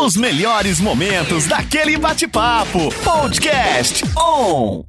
[0.00, 2.92] Os melhores momentos daquele bate-papo.
[3.04, 4.84] Podcast On.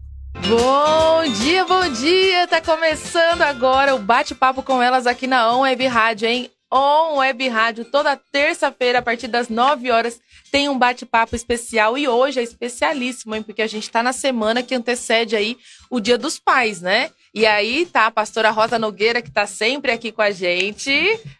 [0.48, 2.48] Bom dia, bom dia!
[2.48, 6.50] Tá começando agora o bate-papo com elas aqui na On Web Rádio, hein?
[6.72, 10.20] On Web Rádio, toda terça-feira, a partir das 9 horas,
[10.52, 11.98] tem um bate-papo especial.
[11.98, 13.44] E hoje é especialíssimo, hein?
[13.44, 15.58] Porque a gente tá na semana que antecede aí
[15.90, 17.10] o Dia dos Pais, né?
[17.34, 20.92] E aí tá a pastora Rosa Nogueira, que tá sempre aqui com a gente.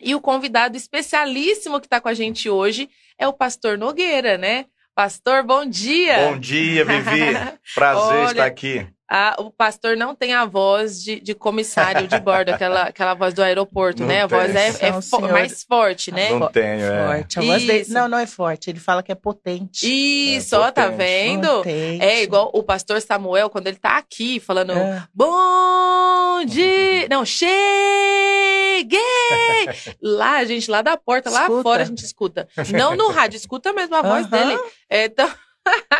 [0.00, 4.66] E o convidado especialíssimo que está com a gente hoje é o pastor Nogueira, né?
[4.94, 6.30] Pastor, bom dia!
[6.30, 7.34] Bom dia, Vivi.
[7.74, 8.86] Prazer Olha, estar aqui.
[9.10, 13.32] Ah, o pastor não tem a voz de, de comissário de bordo, aquela, aquela voz
[13.32, 14.22] do aeroporto, Não né?
[14.24, 15.32] A voz é, é Não, fo- senhor.
[15.32, 16.28] mais forte, né?
[16.30, 17.06] Não tenho, é.
[17.06, 17.38] Forte.
[17.38, 17.86] A voz dele-.
[17.88, 18.68] Não, não é forte.
[18.68, 19.86] Ele fala que é potente.
[19.86, 20.98] Isso, É ó, tá potente.
[20.98, 21.48] vendo?
[21.48, 22.04] Potente.
[22.04, 25.02] É igual o pastor Samuel, quando ele tá aqui falando É.
[25.14, 27.08] bom dia.
[27.08, 28.98] Não, cheguei!
[30.02, 31.62] lá, a gente, lá da porta, lá Escuta.
[31.62, 32.48] fora a gente escuta.
[32.76, 34.30] Não no rádio, escuta mesmo a voz Aham.
[34.48, 34.60] dele.
[34.88, 35.30] É, então,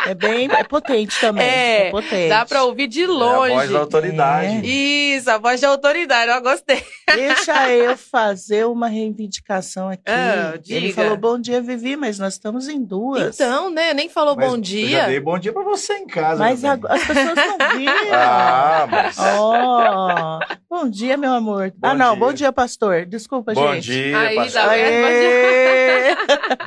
[0.07, 1.45] É bem é potente também.
[1.45, 2.29] É, É, potente.
[2.29, 3.53] dá pra ouvir de É a longe.
[3.53, 4.61] voz da autoridade.
[4.63, 6.83] Isso, a voz de autoridade, eu gostei.
[7.13, 10.03] Deixa eu fazer uma reivindicação aqui.
[10.07, 13.35] Ah, Ele falou bom dia, Vivi, mas nós estamos em duas.
[13.39, 13.93] Então, né?
[13.93, 15.05] Nem falou Mas bom Eu já dia.
[15.07, 16.39] dei bom dia pra você em casa.
[16.43, 17.93] Mas agora, as pessoas não viram.
[18.13, 19.17] Ah, mas.
[19.19, 21.71] Oh, bom dia, meu amor.
[21.75, 22.19] Bom ah, não, dia.
[22.19, 23.05] bom dia, pastor.
[23.05, 23.85] Desculpa, Bom gente.
[23.91, 24.61] dia, Aí, pastor.
[24.61, 24.69] tá!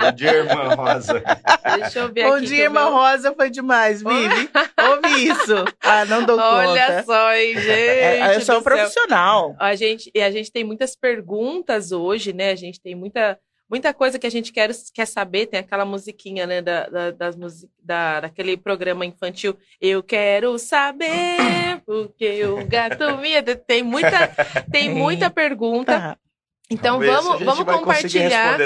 [0.00, 1.22] Bom dia, irmã Rosa.
[1.78, 2.40] Deixa eu ver Bom aqui.
[2.42, 4.50] que dia, irmã meu- Rosa, foi demais, Vivi.
[4.88, 5.64] Ouve isso.
[5.82, 7.02] Ah, não dou Olha conta.
[7.04, 7.70] só, hein, gente.
[7.70, 9.54] É, eu sou um profissional.
[9.58, 12.50] A gente, e a gente tem muitas perguntas hoje, né?
[12.50, 13.38] A gente tem muita,
[13.72, 15.46] muita coisa que a gente quer, quer saber.
[15.46, 16.60] Tem aquela musiquinha, né?
[16.60, 19.56] Da, da, das music, da, daquele programa infantil.
[19.80, 23.30] Eu quero saber porque o gato me...
[23.66, 24.28] Tem muita,
[24.70, 26.18] tem muita pergunta.
[26.68, 28.60] Então vamos, gente vamos vai conseguir compartilhar.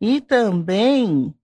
[0.00, 1.34] E também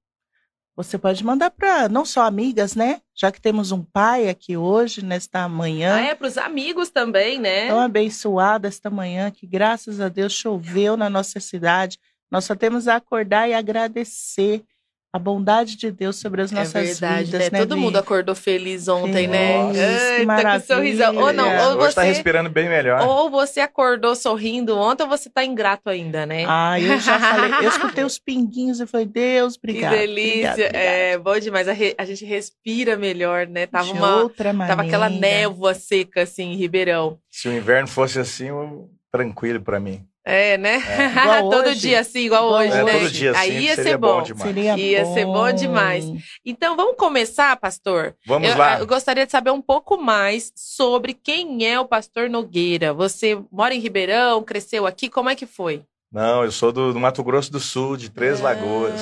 [0.76, 3.00] você pode mandar para não só amigas, né?
[3.14, 5.94] Já que temos um pai aqui hoje, nesta manhã.
[5.94, 7.68] Ah, é para os amigos também, né?
[7.68, 11.98] Tão abençoada esta manhã, que graças a Deus choveu na nossa cidade.
[12.30, 14.62] Nós só temos a acordar e agradecer
[15.16, 17.48] a bondade de Deus sobre as nossas é verdade, vidas, né?
[17.52, 17.58] né?
[17.60, 17.80] Todo Vi?
[17.80, 19.66] mundo acordou feliz ontem, né?
[19.72, 20.66] Feliz, Eita, que maravilha.
[20.66, 21.16] sorrisão.
[21.16, 23.00] Ou não, ou Hoje tá você, respirando bem melhor.
[23.06, 26.44] ou você acordou sorrindo ontem, ou você tá ingrato ainda, né?
[26.46, 29.92] Ah, eu já falei, eu escutei os pinguinhos e falei, Deus, obrigado.
[29.92, 30.50] que delícia.
[30.52, 30.82] obrigado, obrigado.
[30.82, 31.68] É bom demais.
[31.68, 33.66] A, re- a gente respira melhor, né?
[33.66, 34.16] Tava De uma.
[34.22, 34.76] outra maneira.
[34.76, 37.18] Tava aquela névoa seca, assim, em Ribeirão.
[37.30, 40.04] Se o inverno fosse assim, eu- tranquilo pra mim.
[40.28, 40.82] É, né?
[41.22, 41.78] Igual todo hoje.
[41.78, 42.92] dia assim, igual Igual hoje, É, né?
[42.98, 44.22] todo dia assim, Aí ia ser bom bom.
[44.22, 44.42] demais.
[44.42, 46.04] Seria Ia ser bom demais.
[46.44, 48.12] Então, vamos começar, pastor?
[48.26, 48.80] Vamos eu, lá.
[48.80, 52.92] eu gostaria de saber um pouco mais sobre quem é o pastor Nogueira.
[52.92, 55.84] Você mora em Ribeirão, cresceu aqui, como é que foi?
[56.12, 59.00] Não, eu sou do, do Mato Grosso do Sul, de Três Lagoas.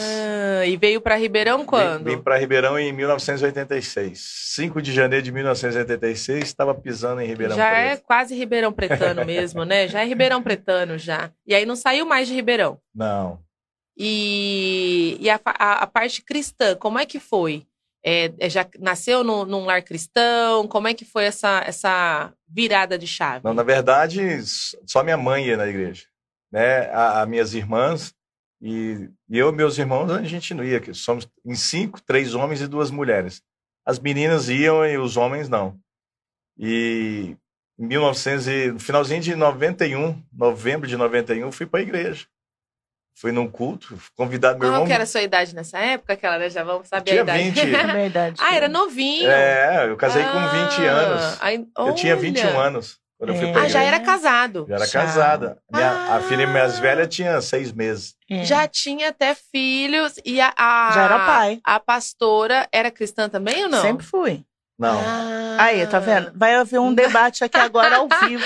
[0.67, 2.05] E veio para Ribeirão quando?
[2.05, 4.19] Vim, vim para Ribeirão em 1986.
[4.55, 8.05] 5 de janeiro de 1986, estava pisando em Ribeirão já é Preto.
[8.05, 9.89] quase Ribeirão Pretano mesmo, né?
[9.89, 11.31] Já é Ribeirão Pretano já.
[11.47, 12.79] E aí não saiu mais de Ribeirão.
[12.95, 13.39] Não.
[13.97, 17.65] E, e a, a- a parte cristã, como é que foi?
[18.07, 20.69] É, é, já nasceu no, num lar cristão?
[20.69, 23.45] Como é que foi essa, essa virada de chave?
[23.45, 24.21] Não, na verdade,
[24.87, 26.05] só minha mãe ia na igreja.
[26.53, 26.91] Né?
[26.91, 28.14] A, a minhas irmãs
[28.67, 30.81] e, e eu e meus irmãos, a gente não ia.
[30.81, 33.43] que Somos em cinco, três homens e duas mulheres.
[33.87, 35.79] As meninas iam e os homens não.
[36.59, 37.37] E
[37.79, 42.27] em 1900, e- no finalzinho de 91, novembro de 91, fui para a igreja.
[43.17, 44.87] Fui num culto, convidado meu Qual irmão.
[44.87, 46.15] que era a sua idade nessa época?
[46.15, 46.51] Aquela, né?
[46.51, 47.51] Já vamos saber Tinha a idade.
[47.51, 47.61] 20.
[47.61, 48.37] É verdade.
[48.41, 49.29] ah, era novinho.
[49.31, 51.43] É, eu casei com 20 Ah, anos.
[51.43, 52.23] aí- Eu tinha olha.
[52.23, 53.53] 21 anos quando eu fui É.
[53.53, 54.67] pra Ah, já era casado.
[54.69, 55.01] Já era Já.
[55.01, 55.59] casada.
[55.73, 56.81] Minha- A filha mais Ah.
[56.81, 58.15] velha tinha seis meses.
[58.31, 58.45] É.
[58.45, 60.15] Já tinha até filhos.
[60.25, 61.61] E a, a- Já era pai.
[61.65, 63.81] A pastora era cristã também ou não?
[63.83, 64.45] Sempre fui.
[64.79, 64.99] Não.
[65.01, 65.31] Ah.
[65.57, 66.33] Aí, tá vendo?
[66.35, 68.43] Vai haver um debate aqui agora ao vivo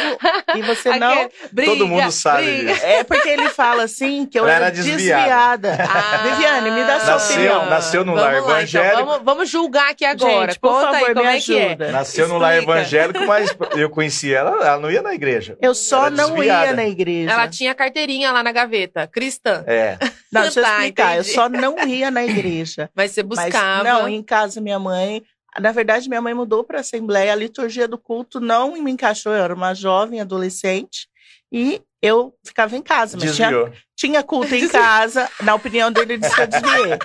[0.54, 1.10] e você não.
[1.22, 2.74] Aquele- briga, Todo mundo sabe briga.
[2.74, 2.84] disso.
[2.84, 5.68] É porque ele fala assim que eu Ela era desviada.
[5.72, 5.88] desviada.
[5.90, 7.66] Ah, Viviane, me dá sua Nasceu- opinião.
[7.70, 9.04] nasceu no Vamos lar lá, então, evangélico.
[9.06, 10.48] vamos, vamos julgar aqui agora.
[10.52, 11.66] Gente, por Conta aí favor, como me é que é.
[11.68, 11.92] ajuda.
[11.92, 12.72] Nasceu no lar Explica.
[12.78, 15.56] evangélico, mas eu conheci ela, ela não ia na igreja.
[15.62, 16.66] Eu só Era não desviada.
[16.66, 17.32] ia na igreja.
[17.32, 19.64] Ela tinha carteirinha lá na gaveta, cristã.
[19.66, 19.96] É.
[20.30, 21.14] Não, deixa eu Tá, explicar.
[21.14, 21.34] Eu entendi.
[21.34, 22.90] só não ia na igreja.
[22.94, 23.82] Mas você Mas buscava.
[23.84, 25.22] não, em casa minha mãe.
[25.60, 27.32] Na verdade, minha mãe mudou para a Assembleia.
[27.32, 29.32] A liturgia do culto não me encaixou.
[29.32, 31.08] Eu era uma jovem adolescente
[31.50, 33.16] e eu ficava em casa.
[33.20, 33.72] Mas tinha, Desviou.
[33.96, 35.28] tinha culto em casa.
[35.42, 36.98] Na opinião dele, ele disse que eu desviei.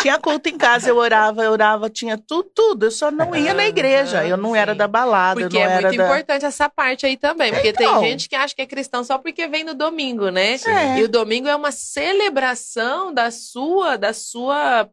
[0.00, 2.86] Tinha culto em casa, eu orava, eu orava, tinha tudo, tudo.
[2.86, 4.24] Eu só não ia na igreja.
[4.24, 4.78] Eu não era Sim.
[4.78, 6.04] da balada, Porque eu não é era muito da.
[6.04, 7.52] importante essa parte aí também.
[7.52, 8.00] Porque Então.
[8.00, 10.54] tem gente que acha que é cristão só porque vem no domingo, né?
[10.64, 10.98] É.
[10.98, 14.88] E o domingo é uma celebração da sua, da sua,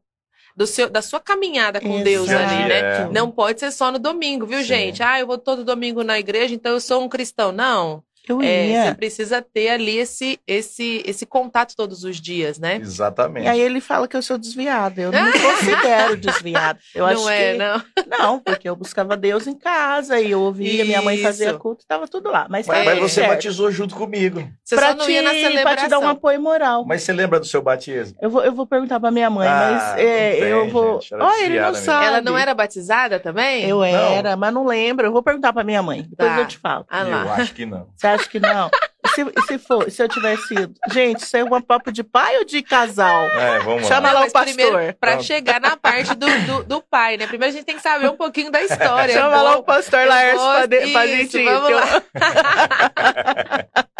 [0.58, 2.44] do seu, da sua caminhada com Deus Exato.
[2.44, 2.80] ali, né?
[2.80, 3.10] É.
[3.12, 4.66] Não pode ser só no domingo, viu, Sim.
[4.66, 5.04] gente?
[5.04, 7.52] Ah, eu vou todo domingo na igreja, então eu sou um cristão.
[7.52, 8.04] Não.
[8.32, 8.86] Eu É, ia.
[8.86, 12.76] você precisa ter ali esse, esse, esse contato todos os dias, né?
[12.76, 13.46] Exatamente.
[13.46, 15.02] E aí ele fala que eu sou desviada.
[15.02, 16.80] Eu não me considero desviada.
[16.94, 17.84] Eu não acho é, que não.
[18.20, 21.60] não, porque eu buscava Deus em casa e eu ouvia, minha mãe Isso.
[21.60, 22.48] culto, estava tudo lá.
[22.50, 23.30] Mas, Mas, tá mas você certo.
[23.30, 24.48] batizou junto comigo.
[24.64, 26.86] Você pra só não te, ia na pra te dar um apoio moral.
[26.86, 28.18] Mas você lembra do seu batismo?
[28.22, 31.02] Eu vou, eu vou perguntar pra minha mãe, Ah, mas é, não tem, eu vou.
[31.02, 32.06] gente, Olha, ele não sabe.
[32.06, 33.64] Ela não era batizada também?
[33.66, 35.06] Eu era, mas não lembro.
[35.08, 36.04] Eu vou perguntar pra minha mãe.
[36.10, 36.40] Depois Tá.
[36.40, 36.86] eu te falo.
[36.90, 37.88] Ah eu acho que não.
[37.96, 38.70] Você acha que não?
[39.16, 40.74] Se, se for, se eu tivesse ido?
[40.92, 43.24] Gente, isso é um papo de pai ou de casal?
[43.30, 44.20] É, vamos Chama lá.
[44.20, 44.94] lá o mas primeiro, pastor.
[45.00, 45.26] pra Pronto.
[45.26, 47.26] chegar na parte do, do, do pai, né?
[47.28, 49.14] Primeiro a gente tem que saber um pouquinho da história.
[49.14, 51.46] Chama Bom, lá o pastor eu Laércio pra, de, pra isso, gente.
[51.46, 52.04] vamos lá.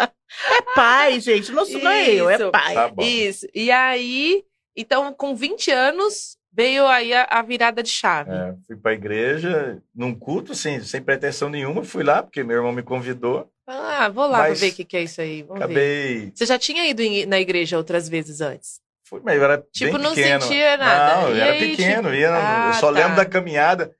[0.50, 1.50] É pai, gente.
[1.50, 2.74] Não sou não é eu, é pai.
[2.74, 2.92] Tá.
[2.98, 3.46] Isso.
[3.52, 4.44] E aí,
[4.76, 8.30] então, com 20 anos, veio aí a, a virada de chave.
[8.32, 11.84] É, fui pra igreja, num culto, assim, sem pretensão nenhuma.
[11.84, 13.48] Fui lá, porque meu irmão me convidou.
[13.66, 15.42] Ah, vou lá ver o que, que é isso aí.
[15.42, 15.64] Vamos ver.
[15.64, 16.32] Acabei.
[16.34, 18.80] Você já tinha ido em- na igreja outras vezes antes?
[19.08, 20.40] Fui, mas eu era Tipo, bem não pequeno.
[20.42, 21.16] sentia nada.
[21.22, 22.02] Não, eu E era aí, pequeno.
[22.02, 22.98] tipo- ia Ah, eu só tá.
[22.98, 23.92] lembro da caminhada.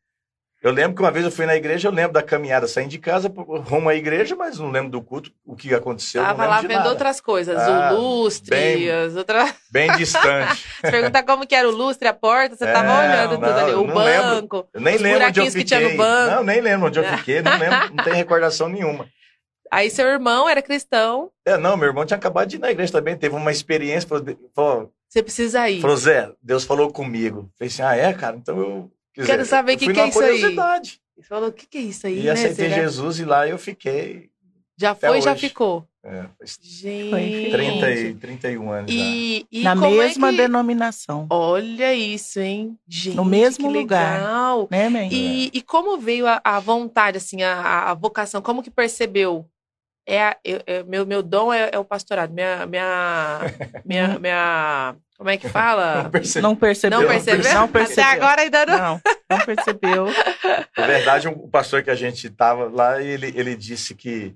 [0.60, 2.99] Eu lembro que uma vez eu fui na igreja, eu lembro da caminhada, saindo de
[2.99, 3.32] casa
[3.64, 6.20] rumo à igreja, mas não lembro do culto, o que aconteceu.
[6.20, 6.88] Tava lá vendo nada.
[6.88, 9.55] outras coisas, Ah, o lustre, bem- as outras.
[9.70, 10.56] Bem distante.
[10.84, 13.56] Se perguntar como que era o lustre, a porta, você tava É, olhando tudo não,
[13.58, 13.72] ali.
[13.75, 14.69] O banco.
[14.75, 15.78] Eu nem Os lembro onde eu buraquinhos que fiquei.
[15.78, 16.34] tinha no banco.
[16.34, 19.06] Não, nem lembro onde eu fiquei, não lembro, não tenho recordação nenhuma.
[19.70, 22.90] Aí seu irmão era cristão, É, não, meu irmão tinha acabado de ir na igreja
[22.90, 24.08] também, teve uma experiência,
[24.56, 25.81] falou, você precisa ir.
[25.81, 27.49] falou, Zé, Deus falou comigo.
[27.58, 28.34] Falei assim, ah, é, cara?
[28.37, 28.90] Então eu...
[29.23, 30.43] quer Quero dizer, saber eu que que é isso aí.
[30.43, 32.31] Ele falou, o que, que é isso aí, E né?
[32.31, 32.82] aceitei Será?
[32.82, 34.31] Jesus e lá eu fiquei.
[34.77, 35.84] Já foi e já ficou.
[36.05, 36.25] É,
[36.63, 37.51] Gente.
[37.51, 38.98] 30 e 31 anos já.
[38.98, 40.37] E, e Na como mesma é que...
[40.37, 41.27] denominação.
[41.29, 42.79] Olha isso, hein?
[42.87, 44.20] Gente, No mesmo que lugar.
[44.20, 44.69] legal.
[44.70, 45.08] Né, mãe?
[45.13, 48.41] E, e como veio a, a vontade, assim, a, a vocação?
[48.41, 49.44] Como que percebeu?
[50.10, 52.32] É, a- eu- eu- meu, meu dom é, é o pastorado.
[52.32, 53.41] Minha, minha,
[53.84, 55.96] minha, minha, como é que fala?
[55.96, 56.03] Não.
[56.05, 57.00] Não percebeu.
[57.03, 57.53] Não percebeu?
[57.55, 58.05] Não Até percebeu.
[58.12, 58.79] agora ainda não.
[58.79, 59.00] Não,
[59.38, 60.06] não percebeu.
[60.77, 64.34] Na verdade, o pastor que a gente tava lá, ele, ele disse que,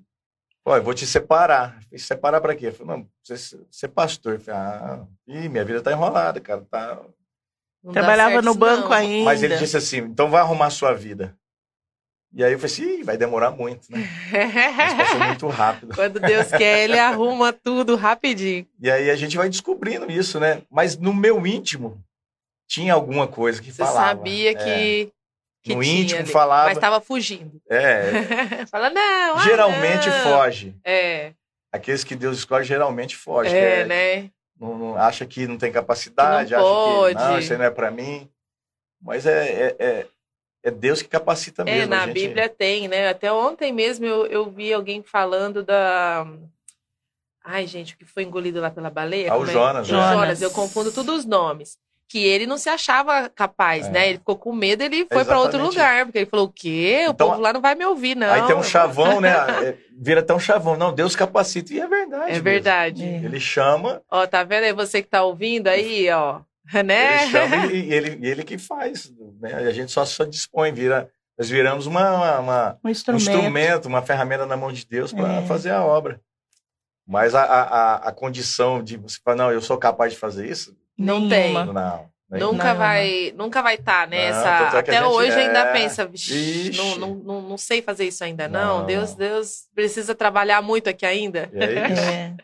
[0.62, 1.80] ó, eu vou te separar.
[1.84, 2.66] Falei, separar para quê?
[2.66, 4.34] Eu falei, não, você ser pastor.
[4.34, 6.62] Eu falei, ah, ih, minha vida tá enrolada, cara.
[6.70, 7.00] Tá...
[7.82, 8.92] Não Trabalhava certo no banco não.
[8.92, 9.24] ainda.
[9.24, 11.34] Mas ele disse assim, então vai arrumar a sua vida.
[12.34, 14.08] E aí eu falei assim, vai demorar muito, né?
[14.76, 15.94] Mas passou muito rápido.
[15.94, 18.66] Quando Deus quer, ele arruma tudo rapidinho.
[18.80, 20.62] E aí a gente vai descobrindo isso, né?
[20.70, 22.02] Mas no meu íntimo,
[22.66, 24.08] tinha alguma coisa que Você falava.
[24.08, 24.54] sabia É.
[24.54, 25.12] que,
[25.62, 26.68] que No tinha íntimo ali, falava.
[26.68, 27.60] Mas estava fugindo.
[27.68, 29.36] É, Fala, não.
[29.36, 30.22] ah, geralmente não.
[30.22, 30.74] foge.
[30.84, 31.32] É,
[31.70, 33.54] Aqueles que Deus escolhe geralmente foge.
[33.54, 34.30] é, é- né?
[34.58, 37.42] não, não- acha que não tem capacidade, Que não acha que não, pode.
[37.44, 38.26] isso aí não é para mim.
[39.02, 40.06] Mas é, é, é,
[40.62, 41.90] é Deus que capacita É, mesmo.
[41.90, 42.14] na a gente...
[42.14, 43.08] Bíblia tem, né?
[43.08, 46.26] Até ontem mesmo eu, eu vi alguém falando da.
[47.44, 49.32] Ai, gente, o que foi engolido lá pela baleia?
[49.32, 49.52] Ah, o é?
[49.52, 49.94] Jonas, né?
[49.98, 50.42] Jonas, Jonas.
[50.42, 51.76] eu confundo todos os nomes.
[52.08, 53.90] que ele não se achava capaz, É.
[53.90, 54.08] né?
[54.10, 57.06] Ele ficou com medo, ele foi para outro lugar, porque ele falou: o quê?
[57.08, 58.30] O Então, povo lá não vai me ouvir, não.
[58.30, 59.32] Aí tem um chavão, né?
[59.64, 60.76] É, Vira até um chavão.
[60.76, 61.72] Não, Deus capacita.
[61.72, 62.24] E é verdade.
[62.24, 62.44] É mesmo.
[62.44, 63.04] verdade.
[63.04, 63.16] É.
[63.24, 66.40] Ele chama, Ó, tá vendo aí você que tá ouvindo aí, ó.
[66.84, 67.22] Né?
[67.22, 69.12] ele chama e, e ele, e ele que faz.
[69.40, 69.54] Né?
[69.54, 71.10] A gente só, só dispõe, vira.
[71.36, 73.22] Nós viramos uma, uma- uma- Um um instrumento.
[73.30, 75.46] instrumento, uma ferramenta na mão de Deus para É.
[75.46, 76.20] fazer a obra.
[77.06, 80.76] Mas a, a, a- condição de você falar, não, eu sou capaz de fazer isso?
[80.96, 81.52] Não tem.
[81.52, 82.10] Não.
[82.30, 84.30] Nunca Não, vai, nunca vai estar, né?
[84.30, 85.72] Não, Essa- tanto é até gente- hoje ainda é.
[85.72, 86.32] pensa, "Vixe,
[86.70, 86.78] Ixi.
[86.78, 88.78] não, não, não, não sei fazer isso ainda, não.
[88.80, 88.86] Não.
[88.86, 91.50] Deus, Deus precisa trabalhar muito aqui ainda.
[91.52, 92.02] E é isso.
[92.02, 92.36] É.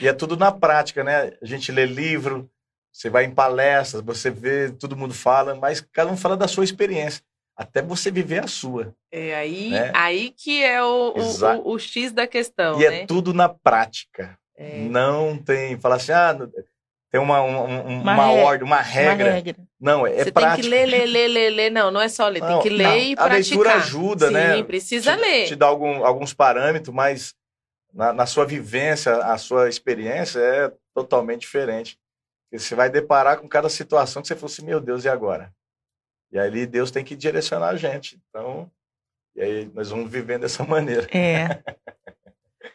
[0.00, 1.30] E é tudo na prática, né?
[1.40, 2.50] A gente lê livro,
[2.94, 6.62] você vai em palestras, você vê, todo mundo fala, mas cada um fala da sua
[6.62, 7.22] experiência.
[7.56, 8.94] Até você viver a sua.
[9.12, 9.90] É aí, Né?
[9.94, 13.02] aí que é o, o, o, X da questão, e né?
[13.02, 14.38] é tudo na prática.
[14.56, 14.78] É.
[14.78, 15.76] Não tem.
[15.78, 16.36] Falar assim, ah,
[17.10, 19.30] tem uma, um- um- Uma uma, re- ordem, uma Uma regra.
[19.32, 19.56] regra.
[19.80, 20.54] Não, é Você prática.
[20.54, 21.70] tem que ler, ler, ler, ler, ler.
[21.70, 22.96] Não, não é só ler, tem Não, que ler não.
[22.96, 23.30] e A praticar.
[23.38, 24.62] leitura ajuda, Sim, né?
[24.62, 25.46] precisa te, ler.
[25.48, 27.34] Te dá algum- alguns parâmetros, mas
[27.92, 31.96] na, na sua vivência, a sua experiência é totalmente diferente.
[32.58, 35.52] Você vai deparar com cada situação que você fosse, meu Deus, e agora?
[36.30, 38.20] E aí Deus tem que direcionar a gente.
[38.28, 38.70] Então,
[39.36, 41.08] e aí nós vamos vivendo dessa maneira.
[41.16, 41.62] É.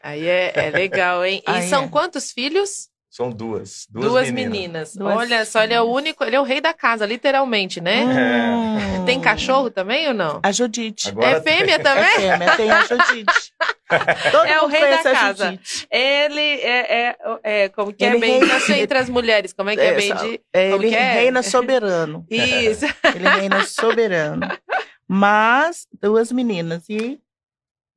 [0.01, 1.41] Aí é, é legal, hein?
[1.47, 1.87] E Aí são é.
[1.89, 2.89] quantos filhos?
[3.19, 3.85] São duas.
[3.89, 4.51] Duas, Duas, meninas.
[4.51, 4.95] meninas.
[4.95, 8.05] Duas Olha só, ele é o único, ele é o rei da casa, literalmente, né?
[8.05, 9.05] Hum.
[9.05, 10.39] Tem cachorro também ou não?
[10.41, 11.09] A Judite.
[11.09, 12.09] Agora é fêmea É também?
[12.11, 13.53] fêmea, tem a Judite.
[14.31, 15.45] Todo É o rei da casa.
[15.51, 15.87] Judite.
[15.91, 19.75] Ele é, é, é como que é Ele bem reina- entre as mulheres, como é
[19.75, 20.41] que é, É, bem de...
[20.53, 21.11] É, Como ele que é?
[21.15, 22.25] reina soberano.
[22.31, 22.85] Isso.
[23.13, 24.47] Ele reina soberano.
[25.07, 26.83] Mas, duas meninas.
[26.89, 27.19] E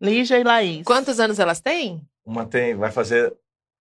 [0.00, 0.82] Lígia e Laís.
[0.84, 2.02] Quantos anos elas têm?
[2.24, 3.32] Uma tem, vai fazer.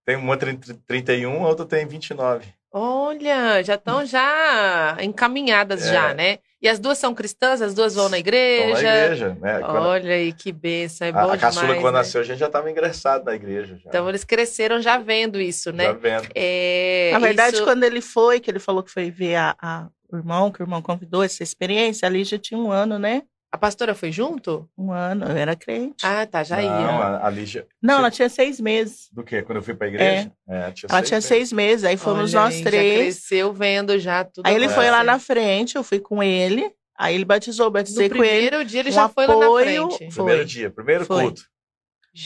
[0.05, 2.45] Tem uma tem 31, a outra tem 29.
[2.73, 5.93] Olha, já estão já encaminhadas É.
[5.93, 6.39] já, né?
[6.61, 8.73] E as duas são cristãs, as duas vão na igreja.
[8.73, 9.59] na igreja, né?
[9.59, 11.99] Quando- Olha aí que benção, é bom a, a caçula, demais, quando né?
[11.99, 13.75] nasceu, a gente já estava ingressado na igreja.
[13.77, 15.85] Já, Então eles cresceram já vendo isso, né?
[15.85, 16.27] já vendo.
[16.33, 19.87] É, Na verdade, isso- quando ele foi, que ele falou que foi ver a, a-
[20.11, 23.23] o irmão, que o irmão convidou essa experiência, a Lígia tinha um ano, né?
[23.51, 24.69] A pastora foi junto?
[24.77, 26.05] Um ano, eu era crente.
[26.05, 26.69] Ah, tá, já Não, ia.
[26.69, 27.67] a, a Lígia.
[27.81, 29.09] Não, ela tinha seis meses.
[29.11, 29.41] Do quê?
[29.41, 30.31] Quando eu fui para a igreja?
[30.47, 31.25] É, tinha Ela seis tinha meses.
[31.27, 32.99] seis meses, aí fomos Olha nós aí, Já três.
[32.99, 34.45] cresceu vendo já tudo.
[34.47, 36.71] Aí ele foi lá na frente, eu fui com ele.
[36.97, 38.47] Aí ele batizou, batizei No com ele.
[38.47, 39.89] primeiro dia ele um já foi lá na apoio.
[39.91, 40.11] frente.
[40.13, 40.23] Foi.
[40.25, 41.23] Primeiro dia, primeiro Foi.
[41.23, 41.41] culto.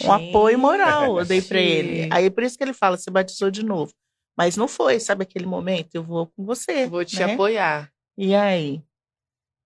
[0.04, 1.70] Um apoio moral eu dei pra Gente.
[1.72, 2.10] ele.
[2.12, 3.94] Aí por isso que ele fala, você batizou de novo.
[4.38, 5.96] Mas não foi, sabe aquele momento?
[5.96, 6.88] Eu vou com você.
[6.88, 7.34] Vou te né?
[7.34, 7.90] apoiar.
[8.18, 8.82] E aí?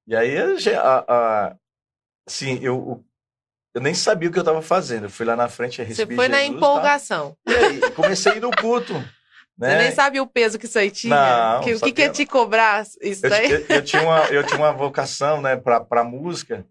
[0.09, 0.35] E aí,
[0.75, 1.55] a a,
[2.27, 3.05] assim, eu,
[3.75, 5.03] eu nem sabia o que eu estava fazendo.
[5.03, 6.65] Eu fui lá na frente, Você recebi foi na Jesus, tá?
[6.65, 7.37] empolgação.
[7.45, 8.93] E aí, comecei a ir no culto.
[9.59, 9.71] Né?
[9.71, 11.13] Você nem sabia o peso que isso aí tinha.
[11.13, 13.51] Não, que, o que, que ia te cobrar isso Eu, daí?
[13.51, 16.65] eu- eu tinha uma, eu tinha uma vocação né, para música.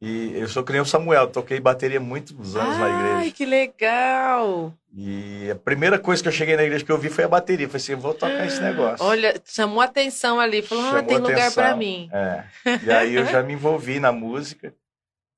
[0.00, 3.34] E eu sou que nem o Samuel, toquei bateria muitos anos na Ai, igreja.
[3.36, 4.72] que legal!
[4.94, 7.66] E a primeira coisa que eu cheguei na igreja que eu vi foi a bateria.
[7.66, 9.04] Falei assim, eu vou tocar esse negócio.
[9.04, 10.60] Olha, chamou atenção ali.
[10.60, 11.64] Falou, ah, Chamou tem lugar atenção.
[11.64, 12.10] pra mim.
[12.12, 12.44] É.
[12.84, 14.74] E aí eu já me envolvi na música.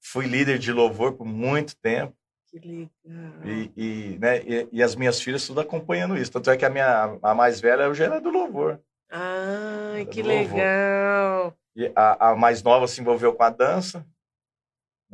[0.03, 2.13] Fui líder de louvor por muito tempo.
[2.51, 3.33] Que legal.
[3.45, 6.33] E, e, né, e, e as minhas filhas tudo acompanhando isso.
[6.33, 8.81] Tanto é que a minha a mais velha já era do louvor.
[9.11, 10.57] Ai, que Do louvor.
[10.57, 11.55] legal.
[11.77, 14.05] E a, a mais nova se envolveu com a dança.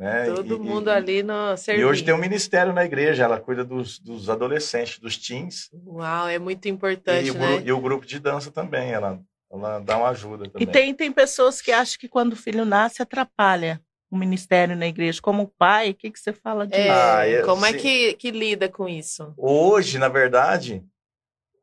[0.01, 0.25] Né?
[0.25, 1.87] Todo e, mundo e, ali no E serviço.
[1.87, 3.23] hoje tem um ministério na igreja.
[3.23, 5.69] Ela cuida dos, dos adolescentes, dos teens.
[5.85, 7.57] Uau, é muito E importante, o, né?
[7.57, 8.91] gru- e o grupo de dança também.
[8.91, 9.19] Ela,
[9.51, 10.73] ela dá uma ajuda E também.
[10.73, 13.79] tem, tem pessoas que acham que quando o filho nasce, atrapalha
[14.09, 15.21] o ministério na igreja.
[15.21, 16.79] Como pai, o que, que você fala disso?
[16.79, 17.77] É, Ah, como é sim.
[17.77, 19.33] que, que lida com isso?
[19.37, 20.83] Hoje, na verdade,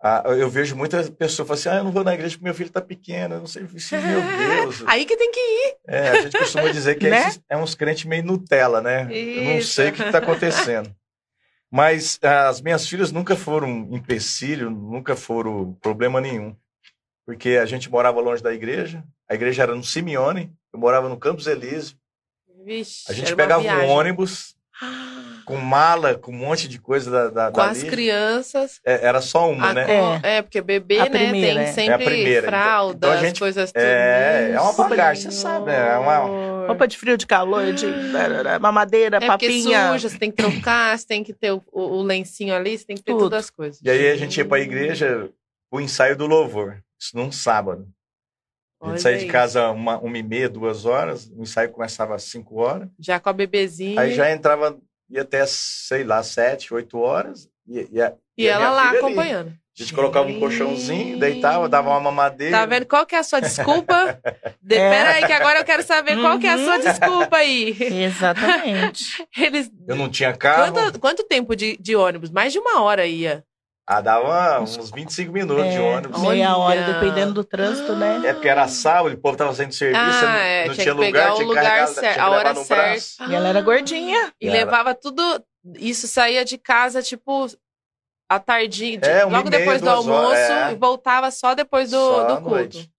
[0.01, 2.55] a- eu vejo muitas pessoas falando assim: ah, eu não vou na igreja porque meu
[2.55, 3.35] filho está pequeno.
[3.37, 4.83] Eu não sei, assim, meu Deus.
[4.87, 5.77] Aí que tem que ir.
[5.87, 7.33] É, a gente costuma dizer que é, Né?
[7.49, 9.03] é uns crentes meio Nutella, né?
[9.11, 9.73] Eu não Isso.
[9.73, 10.95] sei o que está acontecendo.
[11.71, 16.57] Mas ah, as minhas filhas nunca foram empecilho, nunca foram problema nenhum.
[17.27, 21.19] Porque a gente morava longe da igreja, a igreja era no Simeone, eu morava no
[21.19, 21.95] Campos Elíseo.
[22.65, 24.57] Vixe, A gente pegava um ônibus
[25.49, 28.81] com mala, com um monte de coisa da, da, Com as crianças.
[28.85, 29.85] É, era só uma, a né?
[29.87, 30.43] co- é.
[30.43, 31.73] porque bebê, A né, primeira, tem é.
[31.73, 32.39] sempre É a primeira.
[32.39, 33.83] Então- fralda, então a as gente- coisas tudo.
[33.83, 36.67] é, é uma bagagem, você sabe, é uma-.
[36.69, 37.87] Roupa de frio, de calor, de
[38.61, 39.93] mamadeira, É papinha.
[39.93, 42.85] suja, você tem que trocar, você tem que ter o, o- o lencinho ali, você
[42.85, 43.25] tem que ter Tudo.
[43.25, 43.81] todas as coisas.
[43.83, 45.29] E aí a gente ia para a igreja,
[45.73, 47.89] o ensaio do louvor, isso num sábado.
[48.81, 52.15] A gente Olha saía de casa uma, uma e meia, duas horas, o ensaio começava
[52.15, 54.01] às cinco horas, Já com a bebezinha.
[54.01, 54.79] aí já entrava,
[55.11, 58.99] ia até, sei lá, sete, oito horas, E, e a, E, E ela lá ali.
[58.99, 59.49] acompanhando.
[59.49, 62.57] a gente colocava um colchãozinho, deitava, dava uma mamadeira.
[62.59, 62.87] Tá vendo?
[62.87, 64.19] Qual que é a sua desculpa?
[64.61, 64.75] De...
[64.77, 64.91] É.
[64.91, 66.81] Pera aí, que agora eu quero saber qual que é a sua Uhum.
[66.81, 67.77] desculpa aí.
[67.81, 69.27] Exatamente.
[69.37, 69.71] Eles...
[69.87, 70.73] Eu não tinha carro.
[70.73, 72.31] Quanto, quanto tempo de, de ônibus?
[72.31, 73.45] Mais de uma hora ia.
[73.91, 76.21] Ah, dava uns 25 minutos de É, ônibus.
[76.21, 78.21] Meia hora, dependendo do trânsito, né?
[78.23, 80.95] É porque era sábado, o povo tava fazendo serviço, Ah, não, é, não tinha tinha
[80.95, 83.31] que pegar lugar, o tinha que lugar carregar, certo, tinha a hora certa.
[83.31, 84.33] E ela era gordinha.
[84.39, 84.59] E Era.
[84.59, 85.23] levava tudo.
[85.77, 87.47] Isso saía de casa, tipo,
[88.29, 90.73] à tardinha, de- É, uma logo e depois do almoço, horas, é.
[90.73, 92.51] e voltava só depois do, Só do culto.
[92.51, 92.91] noite.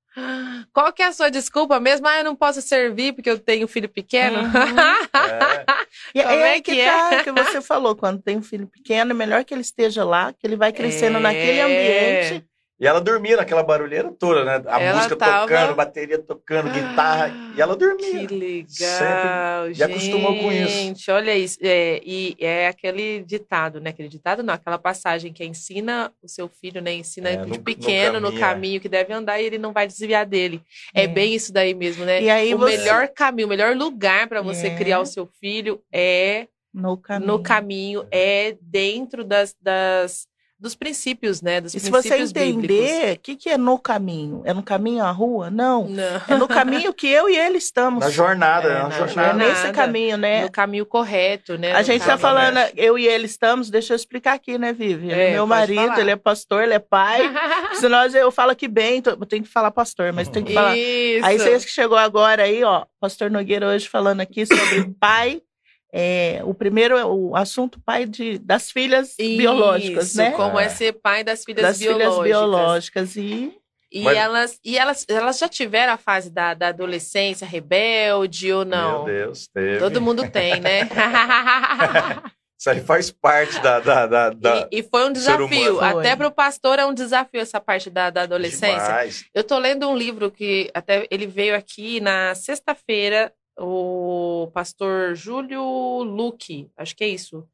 [0.74, 2.08] Qual que é a sua desculpa mesmo?
[2.08, 4.40] Ah, eu não posso servir porque eu tenho filho pequeno?
[4.40, 4.50] Uhum.
[5.12, 5.66] É.
[6.14, 9.12] E Como é, é que, que tá, que você falou, quando tem um filho pequeno,
[9.12, 11.64] é melhor que ele esteja lá, que ele vai crescendo naquele É.
[11.64, 12.46] ambiente.
[12.80, 14.64] E ela dormia naquela barulheira toda, né?
[14.68, 18.26] A Ela música tava- tocando, bateria tocando, guitarra, e ela dormia.
[18.26, 20.72] Que legal, Sempre- e acostumou com isso.
[20.72, 21.58] Gente, olha isso.
[21.62, 23.90] É, e é aquele ditado, né?
[23.90, 26.94] Aquele ditado não, aquela passagem que ensina o seu filho, né?
[26.94, 28.40] Ensina É, de no- no pequeno no caminho, é.
[28.40, 30.62] caminho, que deve andar e ele não vai desviar dele.
[30.96, 31.08] É, É.
[31.08, 32.22] bem isso daí mesmo, né?
[32.22, 34.76] E aí o você- melhor caminho, o melhor lugar para você É.
[34.78, 37.28] criar o seu filho é No caminho.
[37.34, 40.28] no caminho, é dentro das, das
[40.60, 41.62] dos princípios, né?
[41.62, 44.42] Dos E se você entender, o que, que é no caminho?
[44.46, 45.50] É no caminho à rua?
[45.50, 45.88] Não.
[45.88, 46.22] Não.
[46.28, 48.04] É no caminho que eu e ele estamos.
[48.04, 48.80] Na jornada, É, né?
[48.80, 49.30] na Na É jornada.
[49.30, 49.50] jornada.
[49.50, 50.42] nesse caminho, né?
[50.44, 51.72] No caminho correto, né?
[51.72, 55.12] A gente tá falando, eu e ele estamos, deixa eu explicar aqui, né, Vivi?
[55.12, 56.00] É, é meu marido, falar.
[56.00, 57.22] ele é pastor, ele é pai.
[57.80, 60.76] Senão eu falo aqui bem, tô- eu tenho que falar pastor, mas tem que falar.
[60.78, 61.26] Isso.
[61.26, 65.42] Aí vocês que chegou agora aí, ó, pastor Nogueira hoje falando aqui sobre pai.
[65.92, 70.32] É, o primeiro é o assunto pai de, das filhas biológicas, Isso, né?
[70.32, 70.66] Como é.
[70.66, 70.70] É.
[70.70, 72.14] ser pai das filhas das biológicas.
[72.14, 73.16] filhas biológicas.
[73.16, 73.54] E
[73.92, 78.64] E, Mas- elas, e elas, elas já tiveram a fase da, da adolescência rebelde ou
[78.64, 79.04] não?
[79.06, 79.80] Meu Deus, teve.
[79.80, 80.82] Todo mundo tem, né?
[82.60, 83.80] Isso aí faz parte da.
[83.80, 84.68] da, da, da...
[84.70, 85.78] e, e foi um desafio.
[85.78, 85.86] Foi.
[85.86, 88.84] Até para o pastor é um desafio essa parte da, da adolescência.
[88.84, 89.26] Demais.
[89.34, 95.64] Eu tô lendo um livro que até ele veio aqui na sexta-feira, o pastor Júlio
[96.04, 97.46] Luque, acho que é isso.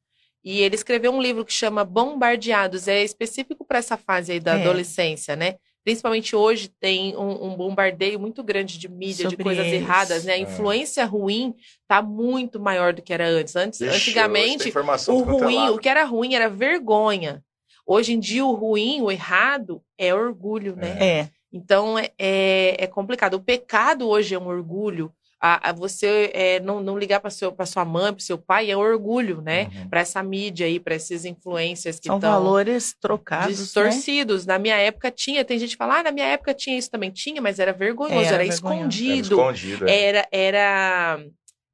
[0.44, 4.56] E ele escreveu um livro que chama Bombardeados, é específico para essa fase aí da
[4.58, 4.62] É.
[4.62, 5.56] adolescência, né?
[5.84, 9.82] Principalmente hoje tem um, um bombardeio muito grande de mídia, de Sobre coisas eles.
[9.82, 10.34] erradas, né?
[10.34, 10.42] A É.
[10.42, 11.54] influência ruim
[11.88, 13.56] tá muito maior do que era antes.
[13.56, 17.44] Antes, hoje antigamente, o de é ruim, o que era ruim era vergonha.
[17.86, 20.98] Hoje em dia, o ruim, o errado, é orgulho, né?
[21.00, 23.36] é, Então é, é, é complicado.
[23.36, 25.12] O pecado hoje é um orgulho.
[25.42, 28.80] A, a você é, não, não ligar para sua mãe, para seu pai, é um
[28.80, 29.70] orgulho, né?
[29.76, 29.90] Uhum.
[29.90, 33.58] Para essa mídia aí, para esses influencers que são valores trocados.
[33.60, 33.64] Né?
[33.64, 34.46] distorcidos.
[34.46, 37.12] Na minha época tinha, tem gente que fala, ah, na minha época tinha isso também.
[37.12, 38.66] Tinha, mas era vergonhoso, Era era, vergonhoso.
[38.68, 39.36] Era escondido.
[39.36, 39.90] escondido.
[39.90, 40.02] é.
[40.06, 41.26] Era, era,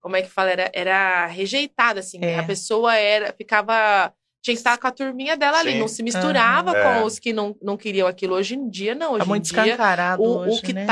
[0.02, 0.50] como é que fala?
[0.50, 2.19] Era, era rejeitado, assim.
[2.21, 2.39] É.
[2.39, 4.12] A pessoa era, ficava.
[4.43, 5.80] Tinha que estar com a turminha dela ali, Sim.
[5.80, 6.82] não se misturava Aham.
[6.82, 7.04] com É.
[7.06, 8.34] os que não, não queriam aquilo.
[8.34, 9.12] Hoje em dia, não.
[9.12, 9.78] Hoje Tá muito em dia,
[10.17, 10.86] o, hoje, o que né?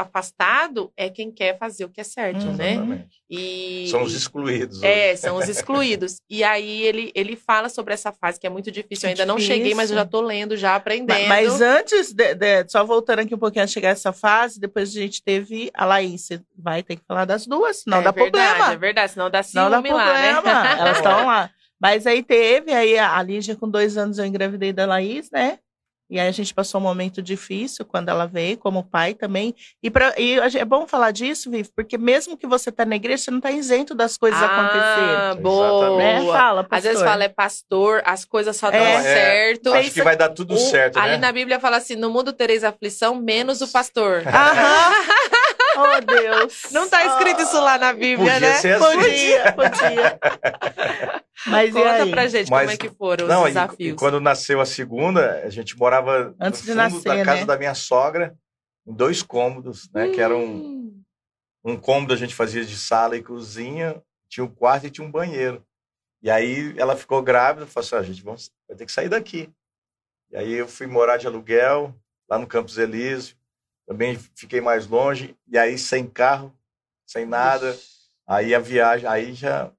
[0.00, 2.52] Afastado é quem quer fazer o que é certo, Uhum.
[2.56, 2.72] né?
[2.72, 3.16] Exatamente.
[3.30, 4.78] E, São os excluídos.
[4.78, 4.86] hoje.
[4.86, 6.16] é, são os excluídos.
[6.30, 9.08] e aí ele, ele fala sobre essa fase que é muito difícil.
[9.08, 11.28] Eu ainda não cheguei, mas eu já tô lendo, já aprendendo.
[11.28, 14.90] Mas antes, de, de- só voltando aqui um pouquinho a chegar a essa fase, depois
[14.90, 16.22] a gente teve a Laís.
[16.26, 18.72] Você vai ter que falar das duas, não é dá verdade, problema.
[18.72, 20.32] É verdade, senão dá Não dá ciúme lá, né?
[20.34, 20.68] problema.
[20.78, 21.50] Elas estão lá.
[21.80, 25.58] Mas aí teve, aí a a Lígia, com dois anos, eu engravidei da Laís, né?
[26.08, 29.54] E aí a gente passou um momento difícil quando ela veio, como pai também.
[29.82, 33.24] E, pra, e é bom falar disso, Vivi, porque mesmo que você tá na igreja,
[33.24, 35.42] você não tá isento das coisas ah, acontecerem.
[35.42, 35.96] boa.
[35.96, 36.24] Né?
[36.26, 36.76] Fala, pastor.
[36.78, 39.02] Às vezes fala é pastor, as coisas só dão É.
[39.02, 39.72] certo.
[39.72, 41.18] Acho que vai dar tudo O- certo, ali né?
[41.18, 44.22] na Bíblia fala assim: no mundo tereis aflição, menos o pastor.
[44.26, 44.92] Aham.
[45.76, 46.66] oh, Deus.
[46.72, 48.52] Não tá escrito isso lá na Bíblia, Podia né?
[48.56, 48.96] ser assim.
[48.96, 50.20] Podia, podia.
[51.46, 52.10] Mas e Conta aí?
[52.10, 53.92] pra gente Mas- como é que foram Não, os e- desafios.
[53.92, 57.46] E, quando nasceu a segunda, a gente morava Antes no de nascer, da casa né?
[57.46, 58.34] da minha sogra,
[58.86, 60.08] em dois cômodos, né?
[60.08, 61.02] Que eram Hum.
[61.64, 65.10] um cômodo a gente fazia de sala e cozinha, tinha um quarto e tinha um
[65.10, 65.62] banheiro.
[66.22, 69.48] E aí ela ficou grávida, falou assim, "Ah, gente, vamos, vai ter que sair daqui.
[70.32, 71.94] E aí eu fui morar de aluguel
[72.28, 73.36] lá no Campos Elísio,
[73.86, 76.52] também fiquei mais longe, e aí sem carro,
[77.06, 77.76] sem nada,
[78.26, 79.70] aí a viagem, aí já...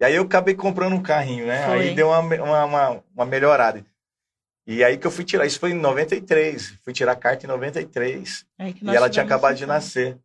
[0.00, 1.66] E aí eu acabei comprando um carrinho, né?
[1.66, 1.80] Foi.
[1.88, 3.84] Aí deu uma, uma, uma, uma melhorada.
[4.66, 7.48] E aí que eu fui tirar, isso foi em 93, fui tirar a carta em
[7.48, 10.18] 93, Aí que e ela tinha acabado um de nascer.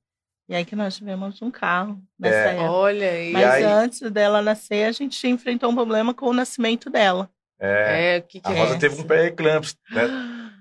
[0.50, 2.56] E aí que nós tivemos um carro nessa É.
[2.56, 2.72] época.
[2.72, 3.32] Olha aí.
[3.32, 7.30] Mas aí- antes dela nascer, a gente enfrentou um problema com o nascimento dela.
[7.60, 8.60] É, É, o que, que a é?
[8.60, 10.02] Rosa teve um pré-eclâmpsia, né?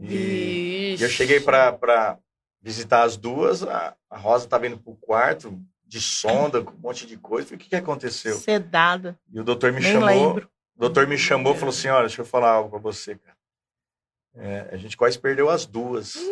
[0.00, 0.10] E,
[0.96, 1.02] Vixe.
[1.02, 2.18] e eu cheguei para
[2.60, 7.06] visitar as duas, a, a Rosa estava indo pro quarto de sonda, com um monte
[7.06, 7.48] de coisa.
[7.48, 8.36] Falei, o que, que aconteceu?
[8.36, 9.18] Sedada.
[9.30, 10.08] E o doutor me Nem chamou.
[10.08, 10.50] lembro.
[10.76, 13.36] O doutor me chamou e falou assim: olha, deixa eu falar algo pra você, cara.
[14.34, 16.16] É, a gente quase perdeu as duas.
[16.16, 16.22] Eu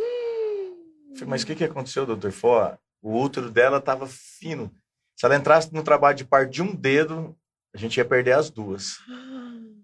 [1.14, 2.32] falei, mas o que, que aconteceu, doutor?
[2.32, 4.72] Falou, o útero dela tava fino.
[5.14, 7.36] Se ela entrasse no trabalho de parte de um dedo,
[7.74, 8.98] a gente ia perder as duas.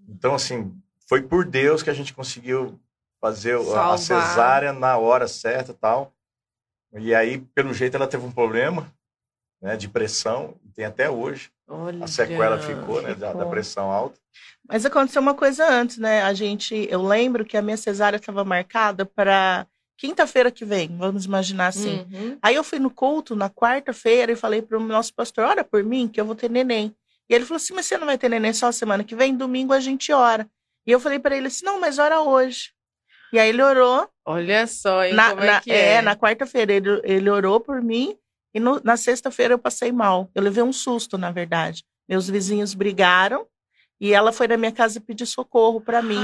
[0.08, 0.72] Então, assim,
[1.08, 2.80] foi por Deus que a gente conseguiu
[3.20, 3.98] fazer o- a Salvar.
[3.98, 6.12] cesárea na hora certa e tal.
[6.94, 8.90] E aí, pelo jeito, ela teve um problema
[9.60, 11.50] né, de pressão, e tem até hoje.
[11.66, 12.04] Olha.
[12.04, 14.18] A sequela ficou, né, da, da pressão alta.
[14.68, 16.22] Mas aconteceu uma coisa antes, né?
[16.22, 21.24] A gente, eu lembro que a minha cesárea estava marcada para quinta-feira que vem, vamos
[21.24, 22.06] imaginar assim.
[22.12, 22.38] Uhum.
[22.42, 25.82] Aí eu fui no culto na quarta-feira e falei para o nosso pastor: ora por
[25.82, 26.94] mim, que eu vou ter neném.
[27.28, 29.34] E ele falou assim: mas você não vai ter neném só semana que vem?
[29.36, 30.46] Domingo a gente ora.
[30.86, 32.72] E eu falei para ele assim: não, mas ora hoje.
[33.32, 34.08] E aí ele orou.
[34.24, 36.00] Olha só, hein, Na, como é na- que é.
[36.02, 38.16] na quarta-feira ele, ele orou por mim.
[38.54, 40.30] E no- na sexta-feira eu passei mal.
[40.34, 41.84] Eu levei um susto, na verdade.
[42.08, 43.46] Meus vizinhos brigaram.
[44.00, 46.20] E ela foi na minha casa pedir socorro para mim.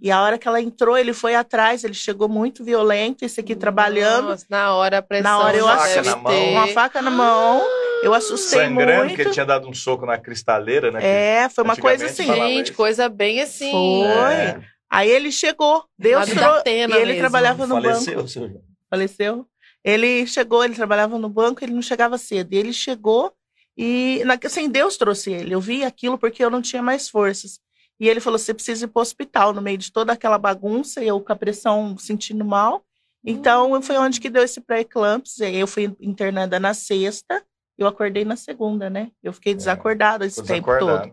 [0.00, 3.54] E a hora que ela entrou, ele foi atrás, ele chegou muito violento, esse aqui
[3.54, 7.62] trabalhando, Nossa, na hora a pressão Na hora eu com uma faca na mão.
[8.02, 9.08] Eu assustei Sangrando, muito.
[9.10, 10.98] porque ele tinha dado um soco na cristaleira, né?
[11.04, 12.26] É, foi uma coisa assim.
[12.26, 13.70] Gente, coisa bem assim.
[13.70, 14.34] Foi.
[14.34, 14.60] É,
[14.92, 16.62] Aí ele chegou, Deus trouxe.
[16.66, 17.18] E ele mesmo.
[17.20, 17.88] trabalhava no banco.
[17.88, 18.62] faleceu, seu João.
[18.90, 19.46] Faleceu.
[19.82, 22.52] Ele chegou, ele trabalhava no banco, ele não chegava cedo.
[22.52, 23.32] E ele chegou
[23.76, 25.54] e, na- assim, Deus trouxe ele.
[25.54, 27.58] Eu vi aquilo porque eu não tinha mais forças.
[27.98, 31.02] E ele falou: você precisa ir para o hospital, no meio de toda aquela bagunça,
[31.02, 32.84] e eu com a pressão sentindo mal.
[33.24, 35.48] Então, foi onde que deu esse pré-eclâmpsia.
[35.50, 37.42] Eu fui internada na sexta,
[37.78, 39.10] eu acordei na segunda, né?
[39.22, 41.12] Eu fiquei desacordada esse É, tempo todo.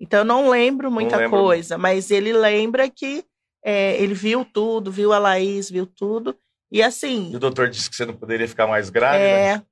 [0.00, 1.38] Então, eu não lembro muita lembro.
[1.40, 3.24] coisa, mas ele lembra que
[3.64, 6.36] é, ele viu tudo, viu a Laís, viu tudo.
[6.70, 9.22] E assim, E o doutor disse que você não poderia ficar mais grávida.
[9.24, 9.62] é,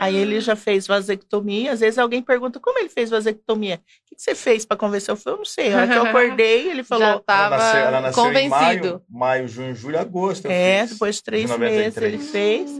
[0.00, 1.72] aí ele já fez vasectomia.
[1.72, 3.76] Às vezes alguém pergunta como ele fez vasectomia.
[3.76, 5.12] O que, que você fez para convencer?
[5.12, 5.72] Eu falei, eu não sei.
[5.74, 7.20] A hora que eu acordei, ele Já falou.
[7.20, 8.88] tava ela nasceu, ela nasceu em convencido.
[8.88, 10.46] maio, maio, junho, julho, agosto.
[10.46, 10.92] eu É, fiz.
[10.92, 12.14] depois de três de meses 93.
[12.14, 12.70] ele fez.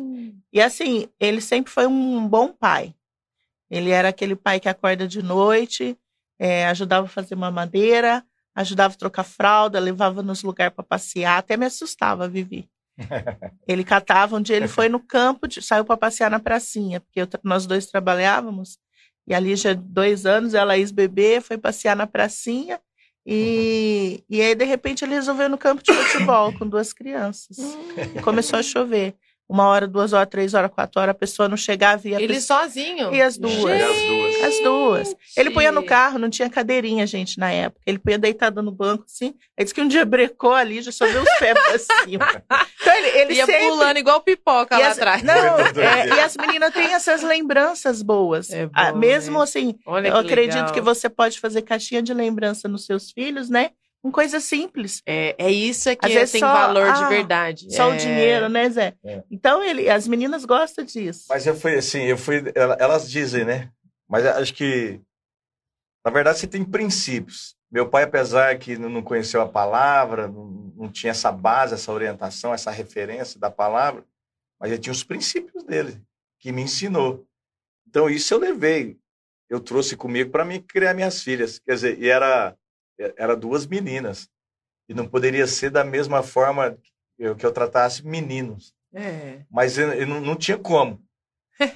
[0.52, 2.94] E assim, ele sempre foi um bom pai.
[3.70, 5.98] Ele era aquele pai que acorda de noite,
[6.38, 11.56] é, ajudava a fazer mamadeira, ajudava a trocar fralda, levava nos lugares para passear, até
[11.56, 12.68] me assustava, Vivi.
[13.68, 17.20] Ele catava, um dia ele foi no campo, de- saiu para passear na pracinha, porque
[17.20, 18.78] eu nós dois trabalhávamos,
[19.26, 22.80] e ali já dois anos, ela ex-bebê, foi passear na pracinha,
[23.26, 27.56] e, e aí de repente ele resolveu no campo de futebol com duas crianças.
[28.14, 29.14] E começou a chover.
[29.48, 32.34] Uma hora, duas horas, três horas, quatro horas, a pessoa não chegava e a Ele
[32.34, 32.62] pessoa...
[32.64, 33.14] sozinho?
[33.14, 33.54] E as duas?
[33.54, 33.82] Gente!
[33.82, 34.42] As duas.
[34.42, 35.16] As duas.
[35.36, 37.80] Ele punha no carro, não tinha cadeirinha, gente, na época.
[37.86, 39.34] Ele punha deitado no banco, assim.
[39.56, 42.26] Aí disse que um dia brecou ali, já só viu os pés pra cima.
[42.86, 43.68] Então ele, ele Ia sempre...
[43.68, 45.22] pulando igual pipoca E lá as- atrás.
[45.24, 48.48] Não, é, e as meninas têm essas lembranças boas.
[48.50, 49.42] É bom, Ah, Mesmo né?
[49.44, 50.72] assim, Olha eu que acredito legal.
[50.72, 53.70] que você pode fazer caixinha de lembrança nos seus filhos, né?
[54.06, 55.02] Com coisa simples.
[55.04, 57.74] É, é isso que Às vezes tem só- valor de ah, verdade.
[57.74, 57.94] Só É.
[57.94, 58.94] o dinheiro, né, Zé?
[59.04, 59.24] É.
[59.28, 61.24] Então, ele, as meninas gostam disso.
[61.28, 62.40] Mas eu fui assim, eu fui.
[62.54, 63.68] ela- Elas dizem, né?
[64.08, 65.00] Mas acho que.
[66.04, 67.56] Na verdade, você tem princípios.
[67.68, 71.90] Meu pai, apesar que não não conheceu a palavra, não, não tinha essa base, essa
[71.90, 74.04] orientação, essa referência da palavra,
[74.60, 76.00] mas ele tinha os princípios dele,
[76.38, 77.26] que me ensinou.
[77.88, 78.96] Então, isso eu levei.
[79.50, 81.58] Eu trouxe comigo para mim criar minhas filhas.
[81.58, 82.56] Quer dizer, e era,
[83.16, 84.28] era duas meninas.
[84.88, 88.72] E não poderia ser da mesma forma que eu, que eu tratasse meninos.
[88.94, 89.40] É.
[89.50, 91.02] Mas eu, eu não, não tinha como.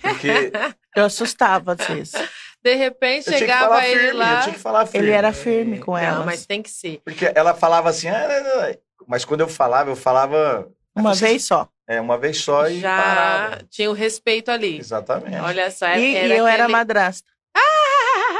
[0.00, 0.52] Porque
[0.96, 2.12] Eu assustava às vezes.
[2.62, 4.35] De repente eu tinha que chegava falar ele firme, lá.
[4.38, 5.06] eu tinha que falar firme.
[5.06, 6.26] Ele era firme com Não, elas.
[6.26, 7.00] mas tem que ser.
[7.04, 8.76] Porque ela falava assim, ah, não, não, não.
[9.06, 11.68] mas quando eu falava, eu falava Uma Vocês- vez só.
[11.88, 13.62] é, uma vez só e Já parava.
[13.70, 14.78] tinha o respeito ali.
[14.78, 15.37] Exatamente.
[15.40, 17.30] Olha só, E, era e eu era aquele- madrasta.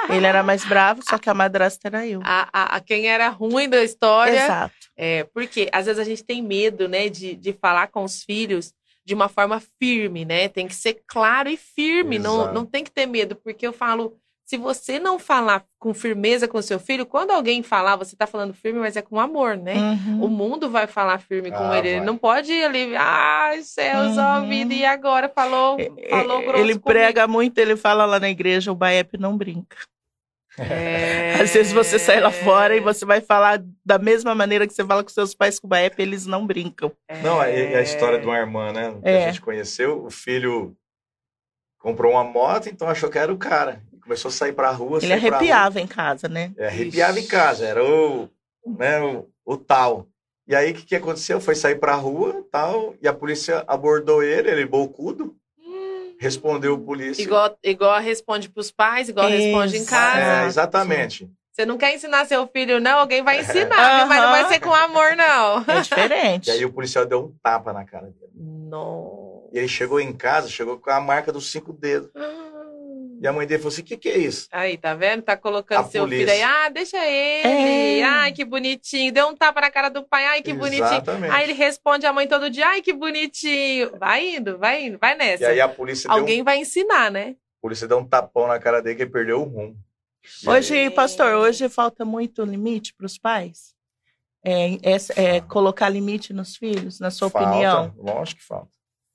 [0.09, 2.21] Ele era mais bravo, só que a madrasta era eu.
[2.25, 4.45] a, a, a quem era ruim da história.
[4.45, 4.75] Exato.
[4.97, 8.73] É, porque às vezes a gente tem medo, né, de, de falar com os filhos
[9.05, 10.49] de uma forma firme, né?
[10.49, 14.17] Tem que ser claro e firme, não, não tem que ter medo, porque eu falo,
[14.51, 18.53] se você não falar com firmeza com seu filho, quando alguém falar, você tá falando
[18.53, 19.75] firme, mas é com amor, né?
[19.77, 20.25] Uhum.
[20.25, 21.89] O mundo vai falar firme com Ah, ele.
[21.91, 22.07] Ele vai.
[22.07, 24.49] não pode ir ali, ai, céus, ó, Uhum.
[24.49, 25.29] vida, e agora?
[25.33, 25.79] Falou,
[26.11, 26.81] falou grosso Ele comigo.
[26.85, 29.77] prega muito, ele fala lá na igreja, o Baep não brinca.
[30.59, 31.35] É...
[31.41, 34.85] Às vezes você sai lá fora e você vai falar da mesma maneira que você
[34.85, 36.91] fala com seus pais com o Baep, eles não brincam.
[37.23, 37.77] Não, é É...
[37.79, 38.93] a história de uma irmã, né?
[39.01, 39.25] Que É.
[39.25, 40.75] a gente conheceu, o filho
[41.79, 43.81] comprou uma moto, então achou que era o cara.
[44.03, 44.99] Começou a sair pra rua.
[45.03, 46.53] Ele arrepiava em casa, né?
[46.57, 46.65] rua.
[46.65, 48.29] É, arrepiava em casa, era o,
[48.67, 50.07] né, o, o tal.
[50.47, 51.41] E aí, o que, que aconteceu?
[51.41, 55.37] Foi sair pra rua tal, e a polícia abordou ele, ele bocudo,
[56.19, 57.23] respondeu o polícia.
[57.23, 59.91] Igual, igual responde pros pais, igual responde em Isso.
[59.91, 60.43] casa.
[60.43, 61.31] É, exatamente.
[61.53, 63.01] Você não quer ensinar seu filho, não?
[63.01, 64.07] Alguém vai ensinar, viu?
[64.07, 65.65] mas não vai ser com amor, não.
[65.67, 66.49] É diferente.
[66.49, 68.33] E aí o policial deu um tapa na cara dele.
[68.35, 69.49] Não.
[69.53, 72.11] E ele chegou em casa, chegou com a marca dos cinco dedos.
[73.23, 74.49] E a mãe dele falou assim: o que, que é isso?
[74.51, 75.21] Aí, tá vendo?
[75.23, 76.27] Tá colocando A seu polícia.
[76.27, 76.43] filho aí.
[76.43, 78.01] Ah, deixa ele.
[78.01, 78.03] É.
[78.03, 79.13] Ai, que bonitinho.
[79.13, 80.25] Deu um tapa na cara do pai.
[80.25, 80.87] Ai, que bonitinho.
[80.87, 81.31] Exatamente.
[81.35, 82.67] Aí ele responde a mãe todo dia.
[82.69, 83.97] Ai, que bonitinho.
[83.99, 85.49] Vai indo, vai indo, vai E nessa.
[85.49, 87.37] aí a polícia, deu Alguém um, vai ensinar, né?
[87.59, 89.77] a polícia deu um tapão na cara dele que ele perdeu o rumo.
[90.43, 93.75] E Hoje, pastor, hoje falta muito limite para os pais?
[94.43, 97.95] É, é- é colocar limite nos filhos, na sua falta, opinião?
[97.99, 98.71] Lógico que falta.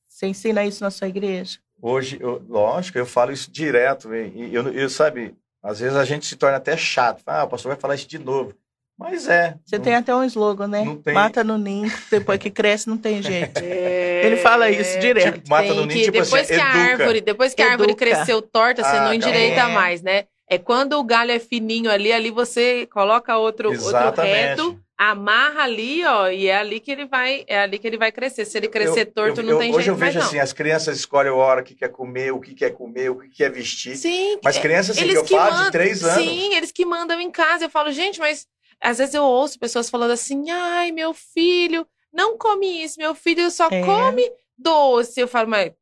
[0.08, 1.60] Você ensina isso na sua igreja?
[1.82, 4.14] Hoje, eu, lógico, eu falo isso direto.
[4.14, 7.22] E eu, eu, sabe, às vezes a gente se torna até chato.
[7.26, 8.54] Ah, o pastor vai falar isso de novo.
[8.98, 9.56] Mas é.
[9.66, 10.84] Você não- tem até um slogan, né?
[10.86, 13.60] não tem- Mata no ninho, depois que cresce não tem jeito.
[13.62, 14.26] É.
[14.26, 15.34] Ele fala isso direto.
[15.34, 16.92] Tipo, mata Tem no ninho, que- tipo depois assim, que a educa.
[17.04, 18.06] árvore, depois que a árvore Educa.
[18.06, 19.74] cresceu torta, você Ah, não endireita acabou.
[19.76, 20.24] mais, né?
[20.50, 26.06] É quando o galho é fininho ali, ali você coloca outro, outro reto, amarra ali,
[26.06, 28.46] ó, e é ali que ele vai, é ali que ele vai crescer.
[28.46, 30.38] Se ele crescer Eu- torto, eu- não eu- tem Hoje jeito eu vejo mais assim,
[30.38, 30.44] não.
[30.44, 33.52] as crianças escolhem a hora que quer comer, o que quer comer, o que quer
[33.52, 33.96] vestir.
[33.98, 36.24] Sim, Mas é- crianças, assim, eles que eu falo mandam- de três anos.
[36.24, 37.66] Sim, eles que mandam em casa.
[37.66, 38.48] Eu falo, gente, mas
[38.82, 43.52] às vezes eu ouço pessoas falando assim: ai, meu filho não come isso, meu filho
[43.52, 43.82] só É.
[43.84, 45.20] come doce.
[45.20, 45.74] Eu falo, mas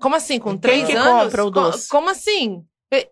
[0.00, 0.38] como assim?
[0.38, 1.24] Com Quem três que anos?
[1.24, 1.88] compra o doce?
[1.88, 2.64] Como assim?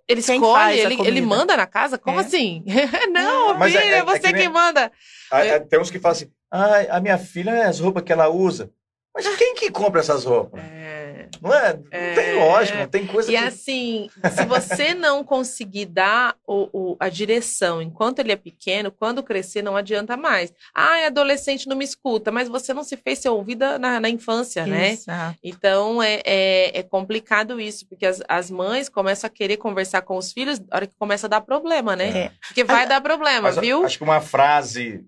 [0.06, 1.96] Ele Quem escolhe, ele, ele manda na casa?
[1.96, 2.22] Como É.
[2.22, 2.62] assim?
[3.10, 4.92] não, Mas filho, é- é, é- é você que que, nem- manda.
[5.30, 8.12] Ah, ah, Tem uns que falam assim, ah, a minha filha, é as roupas que
[8.12, 8.70] ela usa.
[9.12, 10.62] Mas quem que compra essas roupas?
[10.62, 11.28] É.
[11.42, 11.72] Não é?
[11.74, 12.14] Não É.
[12.14, 13.42] tem lógica, não tem coisa E que...
[13.44, 19.20] assim, se você não conseguir dar o, o- a direção enquanto ele é pequeno, quando
[19.22, 20.52] crescer não adianta mais.
[20.72, 24.08] Ah, é adolescente não me escuta, mas você não se fez ser ouvida na, na
[24.08, 24.96] infância, né?
[25.42, 30.16] Então é, é, é complicado isso, porque as, as mães começam a querer conversar com
[30.16, 32.16] os filhos na hora que começa a dar problema, né?
[32.16, 32.30] É.
[32.46, 33.84] Porque vai dar problema, Mas viu?
[33.84, 35.04] acho que uma frase,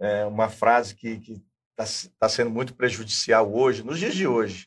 [0.00, 1.20] é, uma frase que
[1.78, 4.66] está sendo muito prejudicial hoje, nos dias de hoje,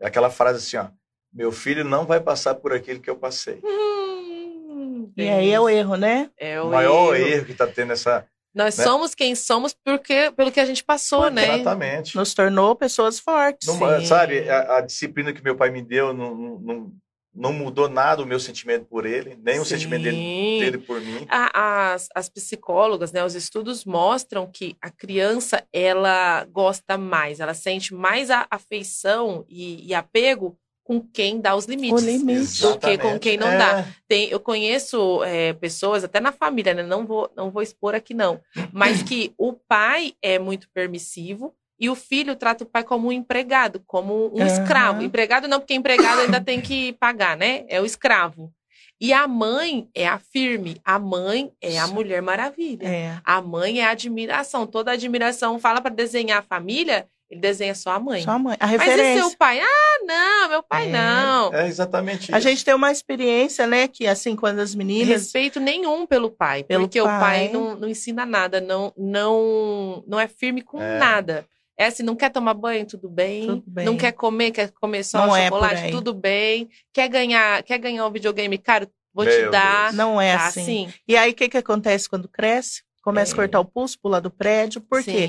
[0.00, 0.90] é aquela frase assim, ó,
[1.32, 3.60] meu filho não vai passar por aquilo que eu passei.
[3.62, 6.30] Hum, E aí é o erro, né?
[6.38, 7.26] É O o maior erro.
[7.28, 8.26] erro que está tendo essa...
[8.54, 8.84] Nós né?
[8.84, 11.56] somos quem somos porque, pelo que a gente passou, né?
[11.56, 12.16] Exatamente.
[12.16, 13.68] Nos tornou pessoas fortes.
[13.68, 14.06] Não- Sim.
[14.06, 16.92] sabe, a, a disciplina que meu pai me deu não, não,
[17.36, 20.58] não, mudou nada o meu sentimento por ele, nem o sentimento dele, Sim.
[20.60, 21.26] dele por mim.
[21.28, 27.54] A- as, as psicólogas, né, os estudos mostram que a criança ela gosta mais, ela
[27.54, 32.04] sente mais a afeição e, e apego com quem dá os limites.
[32.04, 32.62] Limite.
[32.62, 33.80] Do que com quem não dá.
[33.80, 33.86] É.
[34.06, 36.84] Tem, eu conheço é, pessoas, até na família, né?
[36.84, 38.40] Não vou, não vou expor aqui, não.
[38.72, 43.12] Mas que o pai é muito permissivo e o filho trata o pai como um
[43.12, 44.46] empregado, como um Aham.
[44.46, 45.02] escravo.
[45.02, 47.64] Empregado não, porque empregado ainda tem que pagar, né?
[47.68, 48.52] É o escravo.
[48.98, 52.88] E a mãe é a firme, a mãe é a Mulher Maravilha.
[52.88, 53.18] É.
[53.22, 54.66] A mãe é a admiração.
[54.66, 58.22] Toda admiração fala para desenhar a família, ele desenha só a mãe.
[58.22, 58.56] Só a mãe.
[58.58, 59.22] A Mas e referência.
[59.28, 59.60] seu pai?
[59.60, 60.92] Ah, não, meu pai É.
[60.92, 61.52] não.
[61.52, 62.48] É exatamente A isso.
[62.48, 63.86] gente tem uma experiência, né?
[63.86, 65.08] Que assim, quando as meninas.
[65.08, 67.48] Respeito nenhum pelo pai, Pelo porque o pai pai.
[67.52, 70.98] não, não ensina nada, não, não, não é firme com É.
[70.98, 71.44] nada.
[71.78, 73.46] É assim, não quer tomar banho, tudo bem.
[73.46, 73.84] Tudo bem.
[73.84, 75.90] Não quer comer, quer comer só Não é chocolate, aí.
[75.90, 76.68] tudo bem.
[76.92, 79.84] Quer ganhar, quer ganhar um videogame caro, vou te Meu dar.
[79.86, 79.94] Deus.
[79.96, 80.86] Não é Tá assim.
[80.86, 80.94] assim.
[81.06, 82.82] E aí, o que, que acontece quando cresce?
[83.02, 83.36] Começa a É.
[83.36, 84.80] cortar o pulso, pular do prédio.
[84.80, 85.28] Por quê?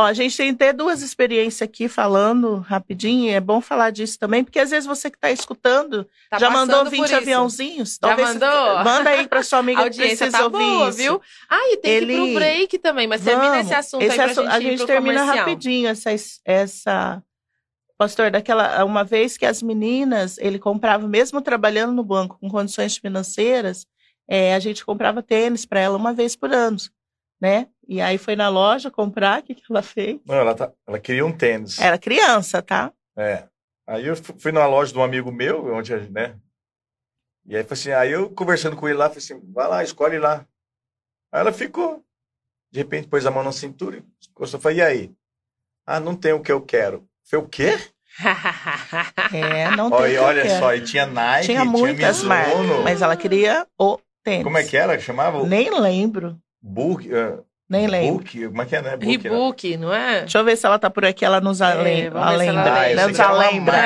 [0.00, 3.26] Ó, a gente tem até duas experiências aqui falando rapidinho.
[3.26, 6.48] e É bom falar disso também, porque às vezes você que está escutando Tá já
[6.48, 7.16] mandou passando por 20 isso.
[7.16, 7.98] aviãozinhos.
[8.02, 8.84] Já mandou?
[8.84, 10.98] Manda aí para sua amiga A que precisa tá ouvir boa, isso.
[10.98, 11.20] viu?
[11.48, 13.66] Ah, e tem que ir Ele- pro break também, mas termina Vamos.
[13.66, 15.36] esse assunto Esse aí assunto- gente a gente termina comercial.
[15.46, 16.10] rapidinho essa,
[16.44, 17.22] essa
[17.98, 22.96] pastor daquela uma vez que as meninas ele comprava mesmo trabalhando no banco com condições
[22.96, 23.86] financeiras
[24.28, 26.78] é, a gente comprava tênis para ela uma vez por ano
[27.38, 30.72] né e aí foi na loja comprar o que, que ela fez Não, ela, tá-
[30.86, 31.78] ela queria um tênis.
[31.78, 33.48] era criança tá É.
[33.86, 36.38] Aí eu fu- fui na loja de um amigo meu, onde, né?
[37.44, 40.18] E aí, falei assim, aí eu conversando com ele lá, falei assim, vai lá, escolhe
[40.18, 40.46] lá.
[41.32, 42.04] Aí ela ficou.
[42.70, 44.60] De repente, pôs a mão na cintura e encostou.
[44.60, 45.12] Falei, e aí?
[45.84, 47.04] Ah, não tem o que eu quero.
[47.24, 47.76] Foi o quê?
[49.34, 52.28] é não tem Olha, o que olha só, e tinha Nike, tinha muitas Mizuno.
[52.28, 54.98] marcas mas ela queria o tênis Como é que era?
[54.98, 55.44] Chamava?
[55.46, 58.46] nem lembro Book, uh, nem lembro Book?
[58.48, 58.96] Como é que é, né?
[58.96, 59.30] Book, né?
[59.30, 60.20] Rebook, não é?
[60.20, 62.30] Deixa eu ver se ela tá por aqui, ela nos É, alembra.
[62.36, 62.86] lembra.
[62.90, 63.76] Ela nos alembra.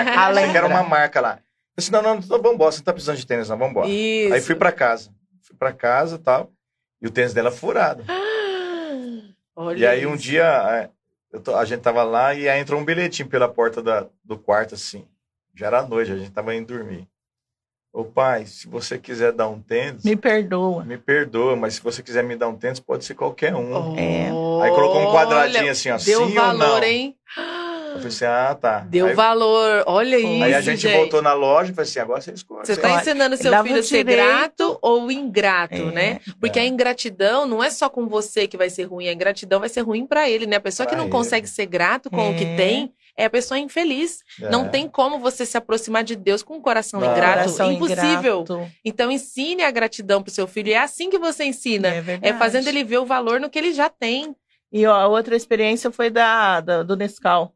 [0.59, 1.35] era uma marca lá.
[1.77, 3.87] Eu disse, não, não, não, vambora, você não tá precisando de tênis, não, vambora.
[3.89, 4.33] Isso.
[4.35, 5.11] Aí fui pra casa.
[5.43, 6.51] Fui pra casa e tal.
[7.03, 8.05] E o tênis dela furado.
[9.57, 10.23] Olha E aí um isso.
[10.25, 10.91] dia é,
[11.33, 14.37] eu tô- a gente tava lá e aí entrou um bilhetinho pela porta da- do
[14.39, 15.05] quarto, assim.
[15.55, 17.07] Já era noite, a gente tava indo dormir.
[17.97, 20.85] Ô pai, se você quiser dar um tênis, Me perdoa.
[20.85, 23.97] me perdoa, mas se você quiser me dar um tênis, pode ser qualquer um.
[23.97, 24.25] É.
[24.65, 26.83] Aí colocou um quadradinho Olha, assim, ó, Deu sim ou valor, não?
[26.83, 27.17] hein?
[27.37, 28.81] Eu falei assim, ah, tá.
[28.81, 29.85] Deu aí, valor.
[29.87, 30.97] Olha isso, aí a gente, gente.
[30.97, 32.67] voltou na loja e falei assim, agora você escolhe.
[32.67, 35.93] Você está ensinando seu filho a o ser direito- grato ou ingrato, É.
[35.93, 36.21] né?
[36.41, 36.63] Porque É.
[36.63, 39.83] a ingratidão não é só com você que vai ser ruim, a ingratidão vai ser
[39.83, 40.57] ruim para ele, né?
[40.57, 41.13] A pessoa que Pra não ele.
[41.13, 42.57] consegue ser grato com o que É.
[42.57, 44.21] tem é a pessoa infeliz.
[44.41, 44.49] É.
[44.51, 47.11] Não tem como você se aproximar de Deus com um coração Não.
[47.11, 47.39] ingrato.
[47.39, 48.41] Coração Impossível.
[48.43, 48.71] ingrato.
[48.85, 50.69] Então ensine a gratidão pro seu filho.
[50.69, 51.89] E é assim que você ensina.
[51.89, 54.35] É É fazendo ele ver o valor no que ele já tem.
[54.73, 57.53] E ó, a outra experiência foi da, da- do Nescau,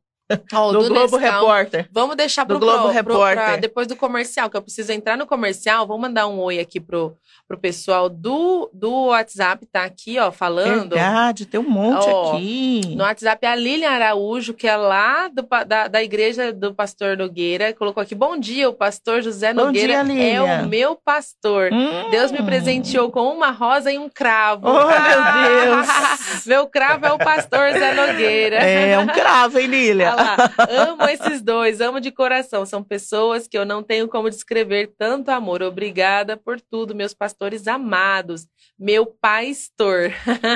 [0.53, 1.89] Ó, do, Globo Nescau, Repórter.
[1.91, 3.45] Vamos deixar Do pro, Globo pro- Repórter.
[3.45, 5.87] pra depois do comercial, que eu preciso entrar no comercial.
[5.87, 10.91] Vou mandar um oi aqui pro, pro pessoal do, do WhatsApp, tá aqui, ó, falando.
[10.95, 12.95] Verdade, tem um monte Ó, aqui.
[12.95, 17.73] No WhatsApp, a Lilian Araújo, que é lá do da, da igreja do pastor Nogueira,
[17.73, 20.63] colocou aqui: Bom dia, o pastor José Bom Nogueira dia, é Lilian.
[20.65, 21.71] o meu pastor.
[21.73, 22.11] Hum.
[22.11, 24.69] Deus me presenteou com uma rosa e um cravo.
[24.69, 25.87] Oh, meu Deus.
[26.47, 28.57] meu cravo é o pastor Zé Nogueira.
[28.57, 30.18] É um cravo, hein, Lília?
[30.19, 30.37] Lá,
[30.69, 32.67] amo esses dois, amo de coração.
[32.67, 35.63] São pessoas que eu não tenho como descrever tanto amor.
[35.63, 38.47] Obrigada por tudo, meus pastores amados.
[38.79, 40.13] Meu pastor.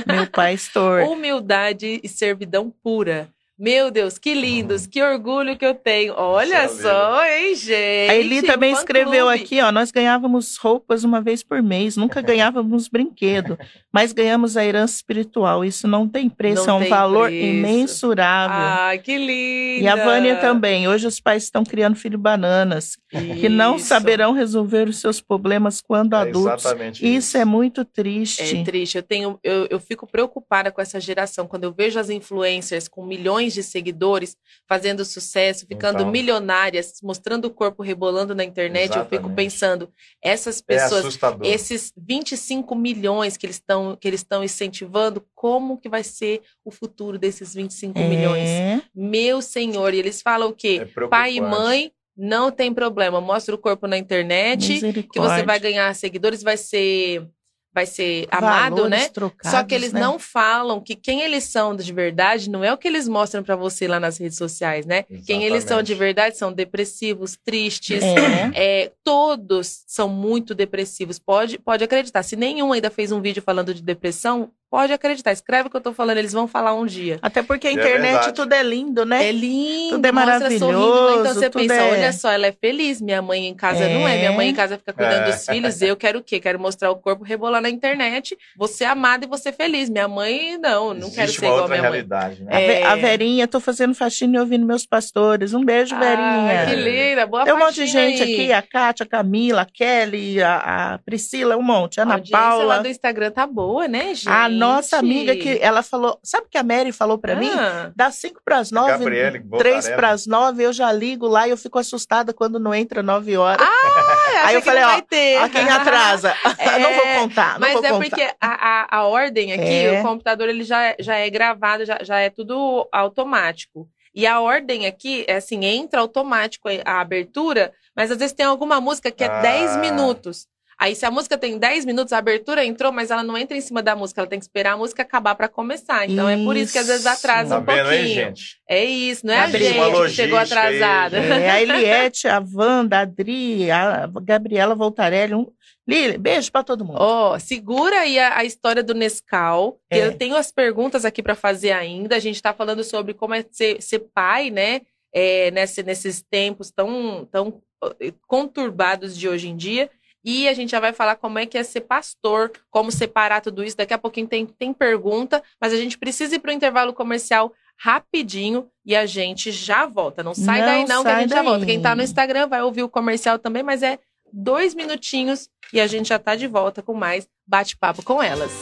[0.06, 1.02] Meu pastor.
[1.08, 3.32] Humildade e servidão pura.
[3.62, 6.14] Meu Deus, que lindos, que orgulho que eu tenho.
[6.16, 8.10] Olha Puxa só, hein, gente?
[8.10, 9.40] A Eli também escreveu clube.
[9.40, 13.56] aqui, ó, nós ganhávamos roupas uma vez por mês, nunca ganhávamos brinquedo,
[13.92, 15.64] mas ganhamos a herança espiritual.
[15.64, 17.46] Isso não tem preço, Não é um valor preço.
[17.46, 18.56] imensurável.
[18.56, 19.84] Ai, que linda.
[19.84, 20.88] e a Vânia também.
[20.88, 23.86] Hoje os pais estão criando filho bananas, que não Isso.
[23.86, 26.64] saberão resolver os seus problemas quando É adultos.
[26.64, 28.56] exatamente Isso é muito triste.
[28.60, 28.96] É triste.
[28.96, 33.06] Eu tenho, eu, eu fico preocupada com essa geração quando eu vejo as influencers com
[33.06, 34.36] milhões de seguidores
[34.68, 36.10] fazendo sucesso, ficando Então.
[36.10, 38.96] milionárias, mostrando o corpo rebolando na internet.
[38.96, 39.36] Eu fico Exatamente.
[39.36, 41.46] pensando, essas É pessoas, assustador.
[41.46, 46.70] esses 25 milhões que eles estão que eles estão incentivando, como que vai ser o
[46.70, 48.48] futuro desses 25 milhões?
[48.48, 48.82] É.
[48.94, 50.86] Meu senhor, e eles falam o quê?
[50.96, 51.06] É.
[51.08, 55.94] Pai e mãe não tem problema, mostra o corpo na internet, que você vai ganhar
[55.94, 57.26] seguidores, vai ser
[57.74, 59.08] vai ser amado, Valores né?
[59.08, 60.00] trocados, Só que eles né?
[60.00, 63.56] não falam que quem eles são de verdade não é o que eles mostram pra
[63.56, 65.04] você lá nas redes sociais, né?
[65.26, 65.94] Quem eles são de Exatamente.
[65.94, 68.50] verdade são depressivos, tristes, É.
[68.84, 71.18] é, todos são muito depressivos.
[71.18, 72.22] Pode, pode acreditar.
[72.22, 75.32] Se nenhum ainda fez um vídeo falando de depressão, pode acreditar.
[75.32, 77.18] Escreve o que eu tô falando, eles vão falar um dia.
[77.20, 78.32] Até porque a É internet verdade.
[78.32, 79.28] tudo é lindo, né?
[79.28, 81.20] É lindo, Tudo é mostra maravilhoso, sorrindo, né?
[81.20, 82.98] Então você tudo pensa, é- olha só, ela é feliz.
[83.02, 84.14] Minha mãe em casa não é.
[84.16, 84.18] É.
[84.20, 85.30] Minha mãe em casa fica cuidando É.
[85.32, 85.82] dos filhos.
[85.82, 86.40] Eu quero o quê?
[86.40, 88.34] Quero mostrar o corpo rebolar na internet.
[88.56, 89.90] Você é amada e você feliz.
[89.90, 91.92] Minha mãe, não, não quero Existe ser uma igual a outra minha mãe.
[91.92, 92.50] realidade, né?
[92.54, 92.86] A, Ve- É.
[92.86, 95.52] a Verinha, tô fazendo faxina e ouvindo meus pastores.
[95.52, 96.62] Um beijo, Verinha.
[96.62, 98.32] Ah, que linda, boa Tem um monte de gente aí.
[98.32, 102.16] aqui, a Kátia, a Camila, a Kelly, a, a Priscila, um monte, a A Ana
[102.16, 102.78] lá Paula.
[102.80, 104.28] do Instagram tá boa, né, gente?
[104.28, 107.50] A nossa amiga que ela falou, sabe o que a Mary falou pra mim?
[107.52, 109.96] Ah, Dá cinco para as nove, Gabriele três Voltarella.
[109.96, 113.36] para as nove, eu já ligo lá e eu fico assustada quando não entra nove
[113.36, 113.60] horas.
[113.66, 115.38] acha Aí eu que falei, ó, vai ter.
[115.42, 116.34] Ó, quem atrasa.
[116.58, 118.08] É, não vou contar, não Mas vou é contar.
[118.08, 120.00] porque a, a, a ordem aqui, É.
[120.00, 123.88] o computador ele já, é- já é gravado, já, já é tudo automático.
[124.14, 128.78] E a ordem aqui é assim, entra automático a abertura, mas às vezes tem alguma
[128.80, 129.40] música que é Ah.
[129.40, 130.46] 10 minutos.
[130.82, 133.60] Aí se a música tem 10 minutos, a abertura entrou, mas ela não entra em
[133.60, 136.10] cima da música, ela tem que esperar a música acabar para começar.
[136.10, 137.08] Então é por isso que às vezes Isso.
[137.08, 137.86] atrasa Tá um pouquinho.
[137.86, 138.56] aí, gente?
[138.68, 139.72] É isso, não é a Gabriel.
[139.74, 141.22] gente Uma que chegou aí, atrasada.
[141.22, 141.32] gente.
[141.32, 145.34] É, a Eliette, a Wanda, a Adri, a Gabriela Voltarelli.
[145.34, 145.46] Um...
[145.86, 146.96] Lili, beijo pra todo mundo.
[147.00, 149.78] Ó, segura aí a, a história do Nescau.
[149.90, 150.06] que É.
[150.06, 152.16] Eu tenho as perguntas aqui para fazer ainda.
[152.16, 154.80] A gente tá falando sobre como é ser, ser pai, né?
[155.14, 157.60] É, nesse- nesses tempos tão, tão
[158.00, 159.90] eh, conturbados de hoje em dia.
[160.24, 163.64] E a gente já vai falar como é que é ser pastor, como separar tudo
[163.64, 163.76] isso.
[163.76, 167.52] Daqui a pouquinho tem, tem pergunta, mas a gente precisa ir para o intervalo comercial
[167.76, 170.22] rapidinho e a gente já volta.
[170.22, 171.44] Não sai Não daí, não, que a sai gente já daí.
[171.44, 171.66] volta.
[171.66, 173.98] Quem tá no Instagram vai ouvir o comercial também, mas é
[174.32, 178.52] dois minutinhos e a gente já tá de volta com mais bate-papo com elas.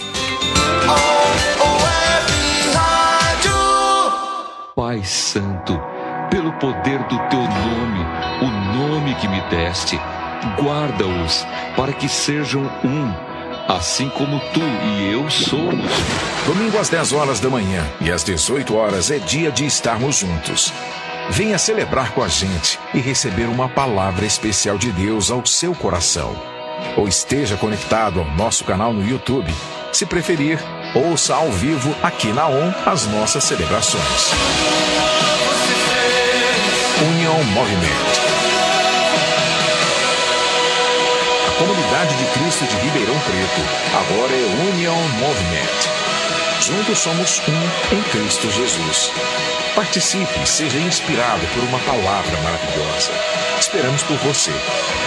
[4.74, 5.78] Pai Santo,
[6.30, 8.00] pelo poder do teu nome,
[8.42, 9.96] o nome que me deste,
[10.60, 13.12] guarda-os para que sejam um,
[13.72, 15.90] assim como tu e eu somos.
[16.46, 20.72] Domingo às 10 horas da manhã e às 18 horas é dia de estarmos juntos.
[21.30, 26.34] Venha celebrar com a gente e receber uma palavra especial de Deus ao seu coração.
[26.96, 29.54] Ou esteja conectado ao nosso canal no YouTube.
[29.92, 30.58] Se preferir,
[30.94, 34.32] ouça ao vivo aqui na ON as nossas celebrações.
[37.00, 38.59] União Movimento.
[41.60, 43.60] Comunidade de Cristo de Ribeirão Preto.
[43.94, 46.00] Agora é Union Movement.
[46.58, 49.12] Juntos somos um em Cristo Jesus.
[49.74, 53.12] Participe e seja inspirado por uma palavra maravilhosa.
[53.58, 54.50] Esperamos por você.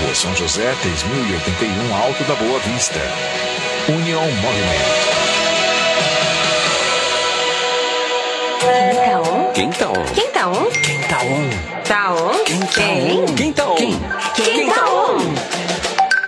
[0.04, 3.00] Rua São José, 3081, Alto da Boa Vista.
[3.90, 5.24] Union Movement.
[9.56, 10.06] Quem tá on?
[10.14, 10.66] Quem tá on?
[10.84, 11.50] Quem tá on?
[11.84, 12.44] Tá on?
[12.44, 13.22] Quem tá Quem?
[13.22, 13.26] on?
[13.36, 13.76] Quem tá on?
[13.76, 14.00] Quem?
[14.36, 15.43] Quem tá on?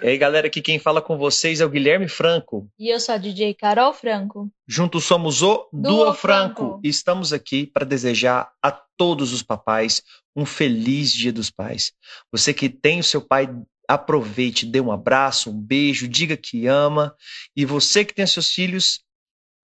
[0.06, 2.70] E aí, galera, aqui quem fala com vocês é o Guilherme Franco.
[2.78, 4.52] E eu sou a DJ Carol Franco.
[4.68, 6.62] Juntos somos o Duo Duo Franco.
[6.62, 6.82] Franco.
[6.84, 10.04] E estamos aqui para desejar a todos os papais
[10.36, 11.92] um feliz Dia dos Pais.
[12.32, 13.50] Você que tem o seu pai,
[13.90, 17.16] aproveite, dê um abraço, um beijo, diga que ama.
[17.56, 19.00] E você que tem seus filhos,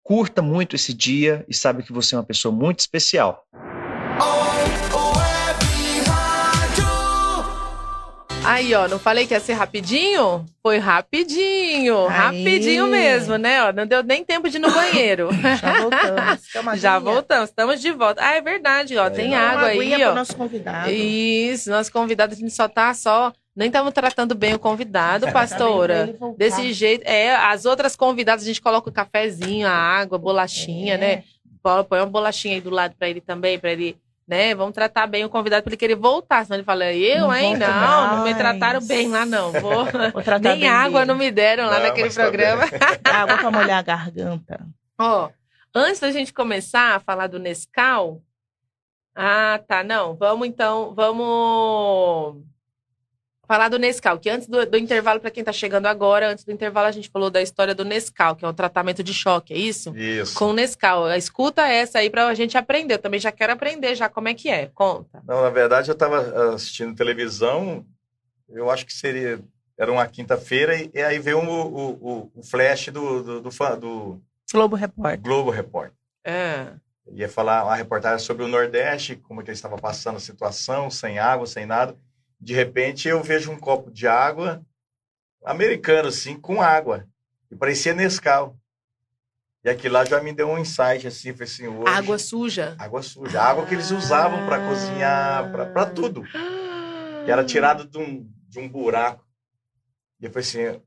[0.04, 3.44] curta muito esse dia e sabe que você é uma pessoa muito especial.
[8.48, 10.44] Aí, ó, não falei que ia ser rapidinho?
[10.62, 12.14] Foi rapidinho, Aí.
[12.16, 13.62] rapidinho mesmo, né?
[13.64, 15.28] Ó, não deu nem tempo de ir no banheiro.
[15.60, 16.40] Já voltamos.
[16.80, 18.22] Já voltamos, estamos de volta.
[18.24, 19.28] Ah, é verdade, ó, Aí, tem.
[19.28, 20.14] Uma água aí, ó.
[20.14, 20.90] nosso convidado.
[20.90, 23.32] Isso, nosso convidado, a gente só tá só.
[23.54, 26.02] Nem estamos tratando bem o convidado, pastora.
[26.08, 26.38] Ele voltar.
[26.38, 30.94] Desse jeito, é, as outras convidadas a gente coloca o cafezinho, a água, a bolachinha,
[30.94, 30.98] É.
[30.98, 31.24] né?
[31.60, 33.96] Põe põe uma bolachinha aí do lado pra ele também, pra ele,
[34.28, 34.54] né?
[34.54, 37.56] Vamos tratar bem o convidado pra ele querer voltar, senão ele fala, eu, Não hein?
[37.56, 38.36] Não, não me mais.
[38.36, 39.50] trataram bem lá, não.
[39.52, 39.86] Vou...
[39.86, 41.04] Vou Nem água dele.
[41.06, 42.64] não me deram lá Não, naquele tá programa.
[43.04, 44.66] Água pra molhar a garganta.
[45.00, 45.30] Ó,
[45.74, 48.20] antes da gente começar a falar do Nescau.
[49.16, 49.82] Ah, tá.
[49.82, 52.36] Não, vamos então, vamos
[53.48, 56.52] falar do Nescau, que antes do, do intervalo, para quem tá chegando agora, antes do
[56.52, 59.56] intervalo a gente falou da história do Nescau, que é um tratamento de choque, é
[59.56, 59.96] isso?
[59.96, 60.38] Isso.
[60.38, 61.10] Com o Nescau.
[61.14, 62.94] Escuta essa aí pra gente aprender.
[62.94, 64.66] Eu também já quero aprender já como é que é.
[64.66, 65.22] Conta.
[65.26, 67.84] Não, na verdade, eu estava assistindo televisão,
[68.50, 69.40] eu acho que seria.
[69.78, 73.76] Era uma quinta-feira, e, e aí veio o, o, o- o flash do, do, do,
[73.78, 74.22] do
[74.52, 75.20] Globo Repórter.
[75.20, 75.94] Globo Repórter.
[76.26, 76.66] É.
[77.12, 80.90] Ia falar uma reportagem sobre o Nordeste, como é que ele estava passando a situação,
[80.90, 81.96] sem água, sem nada.
[82.40, 84.64] De repente, eu vejo um copo de água
[85.44, 87.06] americano, assim, com água.
[87.50, 88.56] E parecia Nescau.
[89.64, 91.92] E aquilo lá já me deu um insight, assim, falei assim, hoje...
[91.92, 92.76] Água suja.
[92.78, 93.42] Água suja.
[93.42, 96.22] Água que eles usavam para cozinhar, para tudo.
[97.24, 99.26] Que era tirado de um, de um buraco.
[100.20, 100.82] E eu falei assim...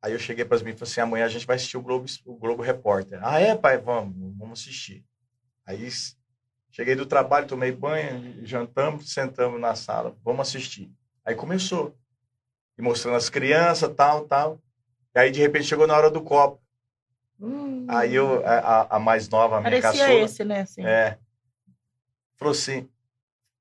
[0.00, 1.82] Aí eu cheguei para as meninas e falei assim, amanhã a gente vai assistir o
[1.82, 3.20] Globo, o Globo Repórter.
[3.22, 3.78] Ah, é, pai?
[3.78, 5.04] Vamos, vamos assistir.
[5.64, 5.86] Aí
[6.72, 10.90] cheguei do trabalho, tomei banho, jantamos, sentamos na sala, vamos assistir.
[11.24, 11.96] Aí começou.
[12.76, 14.60] E mostrando as crianças, tal, tal.
[15.14, 16.60] E aí, de repente, chegou na hora do copo.
[17.38, 17.86] Hum.
[17.88, 20.24] Aí eu, a, a- mais nova, a minha Parecia caçula...
[20.24, 20.60] esse, né?
[20.62, 20.84] Assim.
[20.84, 21.18] É.
[22.36, 22.88] Falou assim.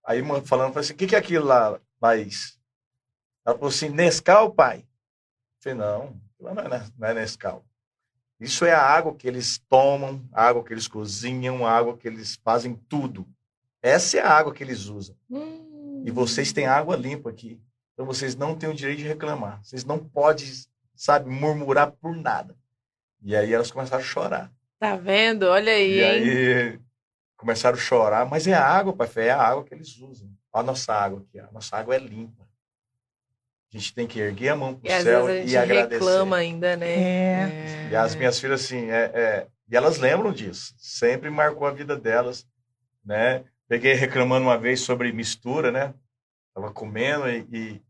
[0.05, 2.59] Aí falando, falou assim, o que, que é aquilo lá, Laís?
[3.45, 4.79] Ela falou assim, Nescau, pai?
[4.79, 4.85] Eu
[5.61, 7.65] falei, não, não é, não é Nescau.
[8.41, 12.07] Isso é a água que eles tomam, a água que eles cozinham, a água que
[12.07, 13.27] eles fazem tudo.
[13.83, 15.15] Essa é a água que eles usam.
[15.29, 16.01] Hum.
[16.03, 17.61] E vocês têm água limpa aqui.
[17.93, 19.63] Então vocês não têm o direito de reclamar.
[19.63, 20.47] Vocês não podem,
[20.95, 22.57] sabe, murmurar por nada.
[23.21, 24.51] E aí elas começaram a chorar.
[24.79, 25.43] Tá vendo?
[25.43, 26.09] Olha aí, E hein?
[26.09, 26.79] aí
[27.37, 30.27] começaram a chorar, mas é a água, pai, é a água que eles usam.
[30.51, 32.47] Olha a nossa água aqui, a nossa água é limpa.
[33.73, 35.57] A gente tem que erguer a mão pro E às céu vezes a gente e
[35.57, 35.93] agradecer.
[35.93, 36.87] reclama ainda, né?
[36.99, 37.87] É.
[37.89, 40.73] E as minhas filhas, assim, é, é- e elas lembram disso.
[40.77, 42.45] Sempre marcou a vida delas,
[43.05, 43.45] né?
[43.69, 45.93] Peguei reclamando uma vez sobre mistura, né?
[46.53, 47.81] Tava comendo e, e,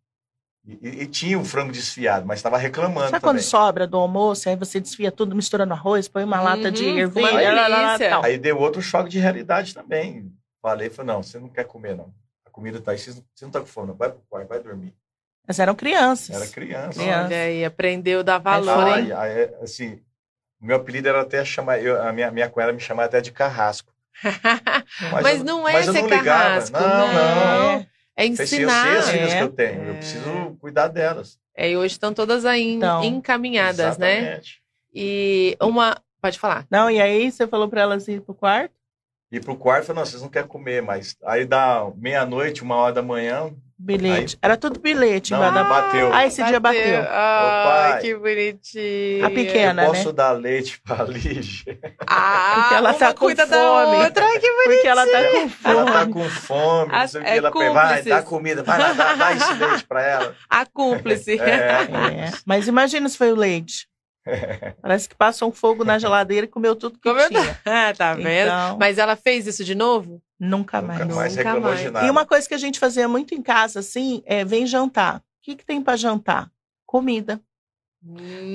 [0.68, 3.34] e- e tinha o frango desfiado, mas estava reclamando Sabe também.
[3.34, 6.84] quando sobra do almoço, aí você desfia tudo, mistura no arroz, põe uma lata de
[6.86, 8.10] Uhum, ervilha, uma lá, lá, lá, delícia.
[8.12, 8.24] tal.
[8.24, 10.32] Aí deu outro choque de realidade também.
[10.62, 12.14] Falei, falei, não, você não quer comer, não.
[12.46, 13.96] A comida tá aí, você não, você não tá com fome, não.
[13.96, 14.94] Vai pro quarto, vai dormir.
[15.48, 16.36] Mas eram crianças.
[16.36, 17.00] Era criança.
[17.00, 17.26] Criança.
[17.26, 19.12] Olha aí, aprendeu a dar valor, fala hein?
[19.12, 20.00] Aí, aí, assim,
[20.62, 23.32] o meu apelido era até chamar, eu, a minha, minha cunhada me chamava até de
[23.32, 23.92] carrasco.
[25.24, 26.24] Mas, eu- não é mas eu não ligava.
[26.26, 27.14] carrasco, Não, não.
[27.74, 27.88] não.
[28.16, 28.84] É Eu sei, eu ensinar.
[28.84, 29.38] sei as filhas É.
[29.38, 29.98] que eu tenho, eu É.
[29.98, 31.40] preciso cuidar delas.
[31.56, 34.18] É, e hoje estão todas aí Então, encaminhadas, né?
[34.20, 34.62] Exatamente.
[34.94, 35.98] E uma.
[36.22, 36.68] Pode falar.
[36.70, 38.74] Não, e aí você falou pra elas ir pro quarto?
[39.32, 42.76] E pro quarto, eu falei, não, vocês não querem comer, mas aí dá meia-noite, uma
[42.76, 43.52] hora da manhã,
[43.84, 44.38] Bilhete.
[44.42, 45.32] Era tudo bilhete.
[45.32, 46.14] Não, mas da- bateu.
[46.14, 47.00] Ah, esse dia bateu.
[47.10, 48.02] Ai, pai.
[48.02, 49.26] que bonitinho.
[49.26, 49.84] A pequena.
[49.84, 49.98] eu né?
[49.98, 51.80] posso dar leite pra Lígia.
[52.08, 53.98] Ah, Porque ela tá com cuida da fome.
[54.04, 54.26] outra.
[54.26, 54.76] Ai, que bonitinho.
[54.76, 56.14] Porque ela tá com Ela tá fome.
[56.14, 57.30] com fome, não sei o que.
[57.32, 60.36] É Ela pega, vai, dá comida, vai lá, dá, dá esse leite pra ela.
[60.50, 61.40] A cúmplice.
[61.40, 63.88] É, É, Mas imagina se foi o leite.
[64.82, 67.60] Parece que passou um fogo na geladeira e comeu tudo que Comeu tinha.
[67.66, 68.48] Ah, tá vendo?
[68.48, 70.22] Então, Mas ela fez isso de novo?
[70.40, 71.00] nunca mais.
[71.02, 71.80] Nunca mais Nunca mais.
[71.80, 72.06] de nada.
[72.06, 75.18] E uma coisa que a gente fazia muito em casa, assim, é vem jantar.
[75.18, 76.50] O que, que tem pra jantar?
[76.86, 77.40] comida.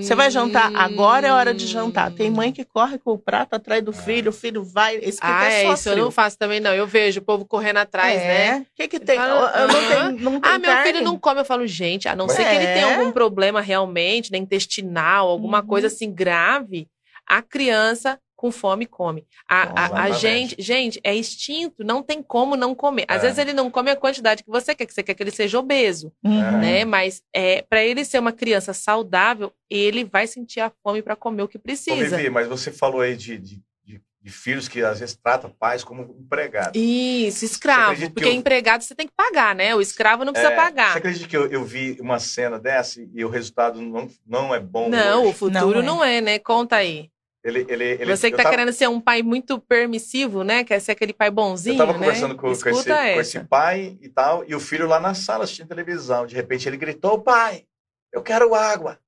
[0.00, 0.72] Você vai jantar?
[0.74, 2.10] Agora é hora de jantar.
[2.12, 4.96] Tem mãe que corre com o prato atrás do filho, o filho vai.
[4.96, 6.74] Esse que Ah, é é isso eu não faço também, não.
[6.74, 8.26] Eu vejo o povo correndo atrás, é.
[8.26, 8.58] né?
[8.60, 9.16] O que que tem?
[9.16, 9.88] Fala, Eu não "Aham.
[9.88, 11.40] tenho, não Ah, meu carne?" filho não come.
[11.40, 12.50] Eu falo, gente, a não ser É.
[12.50, 15.66] que ele tenha algum problema realmente, né, intestinal, alguma Uhum.
[15.66, 16.88] coisa assim grave,
[17.26, 19.26] a criança com fome come.
[19.48, 23.06] A, a- a gente, gente, é instinto, não tem como não comer.
[23.08, 23.26] Às É.
[23.26, 25.58] vezes ele não come a quantidade que você quer, que você quer que ele seja
[25.58, 26.58] obeso, Uhum.
[26.58, 26.84] né?
[26.84, 31.42] Mas é, para ele ser uma criança saudável, ele vai sentir a fome para comer
[31.42, 32.16] o que Ô, precisa.
[32.16, 35.82] Vivi, mas você falou aí de, de, de- de filhos que às vezes tratam pais
[35.84, 36.72] como empregados.
[36.74, 38.10] Isso, escravo.
[38.10, 39.74] Porque eu- empregado você tem que pagar, né?
[39.74, 40.92] O escravo não precisa É, pagar.
[40.92, 44.58] Você acredita que eu, eu vi uma cena dessa e o resultado não, não é
[44.60, 44.88] bom?
[44.88, 45.38] Não, o hoje?
[45.38, 46.20] futuro Não não é.
[46.20, 46.38] né?
[46.40, 47.08] Conta aí.
[47.46, 50.64] Ele, ele, ele, Você que eu tá tava- querendo ser um pai muito permissivo, né?
[50.64, 51.98] Quer ser aquele pai bonzinho, Eu tava né?
[51.98, 55.44] conversando com, com esse, com esse pai e tal, e o filho lá na sala
[55.44, 56.26] assistindo televisão.
[56.26, 57.64] De repente ele gritou: pai,
[58.12, 58.98] eu quero água.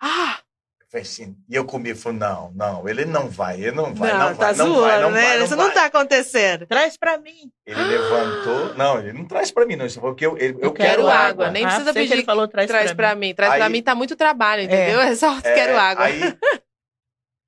[0.00, 0.38] Ah,
[0.80, 4.12] Eu falei assim, e eu comi, falei, não, não, ele não vai, ele não vai,
[4.12, 5.22] não, não, tá vai, não zoando, vai, não né?
[5.22, 5.66] vai, não Isso vai.
[5.66, 6.66] não tá acontecendo.
[6.68, 7.50] Traz pra mim.
[7.66, 10.90] Ele levantou, não, ele não traz pra mim, não, isso porque eu, ele- eu, quero
[10.90, 11.14] quero, água,
[11.46, 11.50] água.
[11.50, 13.28] nem Ah, precisa sei que pedir ele falou traz, Traz pra mim.
[13.28, 13.34] mim.
[13.34, 15.00] Traz pra Aí- mim tá muito trabalho, entendeu?
[15.00, 16.04] É só É, quero água.
[16.04, 16.20] Aí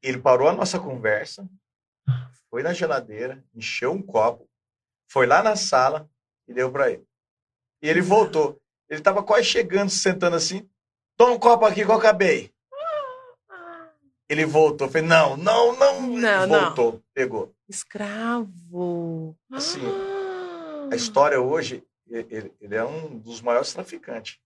[0.02, 1.48] ele parou a nossa conversa,
[2.50, 4.48] foi na geladeira, encheu um copo,
[5.10, 6.08] foi lá na sala
[6.46, 7.04] e deu pra ele.
[7.82, 8.60] E ele voltou.
[8.88, 10.68] Ele tava quase chegando, sentando assim.
[11.16, 12.52] Toma um copo aqui que eu acabei.
[14.28, 14.88] Ele voltou.
[14.88, 16.00] Falei, não, não, não.
[16.02, 16.64] Não, Ele não.
[16.66, 17.54] voltou, pegou.
[17.68, 19.36] Escravo.
[19.52, 20.88] Assim, Ah.
[20.92, 24.38] A história hoje, ele, ele é um dos maiores traficantes.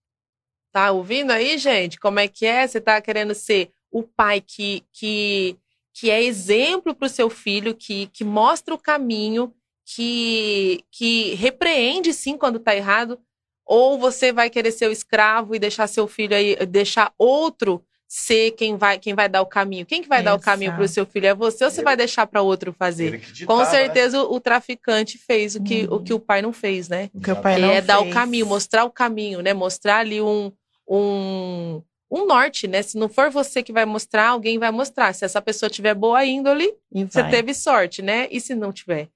[0.73, 1.99] Tá ouvindo aí, gente?
[1.99, 2.67] Como é que é?
[2.67, 5.55] Você tá querendo ser o pai que, que,
[5.93, 9.53] que é exemplo para o seu filho, que, que mostra o caminho,
[9.85, 13.19] que, que repreende sim quando tá errado?
[13.65, 18.51] Ou você vai querer ser o escravo e deixar seu filho aí, deixar outro ser
[18.51, 19.85] quem vai, quem vai dar o caminho?
[19.85, 20.93] Quem que vai dar o caminho para o Exato.
[20.93, 21.27] seu filho?
[21.27, 23.19] É você ou você Ele- vai deixar para outro fazer?
[23.19, 23.65] Ditava, Com né?
[23.65, 25.95] certeza o, o traficante fez o que, Uhum.
[25.95, 27.09] o que o pai não fez, né?
[27.13, 28.13] O que o pai não é dar o fez.
[28.13, 29.53] caminho, mostrar o caminho, né?
[29.53, 30.51] Mostrar ali um,
[30.87, 31.81] um,
[32.13, 32.81] um norte, né?
[32.81, 35.13] Se não for você que vai mostrar, alguém vai mostrar.
[35.13, 37.31] Se essa pessoa tiver boa índole, E você vai.
[37.31, 38.27] teve sorte, né?
[38.29, 39.09] E se não tiver?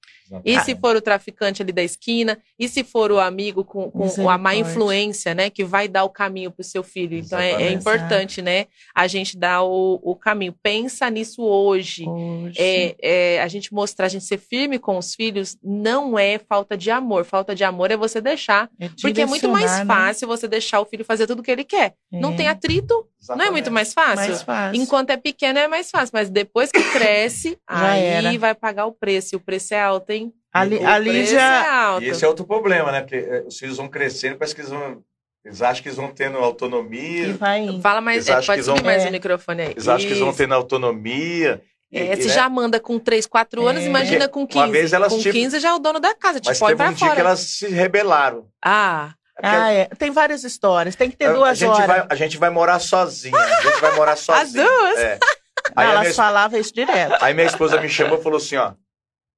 [0.43, 0.65] E Exatamente.
[0.65, 2.37] se for o traficante ali da esquina?
[2.59, 5.49] E se for o amigo com, com a má influência, né?
[5.49, 7.17] Que vai dar o caminho para o seu filho.
[7.17, 8.65] Então é, é importante, né?
[8.93, 10.53] A gente dar o, o caminho.
[10.61, 12.07] Pensa nisso hoje.
[12.07, 12.55] Hoje.
[12.57, 16.77] É, é, a gente mostrar, a gente ser firme com os filhos não é falta
[16.77, 17.25] de amor.
[17.25, 18.69] Falta de amor é você deixar.
[19.01, 19.85] Porque é muito mais né?
[19.85, 21.93] fácil você deixar o filho fazer tudo o que ele quer.
[22.11, 22.35] Não É.
[22.35, 23.51] tem atrito, não é Exatamente.
[23.51, 24.15] muito mais fácil?
[24.29, 24.81] mais fácil.
[24.81, 28.37] Enquanto é pequeno é mais fácil, mas depois que cresce, Já aí era.
[28.39, 29.33] vai pagar o preço.
[29.33, 30.31] E o preço é alto, hein?
[30.53, 31.39] A, Li- O a O preço Lídia.
[31.39, 32.03] é alto.
[32.03, 33.01] E esse é outro problema, né?
[33.01, 35.01] Porque eh, os filhos vão crescendo, parece que eles vão.
[35.45, 37.81] Eles acham que eles vão tendo autonomia, vai indo.
[37.81, 39.07] Fala mais, é, pode que vão- subir mais É.
[39.07, 39.71] o microfone aí.
[39.71, 41.61] eles acham que eles vão tendo autonomia.
[41.91, 42.33] e- É, e, se né?
[42.33, 43.85] já manda com 3, 4 anos, É.
[43.85, 44.59] imagina com 15.
[44.59, 46.67] Uma vez elas com tipo- 15 já é o dono da casa, te Mas põe
[46.69, 48.47] teve pra um dia que elas se rebelaram.
[48.63, 49.85] Ah, Ah, é.
[49.97, 50.95] Tem várias histórias.
[50.95, 51.85] Tem que ter a, a duas gente horas.
[51.87, 53.37] vai, a gente vai morar sozinha.
[53.37, 54.65] A gente vai morar sozinha.
[54.65, 54.97] duas?
[54.99, 55.19] É.
[55.19, 57.15] Não, Aí, a elas minha, falavam isso direto.
[57.21, 58.71] aí minha esposa me chamou e falou assim: ó.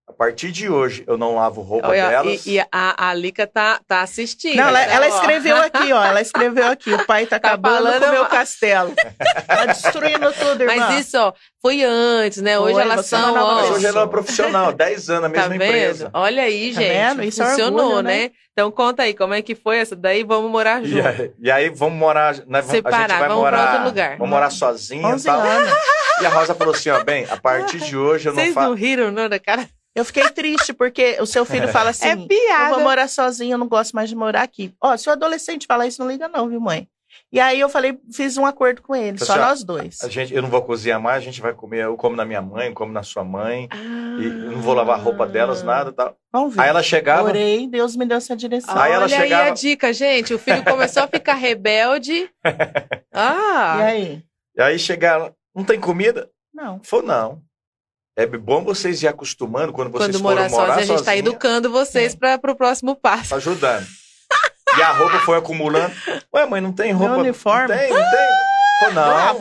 [0.10, 2.46] A partir de hoje eu não lavo roupa olha, delas.
[2.46, 4.56] e, e a, a Lica tá, tá assistindo.
[4.58, 5.10] Não, ela, tá, ela ó.
[5.16, 6.04] escreveu aqui, ó.
[6.04, 6.92] Ela escreveu aqui.
[6.94, 8.92] O pai tá, Tá acabando com o meu castelo.
[9.48, 10.76] Tá destruindo tudo, irmã.
[10.76, 11.32] Mas isso, ó,
[11.62, 12.58] foi antes, né?
[12.60, 13.56] Hoje elas são, namorou.
[13.62, 15.64] Mas ó, hoje ela é profissional, 10 anos, a tá mesma vendo?
[15.64, 16.10] empresa.
[16.12, 16.90] Olha aí, Tá gente.
[16.92, 17.24] vendo?
[17.24, 18.18] Isso é funcionou, orgulho, né?
[18.24, 18.32] né?
[18.52, 20.24] Então conta aí, como é que foi essa daí?
[20.24, 21.08] Vamos morar E junto.
[21.08, 22.34] aí, e aí vamos morar.
[22.48, 23.72] Nós vamos, a Separar, gente vai vamos pra morar.
[23.72, 24.12] outro lugar.
[24.18, 25.40] Vamos morar sozinha e 11 tal.
[25.40, 25.74] anos.
[26.22, 28.62] E a Rosa falou assim: ó, bem, a partir de hoje eu não Vocês não
[28.64, 28.74] faço.
[28.74, 29.70] riram, não, da cara?
[30.00, 32.76] Eu fiquei triste porque o seu filho fala assim: é Eu piada.
[32.76, 34.74] vou morar sozinho, eu não gosto mais de morar aqui.
[34.82, 36.88] Ó, se o adolescente falar isso, não liga, não, viu, mãe?
[37.32, 39.98] E aí eu falei, fiz um acordo com ele, só nós dois.
[40.04, 41.84] A gente, eu não vou cozinhar mais, a gente vai comer.
[41.84, 43.68] Eu como na minha mãe, eu como na sua mãe.
[43.72, 43.78] Ah.
[44.20, 46.16] E eu não vou lavar a roupa delas, nada tal.
[46.32, 46.62] Vamos ver.
[46.62, 47.28] Aí ela chegava.
[47.28, 48.76] Orei, Deus me deu essa direção.
[48.78, 50.34] Aí ela Olha aí chegava- a dica, gente.
[50.34, 52.30] O filho começou a ficar rebelde.
[53.14, 54.24] Ah, E aí?
[54.56, 56.30] E aí chegava, não tem comida?
[56.54, 56.80] Não.
[56.84, 57.42] Falou, não.
[58.18, 61.12] É bom vocês ir acostumando quando vocês quando forem morar morar sozinho, a gente tá
[61.12, 63.30] sozinha, educando vocês para pro próximo passo.
[63.30, 63.86] tá ajudando.
[64.78, 65.94] E a roupa foi acumulando.
[66.36, 67.16] Ué, mãe, não tem roupa?
[67.18, 67.68] uniforme?
[67.70, 68.30] Não tem, não tem.
[68.80, 69.40] Falou, não.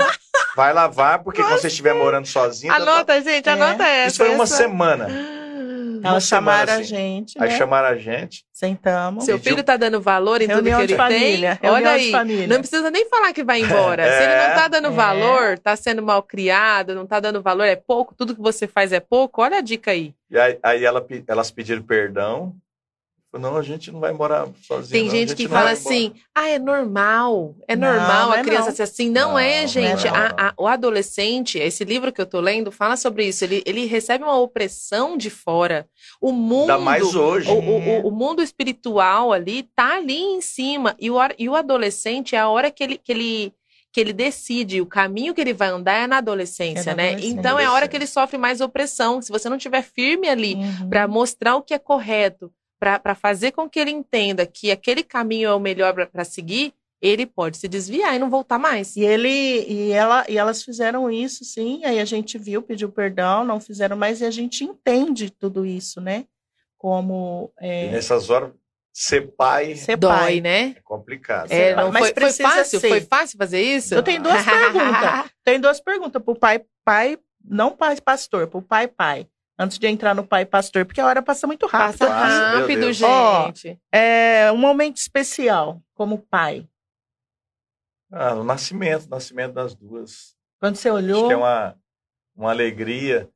[0.56, 2.72] Vai lavar, porque quando você estiver morando sozinho.
[2.72, 3.52] tá- Anota, gente, É.
[3.52, 4.08] anota essa.
[4.08, 4.56] Isso foi uma essa.
[4.56, 5.08] semana.
[6.04, 6.84] Elas chamaram a assim.
[6.84, 7.56] gente, Aí né?
[7.56, 8.44] chamaram a gente.
[8.52, 9.24] Sentamos.
[9.24, 11.56] Seu filho tá dando valor em Reunião tudo que de ele família.
[11.56, 11.70] tem.
[11.70, 12.10] Olha de aí.
[12.10, 12.46] família.
[12.48, 14.02] Não precisa nem falar que vai embora.
[14.04, 14.90] Se ele não tá dando É.
[14.90, 18.92] valor, tá sendo mal criado, não tá dando valor, é pouco, tudo que você faz
[18.92, 20.12] é pouco, olha a dica aí.
[20.30, 22.54] E aí, aí ela elas pediram perdão.
[23.30, 24.90] Não, a gente não vai morar sozinho.
[24.90, 28.26] Tem não, a gente que fala vai embora." assim, ah, é normal, é Não, normal
[28.28, 28.76] não a é criança não.
[28.76, 29.10] ser assim.
[29.10, 30.06] Não, Não, é, não gente.
[30.06, 33.44] é A- a- o adolescente, esse livro que eu tô lendo, fala sobre isso.
[33.44, 35.86] Ele, ele recebe uma opressão de fora.
[36.20, 36.70] O mundo...
[36.72, 37.50] Ainda mais hoje.
[37.50, 40.96] O, o- o- o mundo espiritual ali tá ali em cima.
[40.98, 43.52] E o, e o adolescente é a hora que ele, que ele,
[43.92, 44.80] que ele decide.
[44.80, 47.08] O caminho que ele vai andar é na adolescência, É na né?
[47.10, 47.38] adolescência.
[47.38, 49.20] Então é a hora que ele sofre mais opressão.
[49.20, 50.88] Se você não tiver firme ali Uhum.
[50.88, 55.48] para mostrar o que é correto, para fazer com que ele entenda que aquele caminho
[55.48, 58.96] é o melhor para seguir, ele pode se desviar e não voltar mais.
[58.96, 61.84] E ele e ela e elas fizeram isso, sim.
[61.84, 66.00] Aí a gente viu, pediu perdão, não fizeram mais e a gente entende tudo isso,
[66.00, 66.24] né?
[66.76, 68.52] Como E é, nessas horas,
[68.92, 70.40] ser pai ser Dói, pai.
[70.40, 70.74] né?
[70.76, 71.50] é complicado.
[71.52, 72.80] É, não Mas foi, foi fácil?
[72.80, 72.88] ser.
[72.88, 73.94] Foi fácil fazer isso?
[73.94, 75.30] Eu tenho duas perguntas.
[75.44, 79.28] Tem duas perguntas pro pai, pai, não pai pastor, pro pai pai.
[79.58, 82.06] Antes de entrar no pai pastor, porque a hora passa muito rápido.
[82.06, 83.80] Passa rápido, gente.
[83.90, 86.68] É um momento especial como pai.
[88.10, 90.36] Ah, o nascimento, o nascimento das duas.
[90.60, 91.76] Quando você Acho olhou, que é uma,
[92.36, 93.28] uma alegria,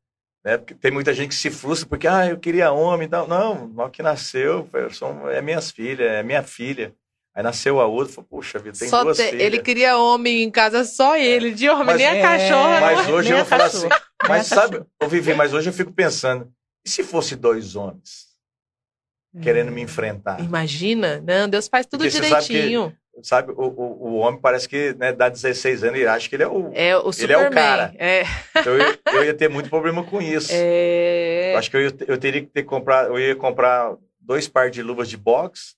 [0.45, 0.59] né?
[0.59, 3.27] Porque tem muita gente que se frustra porque, ah, eu queria homem e tal.
[3.27, 6.95] Não, mal que nasceu, são, é minhas filhas, é minha filha.
[7.35, 9.41] Aí nasceu a outra, falou, puxa vida, tem Só duas te- filhas.
[9.43, 12.81] ele queria homem em casa, só ele, de homem, Mas- nem a É, cachorra.
[12.81, 14.07] Mas hoje nem eu falar assim, cachorra.
[14.29, 16.53] mas sabe, eu vivi, mas hoje eu fico pensando,
[16.85, 18.33] e se fosse dois homens
[19.41, 20.41] querendo me enfrentar?
[20.41, 22.95] Imagina, não, Deus faz tudo Porque você sabe que- direitinho.
[23.23, 26.45] Sabe, o, o, o homem parece que né, dá 16 anos e acha que ele
[26.45, 26.71] é o.
[26.73, 27.51] É o Ele é o Superman.
[27.53, 27.95] cara.
[27.99, 28.23] É,
[28.57, 30.49] Então eu, eu ia ter muito problema com isso.
[30.51, 34.73] é, Eu acho que eu, eu teria que ter comprado, eu ia comprar dois pares
[34.73, 35.75] de luvas de boxe,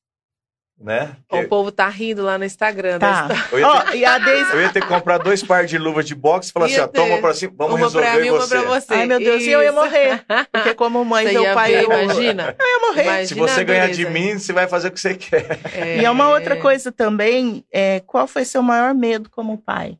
[0.79, 1.17] né?
[1.31, 2.99] O Que- povo tá rindo lá no Instagram.
[2.99, 3.29] Tá.
[3.29, 3.49] da história.
[3.53, 4.53] Eu ia, ter, e a Deise.
[4.53, 6.87] eu ia ter que comprar dois pares de luvas de boxe e falar assim, ó,
[6.89, 8.59] toma pra cima, vamos uma resolver pra mim, uma você.
[8.61, 8.95] pra você.
[8.95, 9.75] Ai, meu Deus, e eu ia Isso.
[9.75, 10.25] morrer.
[10.53, 11.71] Porque como mãe, Você meu pai.
[11.73, 12.57] ver, eu, imagina.
[12.61, 13.03] eu ia morrer.
[13.05, 15.61] Imagina Se você ganhar de mim, você vai fazer o que você quer.
[16.01, 19.97] E é uma outra coisa também, é, qual foi seu maior medo como pai?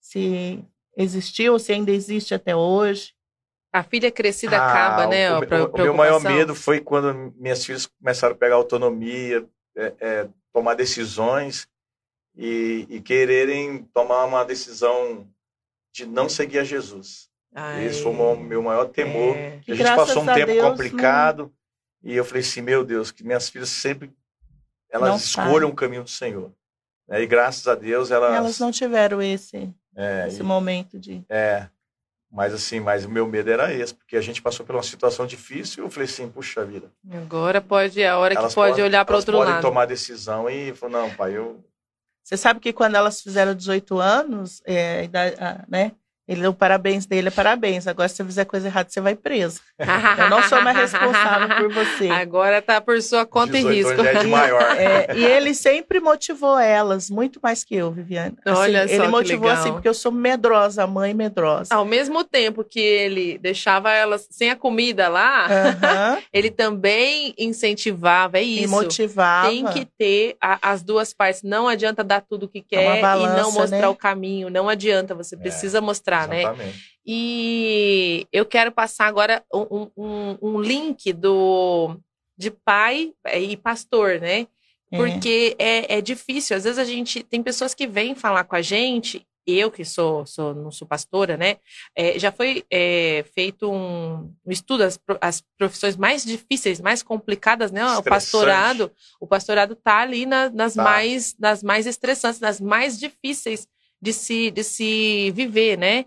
[0.00, 0.62] Se
[0.96, 3.12] existiu, se ainda existe até hoje.
[3.72, 5.32] A filha crescida Ah, acaba, né?
[5.32, 9.46] O, a o- meu maior medo foi quando minhas filhas começaram a pegar autonomia,
[9.76, 11.66] é, é, tomar decisões
[12.36, 15.26] e, e quererem tomar uma decisão
[15.92, 17.30] de não seguir a Jesus.
[17.54, 19.36] Ai, Esse foi o meu- maior temor.
[19.36, 19.58] é.
[19.62, 21.52] Que a gente passou um tempo Deus, complicado
[22.02, 24.10] e eu falei assim, meu Deus, que minhas filhas sempre
[24.90, 25.72] elas Não escolham saem.
[25.72, 26.52] o caminho do Senhor.
[27.08, 27.22] né?
[27.22, 31.22] E graças a Deus elas, Elas não tiveram esse, é, esse e- momento de.
[31.28, 31.68] é,
[32.32, 35.26] mas assim, mas o meu medo era esse, porque a gente passou por uma situação
[35.26, 36.90] difícil e eu falei assim, puxa vida.
[37.12, 39.62] Agora pode, é a hora que elas pode podem- olhar para outro podem lado.
[39.62, 41.62] tomar decisão e falou, não, pai, eu
[42.24, 45.92] Você sabe que quando elas fizeram 18 anos, é, a idade- a- né?
[46.28, 47.86] Ele deu parabéns dele, é parabéns.
[47.88, 49.60] Agora, se você fizer coisa errada, você vai preso.
[50.18, 52.08] Eu não sou mais responsável por você.
[52.08, 53.90] Agora tá por sua conta e 18 risco.
[53.92, 54.62] anos já é de maior.
[54.78, 58.36] É, e ele sempre motivou elas, muito mais que eu, Viviane.
[58.44, 59.60] Assim, Olha só ele que motivou legal.
[59.62, 61.74] assim, porque eu sou medrosa, mãe medrosa.
[61.74, 68.38] Ao mesmo tempo que ele deixava elas sem a comida lá, Aham, ele também incentivava,
[68.38, 68.70] é E isso.
[68.70, 69.48] motivava.
[69.48, 71.42] Tem que ter a- as duas partes.
[71.42, 73.88] Não adianta dar tudo o que quer e balança, não mostrar né?
[73.88, 74.48] o caminho.
[74.50, 76.40] Não adianta, você precisa mostrar, né?
[76.42, 76.92] Exatamente.
[77.04, 81.96] E eu quero passar agora um, um- um link do
[82.38, 84.46] de pai e pastor, né?
[84.90, 84.96] É.
[84.96, 86.56] Porque é, é difícil.
[86.56, 89.26] Às vezes a gente tem pessoas que vêm falar com a gente.
[89.44, 91.56] Eu que sou, sou não sou pastora, né?
[91.96, 97.72] É, já foi é, feito um, um estudo as, as profissões mais difíceis, mais complicadas,
[97.72, 97.84] né?
[97.96, 100.84] O pastorado, o pastorado tá ali na- nas Tá.
[100.84, 103.66] mais nas mais estressantes, nas mais difíceis
[104.02, 106.04] de se de se viver, né?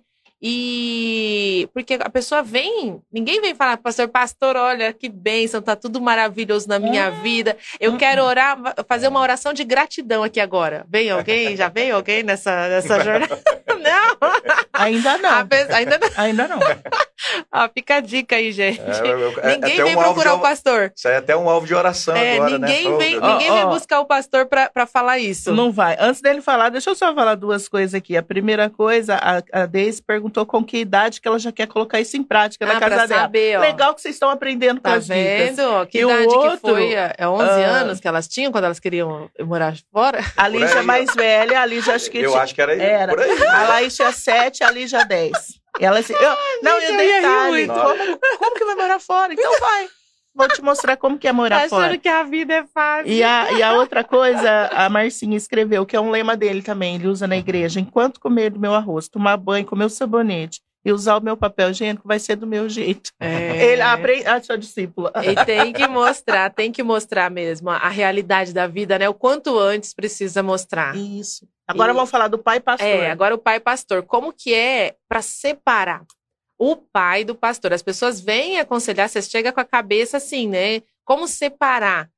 [0.47, 5.99] E porque a pessoa vem, ninguém vem falar, pastor, pastor, olha que bênção, tá tudo
[5.99, 7.57] maravilhoso na minha vida.
[7.79, 7.97] Eu Uhum.
[7.97, 10.85] quero orar, fazer uma oração de gratidão aqui agora.
[10.87, 11.55] Vem alguém?
[11.55, 13.39] Já veio alguém nessa, nessa jornada?
[13.85, 14.17] Não,
[14.73, 15.29] Ainda não.
[15.75, 16.09] ainda não.
[16.17, 16.59] Ainda não.
[17.51, 18.79] Ah, fica a dica aí, gente.
[18.81, 20.91] É, é ninguém vem um procurar de- o pastor.
[20.95, 22.93] Isso aí é até um alvo de oração É, agora, ninguém né?
[22.93, 23.23] Oh, vem, Deus.
[23.33, 25.51] ninguém Ó, vem buscar o pastor pra, pra falar isso.
[25.53, 25.95] Não vai.
[25.99, 28.15] Antes dele falar, deixa eu só falar duas coisas aqui.
[28.17, 31.99] A primeira coisa, a, a Deise perguntou com que idade que ela já quer colocar
[31.99, 33.21] isso em prática na ah, casa pra dela.
[33.21, 33.61] saber, ó.
[33.61, 35.17] Legal que vocês estão aprendendo com Tá as dicas.
[35.55, 35.59] vendo?
[35.71, 35.85] ó?
[35.85, 36.93] Que E o idade que outro, foi?
[36.93, 40.19] É 11 ah, anos que elas tinham quando elas queriam morar fora?
[40.37, 43.13] A Lígia é mais velha, a Lígia acho que Eu tinha- acho que era, Era.
[43.13, 43.47] por aí.
[43.47, 45.33] A Laís tinha 7, a Lígia 10.
[45.79, 47.73] Ela assim, eu, não, e o detalhe, muito.
[47.73, 49.33] como, como que vai morar fora?
[49.33, 49.87] Então vai.
[50.37, 51.85] Vou te mostrar como que é morar Tá fora.
[51.87, 53.09] achando que a vida é fácil.
[53.09, 56.95] E a, e a outra coisa, a Marcinha escreveu, que é um lema dele também,
[56.95, 57.79] ele usa na igreja.
[57.79, 61.71] Enquanto comer do meu arroz, tomar banho, comer o sabonete e usar o meu papel
[61.71, 63.11] higiênico, vai ser do meu jeito.
[63.17, 63.65] É.
[63.71, 65.11] Ele aprende, a sua discípula.
[65.23, 69.07] E tem que mostrar, tem que mostrar mesmo a realidade da vida, né?
[69.07, 70.97] O quanto antes precisa mostrar.
[70.97, 71.47] Isso.
[71.67, 72.87] Agora E- vamos falar do pai pastor.
[72.87, 74.03] É, agora o pai pastor.
[74.03, 76.05] Como que é para separar
[76.57, 77.73] o pai do pastor?
[77.73, 80.81] As pessoas vêm aconselhar, você chega com a cabeça assim, né?
[81.03, 82.09] Como separar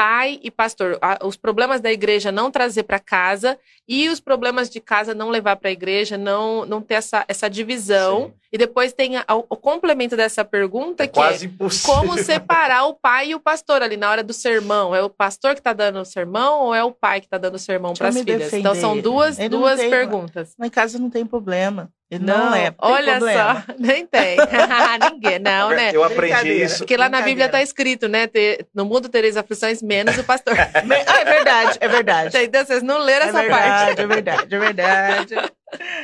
[0.00, 0.96] pai e pastor?
[1.24, 5.56] Os problemas da igreja não trazer para casa e os problemas de casa não levar
[5.56, 8.26] para a igreja, não, não ter essa, essa divisão.
[8.26, 8.32] Sim.
[8.52, 11.94] E depois tem a- o, complemento dessa pergunta, É que é quase impossível.
[11.94, 14.94] como separar o pai e o pastor ali na hora do sermão?
[14.94, 17.56] É o pastor que está dando o sermão ou é o pai que está dando
[17.56, 18.52] o sermão para as eu me filhas?
[18.52, 19.02] Então são defender.
[19.02, 20.54] duas, Ele duas tem- perguntas.
[20.62, 21.90] Em casa não tem problema.
[22.10, 22.70] Ele não, é.
[22.70, 23.64] Tem olha problema.
[23.66, 24.36] só, nem tem.
[25.12, 25.90] Ninguém, não, né?
[25.94, 26.78] Eu aprendi isso.
[26.78, 28.26] Porque lá na Bíblia está escrito, né?
[28.26, 30.54] ter- no mundo tereis aflições, menos o pastor.
[30.58, 32.36] Ah, é verdade, é verdade.
[32.38, 32.64] Entendeu?
[32.64, 34.00] Vocês não leram É essa verdade, parte.
[34.00, 35.34] é verdade, é verdade.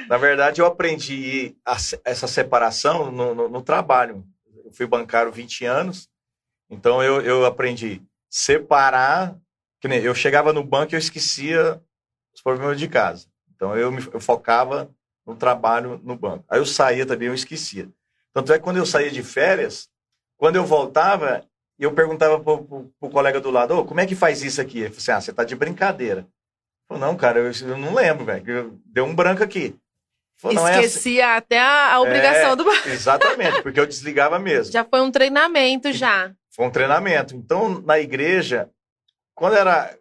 [0.09, 4.23] Na verdade, eu aprendi a essa separação no, no- no trabalho.
[4.65, 6.09] Eu fui bancário 20 anos,
[6.71, 9.35] então eu, eu aprendi separar.
[9.81, 11.81] Que nem eu chegava no banco e eu esquecia
[12.35, 13.27] os problemas de casa.
[13.55, 14.91] Então eu, me, eu focava
[15.27, 16.45] no trabalho no banco.
[16.49, 17.89] Aí eu saía também, eu esquecia.
[18.33, 19.89] Tanto é que quando eu saía de férias,
[20.37, 21.45] quando eu voltava,
[21.79, 24.79] eu perguntava pro, colega do lado, "Ô, como é que faz isso aqui?
[24.81, 26.21] Ele falou assim, ah, você tá de brincadeira.
[26.21, 28.51] Eu falei, não, cara, eu, eu não lembro, velho.
[28.51, 29.75] eu- Deu um branco aqui.
[30.37, 32.57] Falou, "Não, é assim." Esquecia até a, a obrigação É.
[32.57, 34.73] do Exatamente, porque eu desligava mesmo.
[34.73, 36.33] Já foi um treinamento já.
[36.51, 37.35] Foi um treinamento.
[37.35, 38.69] Então, na igreja,
[39.35, 39.97] quando era.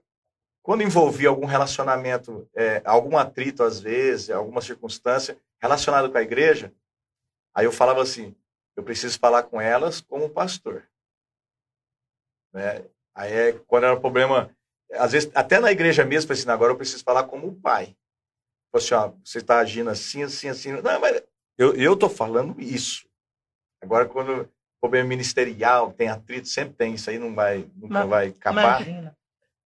[0.64, 6.74] Quando envolvia algum relacionamento, é, algum atrito às vezes, alguma circunstância relacionada com a igreja,
[7.54, 8.34] aí eu falava assim:
[8.76, 10.88] eu preciso falar com elas como pastor.
[12.54, 12.86] Né?
[13.14, 14.56] Aí é quando era problema,
[14.94, 17.96] às vezes, até na igreja mesmo, eu falei assim: agora eu preciso falar como pai.
[18.72, 20.72] Falei assim: ó, você está agindo assim, assim, assim.
[20.72, 21.22] Não, mas
[21.58, 23.06] eu, eu tô falando isso.
[23.82, 24.50] Agora, quando
[24.80, 28.82] problema ministerial, tem atrito, sempre tem, isso aí não vai, nunca Mas- vai acabar.
[28.82, 29.18] Imagina.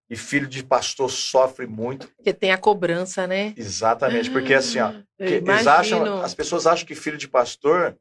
[0.09, 3.53] E filho de pastor sofre muito, Porque tem a cobrança, né?
[3.57, 7.97] exatamente, porque assim, ó, que eles acham, as pessoas acham que filho de pastor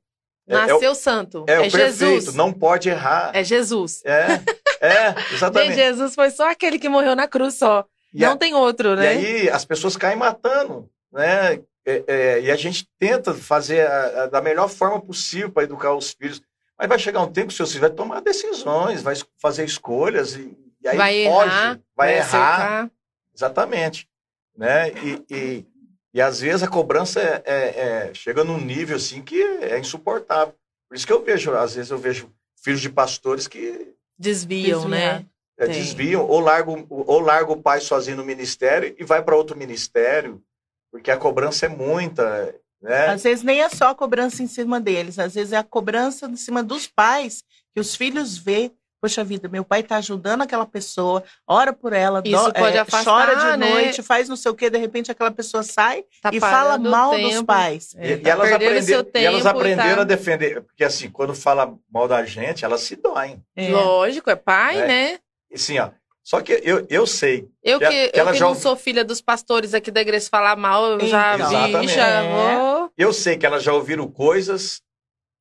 [0.49, 1.45] é, é o, Nasceu santo.
[1.49, 2.35] é É, o perfeito, Jesus.
[2.37, 3.33] não pode errar.
[3.35, 4.03] É Jesus.
[4.05, 4.41] É,
[4.81, 5.75] é, Gente, exatamente.
[5.75, 7.85] Jesus foi só aquele que morreu na cruz só.
[8.15, 9.09] E, a- não tem outro, e né?
[9.09, 11.61] aí as pessoas caem matando, né?
[11.85, 15.93] É, é, e a gente tenta fazer a- a- da melhor forma possível para educar
[15.95, 16.41] os filhos.
[16.79, 20.35] Mas vai chegar um tempo que o seu filho vai tomar decisões, vai fazer escolhas
[20.37, 20.57] e,
[20.87, 22.23] e aí vai foge, errar, vai, errar.
[22.23, 22.91] acertar.
[23.35, 24.09] Exatamente.
[24.57, 24.91] Né?
[24.93, 25.67] E, e,
[26.15, 30.55] e às vezes a cobrança é, é- é- chega num nível assim que é insuportável.
[30.89, 32.33] Por isso que eu vejo, às vezes eu vejo
[32.63, 35.27] filhos de pastores que Desviam, né?
[35.59, 39.57] é, desviam ou largam, ou larga o pai sozinho no ministério e vai para outro
[39.57, 40.43] ministério,
[40.91, 42.55] porque a cobrança é muita.
[42.81, 43.09] Né?
[43.09, 46.27] Às vezes nem é só a cobrança em cima deles, às vezes é a cobrança
[46.27, 47.43] em cima dos pais,
[47.75, 48.71] que os filhos vê.
[49.07, 52.81] Poxa vida, meu pai está ajudando aquela pessoa, ora por ela, Isso dó- pode é,
[52.81, 53.71] afastar, chora de né?
[53.71, 57.13] noite, faz não sei o quê, de repente aquela pessoa sai Tá e fala mal
[57.13, 57.45] dos tempo.
[57.45, 57.95] pais.
[57.97, 61.09] É, E, tá e elas aprenderam, e elas e aprenderam tá- a defender, porque assim,
[61.09, 63.41] quando fala mal da gente, elas se doem.
[63.55, 63.69] É.
[63.71, 64.87] Lógico, é pai, É.
[64.89, 65.19] né?
[65.53, 65.91] E assim, ó,
[66.25, 68.75] só que eu, eu sei, Eu Que- que, que eu ela que já não sou
[68.75, 72.29] filha dos pastores aqui da igreja falar mal, eu já vi, já É.
[72.29, 72.91] vou.
[72.99, 74.85] eu sei que elas já ouviram coisas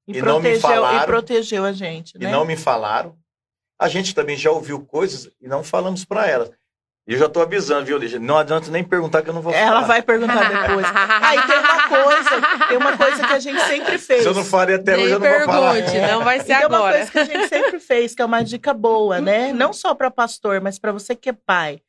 [0.08, 1.02] E, E não me protegeu, falaram.
[1.02, 2.32] e protegeu a gente, e né?
[2.32, 3.16] não me falaram.
[3.80, 6.50] A gente também já ouviu coisas e não falamos para elas.
[7.08, 8.20] E eu já estou avisando, viu, Lígia?
[8.20, 9.82] Não adianta nem perguntar que eu não vou Ela falar.
[9.88, 10.88] vai perguntar depois.
[11.22, 14.24] Aí tem uma coisa, tem uma coisa que a gente sempre fez.
[14.24, 15.74] Se eu não falei até hoje, Nem eu não vou falar.
[15.74, 16.96] pergunte, não vai ser E tem uma agora.
[16.98, 19.54] coisa que a gente sempre fez, que é uma dica boa, né?
[19.54, 21.80] Não só para pastor, mas para você que é pai.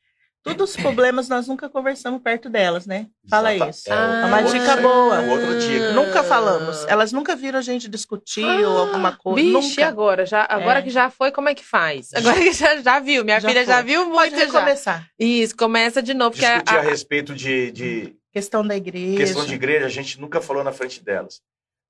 [0.47, 3.07] Todos os problemas nós nunca conversamos perto delas, né?
[3.29, 3.93] Fala Exata- isso.
[3.93, 4.25] É, Ah.
[4.27, 5.23] uma outro- dica boa.
[5.23, 5.93] é outra dica.
[5.93, 6.85] Nunca falamos.
[6.89, 9.41] Elas nunca viram a gente discutir ou alguma coisa.
[9.59, 9.87] Vixe, nunca.
[9.89, 10.83] agora, já, agora É.
[10.83, 12.11] que já foi, como é que faz?
[12.15, 13.83] Agora que já, já viu, minha Já filha já foi.
[13.85, 14.45] viu Pode muito já.
[14.61, 15.09] recomeçar.
[15.19, 16.37] Isso, começa de novo.
[16.37, 19.17] Discutir a, a- respeito de, de Questão da igreja.
[19.17, 21.41] questão de igreja, a gente nunca falou na frente delas.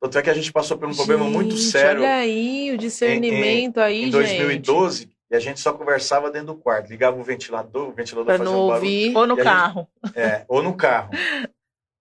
[0.00, 2.78] Tanto é que a gente passou por um problema muito Gente, sério Olha aí, o
[2.78, 5.15] discernimento aí, em gente.
[5.28, 6.88] 2012 e a gente só conversava dentro do quarto.
[6.88, 8.84] Ligava o ventilador, o ventilador Pra fazia não um barulho.
[8.86, 9.16] ouvir.
[9.16, 9.88] Ou no carro.
[10.14, 11.10] É, ou no carro.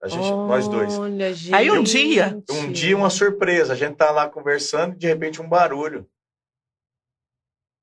[0.02, 0.98] A gente, nós dois.
[1.00, 1.54] Olha, gente.
[1.56, 3.74] Aí um dia- Um dia, uma surpresa.
[3.74, 6.08] A gente tá lá conversando e de repente um barulho.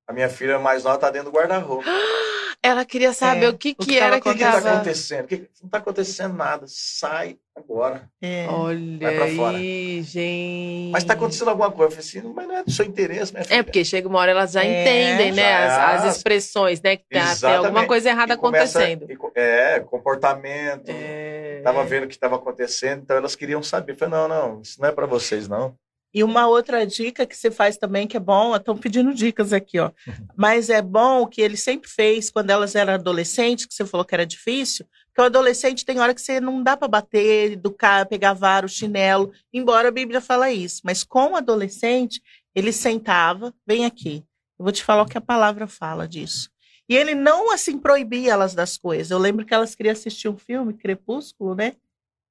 [0.09, 1.85] A minha filha mais nova tá dentro do guarda-roupa.
[2.65, 5.25] Ela queria saber É, o que, o que, que era que O que está acontecendo?
[5.25, 6.65] O que- Não está acontecendo nada.
[6.69, 8.09] Sai agora.
[8.23, 8.47] É.
[8.49, 9.57] Olha Vai pra fora.
[9.57, 10.91] aí, gente.
[10.93, 11.93] Mas está acontecendo alguma coisa.
[11.99, 13.57] Eu falei assim, mas não é do seu interesse, minha filha.
[13.59, 15.55] É, porque chega uma hora elas já É, entendem, né?
[15.67, 16.97] As, as expressões, né?
[16.97, 19.11] Que tá- tem alguma coisa errada E começa- acontecendo.
[19.11, 20.85] e é, comportamento.
[20.89, 21.61] É.
[21.65, 23.93] Tava vendo o que estava acontecendo, então elas queriam saber.
[23.93, 25.75] Eu falei, não, não, isso não é para vocês, não.
[26.15, 29.79] E uma outra dica que você faz também, que é bom, estão pedindo dicas aqui,
[29.79, 29.91] ó.
[30.37, 34.15] Mas é bom que ele sempre fez quando elas eram adolescentes, que você falou que
[34.15, 38.35] era difícil, porque o adolescente tem hora que você não dá para bater, educar, pegar
[38.35, 40.83] vara, o chinelo, embora a Bíblia fala isso.
[40.85, 42.21] Mas com o adolescente,
[42.55, 44.25] ele sentava, vem aqui,
[44.59, 46.51] eu vou te falar o que a palavra fala disso.
[46.89, 49.11] E ele não, assim, proibia elas das coisas.
[49.11, 51.75] Eu lembro que elas queriam assistir um filme, Crepúsculo, né?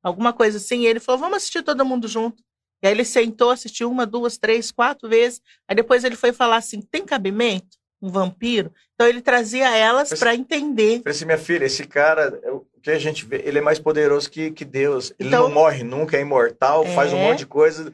[0.04, 2.44] Alguma coisa assim, e ele falou, vamos assistir todo mundo junto.
[2.84, 5.42] E aí ele sentou, assistiu uma, duas, três, quatro vezes.
[5.68, 7.78] Aí depois ele foi falar assim: tem cabimento?
[8.02, 8.74] Um vampiro?
[8.96, 11.00] Então ele trazia elas para entender.
[11.04, 13.78] Falei assim, minha filha, esse cara, é o que a gente vê, ele é mais
[13.78, 15.14] poderoso que, que Deus.
[15.20, 17.28] Ele Então- não morre nunca, é imortal, faz um É.
[17.30, 17.94] monte de coisa.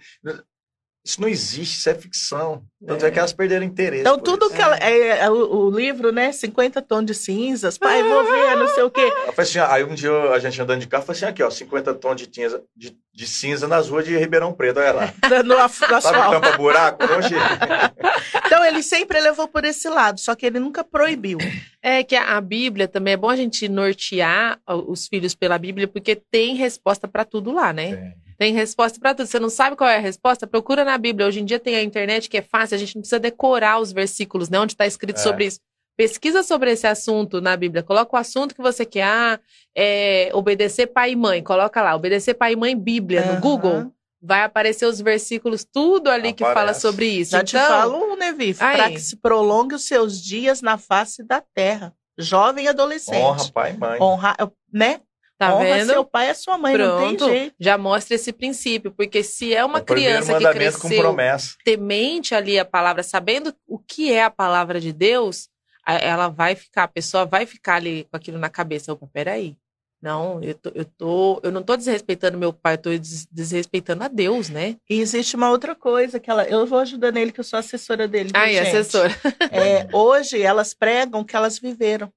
[1.07, 2.61] Isso não existe, isso é ficção.
[2.85, 4.01] Tanto é, que elas perderam interesse.
[4.01, 4.55] Então tudo isso.
[4.55, 6.33] que ela, é, é, o, o livro, né?
[6.33, 9.09] 50 tons de cinzas, pai, vou ver, não sei o quê.
[9.37, 12.17] Assim, aí um dia a gente andando de carro, falei assim, aqui ó, 50 tons
[12.17, 15.13] de, tinza, de, de cinza nas ruas de Ribeirão Preto, olha lá.
[15.45, 16.41] No, af- no Sabe o asfalto.
[16.41, 17.05] tampa-buraco?
[17.05, 17.35] Hoje,
[18.45, 21.37] Então ele sempre levou por esse lado, só que ele nunca proibiu.
[21.81, 25.87] É que a a Bíblia também é bom a gente nortear os filhos pela Bíblia,
[25.87, 27.95] porque tem resposta para tudo lá, né?
[27.95, 29.27] Tem resposta para tudo.
[29.27, 30.45] Você não sabe qual é a resposta?
[30.47, 31.27] Procura na Bíblia.
[31.27, 33.91] Hoje em dia tem a internet que é fácil, a gente não precisa decorar os
[33.91, 34.59] versículos, né?
[34.59, 35.21] Onde está escrito É.
[35.23, 35.59] sobre isso.
[35.97, 37.81] Pesquisa sobre esse assunto na Bíblia.
[37.81, 39.03] Coloca o assunto que você quer.
[39.05, 39.39] Ah,
[39.75, 41.41] é, obedecer pai e mãe.
[41.41, 43.41] Coloca lá, obedecer pai e mãe Bíblia no Aham.
[43.41, 43.91] Google.
[44.21, 46.81] Vai aparecer os versículos, tudo ali que fala Aparece.
[46.81, 47.31] sobre isso.
[47.31, 51.41] Já te Então, falo, Nevi, para que se prolongue os seus dias na face da
[51.41, 51.93] terra.
[52.17, 53.15] Jovem e adolescente.
[53.17, 54.01] honra pai e mãe.
[54.01, 54.35] Honra,
[54.73, 55.01] né?
[55.37, 55.91] Tá Honra vendo?
[55.91, 57.55] seu pai e a sua mãe, não tem Pronto, jeito.
[57.59, 61.15] já mostra esse princípio, porque se é uma É o criança que cresceu
[61.63, 65.47] temente ali a palavra, sabendo o que é a palavra de Deus,
[65.85, 68.91] ela vai ficar, a pessoa vai ficar ali com aquilo na cabeça.
[68.91, 69.55] Opa, peraí.
[70.01, 74.03] Não, eu, tô, eu, tô, eu não tô desrespeitando meu pai, eu tô des- desrespeitando
[74.03, 74.75] a Deus, né?
[74.87, 76.43] E existe uma outra coisa que ela.
[76.45, 78.29] Eu vou ajudando ele, que eu sou assessora dele.
[78.33, 78.67] Aí, gente?
[78.67, 79.11] assessora.
[79.51, 82.11] É, hoje elas pregam o que elas viveram.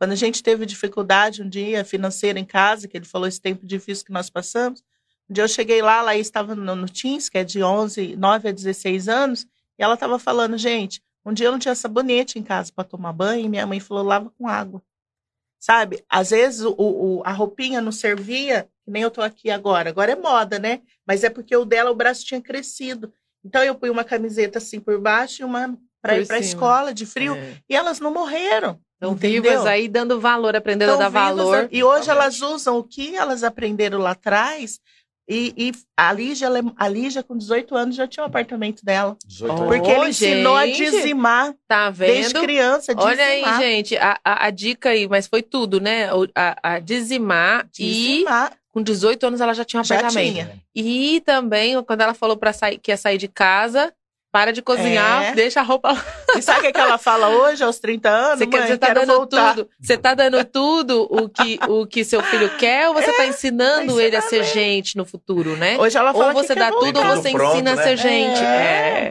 [0.00, 3.66] Quando a gente teve dificuldade um dia financeira em casa, que ele falou esse tempo
[3.66, 4.82] difícil que nós passamos,
[5.28, 8.16] um dia eu cheguei lá, a Laís estava no, no Teams, que é de 11,
[8.16, 9.46] 9 a 16 anos,
[9.78, 13.12] e ela estava falando, gente, um dia eu não tinha sabonete em casa para tomar
[13.12, 14.82] banho, e minha mãe falou, lava com água.
[15.58, 16.02] Sabe?
[16.08, 19.90] Às vezes o, o- a roupinha não servia, nem eu tô aqui agora.
[19.90, 20.80] Agora é moda, né?
[21.06, 23.12] Mas é porque o dela, o braço tinha crescido.
[23.44, 26.94] Então eu pus uma camiseta assim por baixo e uma para ir para a escola
[26.94, 27.34] de frio.
[27.34, 27.58] É.
[27.68, 28.80] E elas não morreram.
[29.02, 29.42] Então, entendeu?
[29.42, 31.68] vivas aí dando valor, aprendendo Tão a dar valor.
[31.72, 32.10] E hoje Exatamente.
[32.10, 34.78] elas usam o que elas aprenderam lá atrás.
[35.26, 38.84] E, e a, Lígia, ela, é- a Lígia, com 18 anos, já tinha um apartamento
[38.84, 39.16] dela.
[39.24, 39.68] 18 Oh, anos.
[39.76, 42.42] Porque ele ensinou a dizimar Tá desde vendo?
[42.42, 42.94] criança.
[42.94, 43.14] Dizimar.
[43.14, 46.08] Olha aí, gente, a, a, a dica aí, mas foi tudo, né?
[46.34, 47.84] A, a dizimar, e
[48.18, 48.52] Dizimar.
[48.72, 50.32] com 18 anos ela já tinha um Já apartamento.
[50.32, 50.60] tinha.
[50.74, 53.92] E também, quando ela falou para sair, que ia sair de casa,
[54.32, 55.32] para de cozinhar, É.
[55.34, 55.92] deixa a roupa.
[56.36, 58.38] E sabe o que, que ela fala hoje, aos 30 anos?
[58.38, 59.54] Você, quer, Mãe, você tá dando voltar.
[59.56, 59.68] tudo.
[59.80, 63.96] Você tá dando tudo o que, o que seu filho quer, ou você tá ensinando
[63.96, 65.76] tá ele a ser ensinando gente no futuro, né?
[65.78, 67.16] Hoje ela fala Ou você que dá quer tudo, ou voltar.
[67.16, 67.82] você Tudo pronto, ensina a né?
[67.82, 68.40] ser gente.
[68.42, 68.46] É.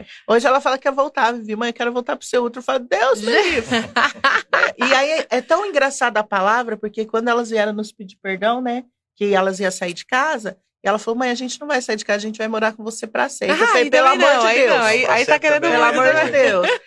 [0.00, 0.04] É.
[0.26, 1.54] Hoje ela fala que quer voltar, Vivi.
[1.56, 2.60] Mãe, quero voltar pro seu outro.
[2.60, 3.76] Eu falo, Deus me livre.
[3.76, 8.60] É, e aí é tão engraçada a palavra, porque quando elas vieram nos pedir perdão,
[8.62, 8.84] né?
[9.16, 11.96] Que elas iam sair de casa, e ela falou: mãe, a gente não vai sair
[11.96, 13.56] de casa, a gente vai morar com você pra sempre.
[13.58, 14.70] eu Ah, falei, aí pelo amor não, de Deus.
[14.70, 16.66] não, aí, aí tá querendo Pelo Pelo amor de Deus.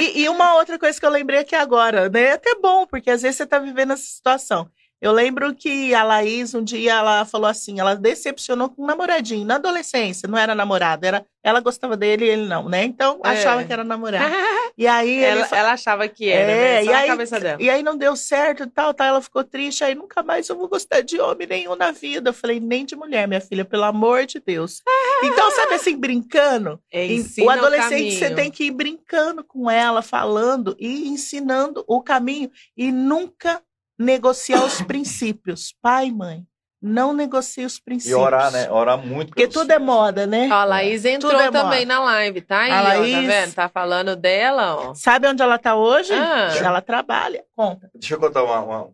[0.00, 2.22] E, e uma outra coisa que eu lembrei aqui agora, né?
[2.24, 4.68] É até bom, porque às vezes você tá vivendo essa situação.
[5.00, 9.46] Eu lembro que a Laís, um dia, ela falou assim, ela decepcionou com um namoradinho,
[9.46, 12.82] na adolescência, não era namorado, era, ela gostava dele e ele não, né?
[12.84, 13.28] Então, É.
[13.28, 14.24] achava que era namorado.
[14.78, 16.84] E aí Ela, fa- ela achava que era, É, né?
[16.84, 17.60] Só e aí- cabeça dela.
[17.60, 20.56] e aí não deu certo e tal, tal, ela ficou triste, aí nunca mais eu
[20.56, 22.30] vou gostar de homem nenhum na vida.
[22.30, 24.80] Eu falei, nem de mulher, minha filha, pelo amor de Deus.
[25.24, 26.80] Então, sabe assim, brincando?
[26.92, 28.12] É, ensina o adolescente, caminho.
[28.20, 33.60] você tem que ir brincando com ela, falando e ensinando o caminho e nunca
[33.98, 35.74] negociar os princípios.
[35.82, 36.44] Pai e mãe,
[36.80, 38.20] não negocie os E princípios.
[38.20, 38.70] orar, né?
[38.70, 39.28] Orar muito.
[39.30, 40.48] Porque tudo é moda, né?
[40.50, 41.98] Ó, a Laís entrou é também moda.
[41.98, 43.54] na live, tá aí, A ó, tá Laís- vendo?
[43.54, 44.94] Tá falando dela, ó.
[44.94, 46.12] Sabe onde ela tá hoje?
[46.14, 46.52] Ah.
[46.56, 47.42] Ela trabalha.
[47.56, 47.90] Conta.
[47.94, 48.60] Deixa eu contar uma.
[48.60, 48.90] uma-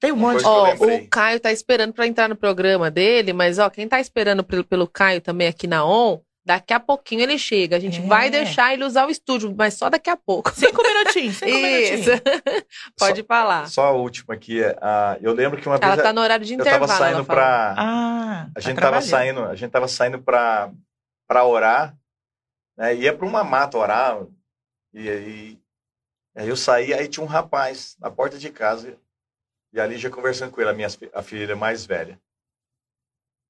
[0.00, 3.68] Tem um monte Ó, o Caio tá esperando pra entrar no programa dele, mas ó,
[3.70, 7.76] quem tá esperando pelo, pelo Caio também aqui na ON, Daqui a pouquinho ele chega.
[7.76, 8.02] A gente É.
[8.06, 10.50] vai deixar ele usar o estúdio, mas só daqui a pouco.
[10.52, 12.10] Cinco minutinhos, cinco Isso.
[12.10, 12.20] minutinhos.
[12.98, 13.68] Pode falar.
[13.68, 14.62] Só a última aqui.
[14.62, 16.86] é, ah, eu lembro que uma vez Ela tá no horário de eu intervalo.
[16.88, 17.74] tava saindo ela pra.
[17.78, 20.72] Ah, A gente tava saindo, a gente tava saindo pra,
[21.28, 21.96] pra orar,
[22.76, 22.94] né?
[22.96, 24.18] Ia pra uma mata orar.
[24.92, 25.58] E aí,
[26.36, 28.96] aí eu saí, aí tinha um rapaz na porta de casa.
[29.72, 32.20] E ali já conversando com ele, a minha a filha mais velha.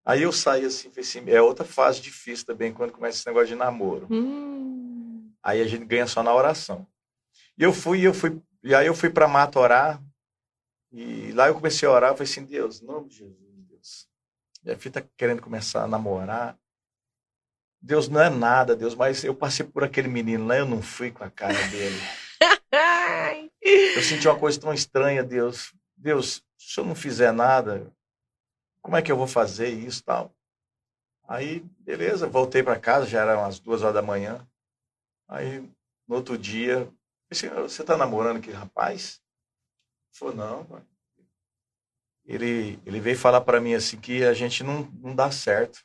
[0.05, 3.55] Aí eu saí assim, assim, é outra fase difícil também quando começa esse negócio de
[3.55, 4.09] namoro.
[4.11, 5.31] Hum.
[5.43, 6.87] Aí a gente ganha só na oração.
[7.57, 10.03] E eu fui, eu fui, e aí eu fui pra mata orar.
[10.91, 14.09] E lá eu comecei a orar, eu falei assim, Deus, em nome de Jesus, Deus.
[14.63, 16.59] Minha filha tá querendo começar a namorar.
[17.81, 21.11] Deus não é nada, Deus, mas eu passei por aquele menino lá, eu não fui
[21.11, 21.99] com a cara dele.
[23.63, 25.73] Eu senti uma coisa tão estranha, Deus.
[25.97, 27.93] Deus, se eu não fizer nada,
[28.83, 30.35] como é que eu vou fazer isso tal?
[31.26, 34.47] Aí, beleza, voltei para casa, já eram as duas horas da manhã.
[35.28, 35.61] Aí,
[36.07, 36.93] no outro dia,
[37.30, 39.22] você tá namorando aquele rapaz?
[40.12, 40.83] Falou, não, pai.
[42.24, 45.85] Ele, ele veio falar para mim assim que a gente não, não dá certo.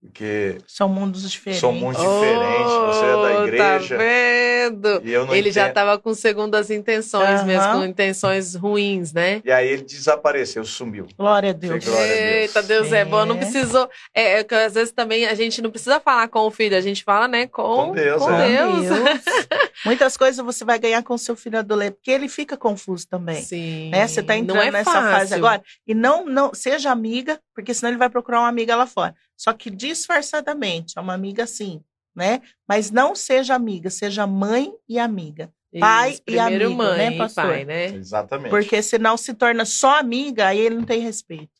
[0.00, 1.60] Porque São mundos diferentes.
[1.60, 3.96] são muito diferentes, você é da Oh, igreja.
[3.96, 5.00] Tá vendo?
[5.04, 5.74] E eu não Ele já entendo.
[5.74, 7.78] tava com segundas intenções mesmo, Aham.
[7.80, 9.40] com intenções ruins, né?
[9.44, 11.06] E aí ele desapareceu, sumiu.
[11.18, 11.84] Glória a Deus.
[11.84, 12.18] Glória a Deus.
[12.20, 13.24] Eita, Deus é bom.
[13.24, 13.38] Não É.
[13.38, 13.88] precisou.
[14.14, 16.80] É, é que às vezes também a gente não precisa falar com o filho, a
[16.80, 18.48] gente fala, né, com, Com Deus, com é.
[18.48, 18.86] Deus.
[19.84, 23.42] Muitas coisas você vai ganhar com seu filho adolescente, porque ele fica confuso também.
[23.42, 23.90] Sim.
[23.90, 24.06] Né?
[24.06, 25.36] Você tá entrando é nessa fase fácil.
[25.36, 25.62] agora.
[25.86, 29.14] E não, não, seja amiga, porque senão ele vai procurar uma amiga lá fora.
[29.36, 31.82] Só que disfarçadamente, é uma amiga assim,
[32.14, 32.40] né?
[32.66, 35.52] Mas não seja amiga, seja mãe e amiga.
[35.78, 37.44] pai Isso, e amigo, mãe né, e pastor?
[37.44, 37.86] pai, né?
[37.86, 38.50] Exatamente.
[38.50, 41.55] Porque senão se torna só amiga, aí ele não tem respeito.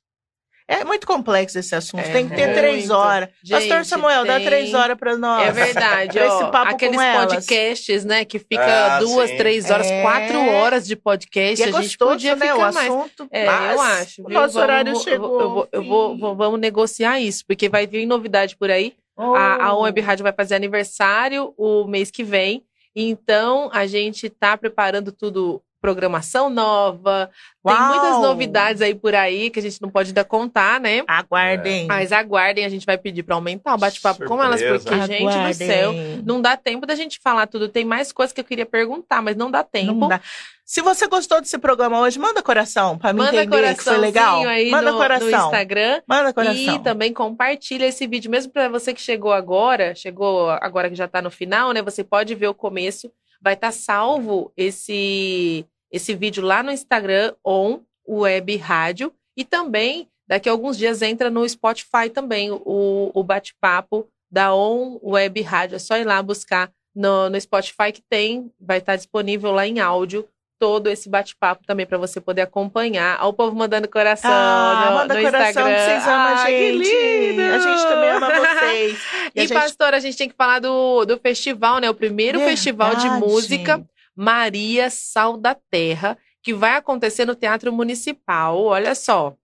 [0.68, 2.00] É muito complexo esse assunto.
[2.00, 2.58] É tem que ter muito.
[2.58, 3.28] três horas.
[3.48, 5.46] Pastor Gente, Samuel, dá tem- três horas para nós.
[5.46, 6.24] É verdade, ó.
[6.24, 7.32] esse papo aqueles com elas.
[7.34, 9.36] podcasts, né, que fica Ah, duas, sim.
[9.36, 10.02] três horas, É.
[10.02, 12.46] quatro horas de podcast, E é a gente gostoso, podia né?
[12.46, 12.76] ficar O mais.
[12.76, 13.28] assunto.
[13.30, 14.22] É, eu acho.
[14.22, 15.40] O nosso Vamos- horário eu- chegou.
[15.40, 18.92] Eu, vou, eu vou, vou- vamos negociar isso, porque vai vir novidade por aí.
[19.16, 19.82] A, a Oh.
[19.82, 22.64] Web Rádio vai fazer aniversário o mês que vem.
[22.94, 27.30] Então, a gente tá preparando tudo, programação nova.
[27.64, 27.88] Tem Uau!
[27.88, 31.04] muitas novidades aí por aí que a gente não pode ainda contar, né?
[31.06, 31.86] Aguardem.
[31.86, 35.28] Mas aguardem, a gente vai pedir para aumentar o bate-papo com elas, porque, gente do
[35.28, 35.68] Aguardem.
[35.68, 35.92] céu,
[36.24, 37.68] não dá tempo da gente falar tudo.
[37.68, 39.94] Tem mais coisas que eu queria perguntar, mas não dá tempo.
[39.94, 40.20] Não dá.
[40.64, 44.44] Se você gostou desse programa hoje, manda coração para mim Manda entender que foi legal.
[44.44, 45.28] aí manda no, coração.
[45.28, 46.02] no Instagram.
[46.04, 46.74] Manda coração.
[46.74, 51.06] E também compartilha esse vídeo, mesmo para você que chegou agora, chegou agora que já
[51.06, 51.80] tá no final, né?
[51.82, 53.08] Você pode ver o começo,
[53.40, 55.64] vai estar salvo esse
[55.96, 61.28] esse vídeo lá no Instagram on Web Rádio e também daqui a alguns dias entra
[61.30, 65.76] no Spotify também o, o bate-papo da On Web Rádio.
[65.76, 69.78] É só ir lá buscar no, no Spotify que tem, vai estar disponível lá em
[69.80, 70.26] áudio
[70.58, 73.18] todo esse bate-papo também para você poder acompanhar.
[73.20, 75.74] Olha o povo mandando coração Ah, no, manda no coração Instagram.
[75.76, 76.78] que vocês amam a Ah, que gente.
[76.78, 77.42] lindo!
[77.42, 78.98] A gente também ama vocês.
[79.36, 81.90] E, a gente- pastor, a gente tem que falar do, do festival, né?
[81.90, 83.20] O primeiro festival de Verdade.
[83.20, 83.84] música
[84.16, 88.62] Maria Sal da Terra, que vai acontecer no Teatro Municipal.
[88.62, 89.34] Olha só.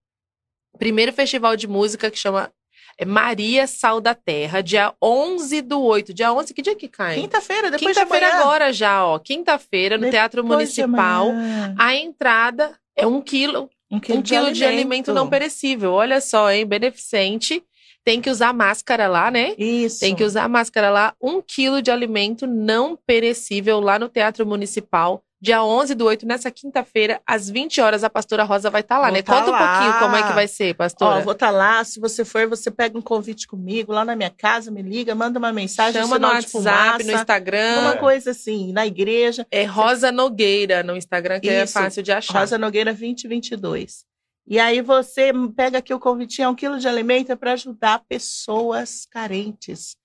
[0.79, 2.51] Primeiro festival de música que chama
[2.97, 6.13] é Maria Sal da Terra, dia 11 do 8.
[6.13, 7.15] Dia 11, que dia que cai?
[7.15, 9.17] Quinta-feira, depois Quinta-feira de agora já, ó.
[9.17, 11.31] Quinta-feira, no Teatro Depois de Municipal.
[11.77, 15.93] A entrada é um quilo Um um quilo de alimento não perecível.
[15.93, 16.65] Olha só, hein?
[16.65, 17.63] Beneficente.
[18.05, 19.53] Tem que usar máscara lá, né?
[19.57, 19.99] Isso.
[20.01, 21.13] Tem que usar máscara lá.
[21.21, 25.23] Um quilo de alimento não perecível lá no Teatro Municipal.
[25.41, 29.07] Dia 11 do 8, nessa quinta-feira, às 20 horas, a pastora Rosa vai estar lá,
[29.07, 29.21] Vou né?
[29.21, 29.73] tá Conta um lá.
[29.77, 31.19] pouquinho como é que vai ser, Ó, pastora.
[31.19, 31.83] vou estar lá.
[31.83, 35.37] Se você for, você pega um convite comigo lá na minha casa, me liga, manda
[35.37, 37.79] uma mensagem, Chama no WhatsApp, no Instagram.
[37.81, 39.45] Uma coisa assim, na igreja.
[39.51, 41.73] É Rosa Nogueira no Instagram, que é Isso.
[41.73, 42.39] fácil de achar.
[42.39, 44.05] Rosa Nogueira 2022.
[44.45, 49.05] E aí você pega aqui o convitinho, é um quilo de alimento para ajudar pessoas
[49.09, 49.95] carentes.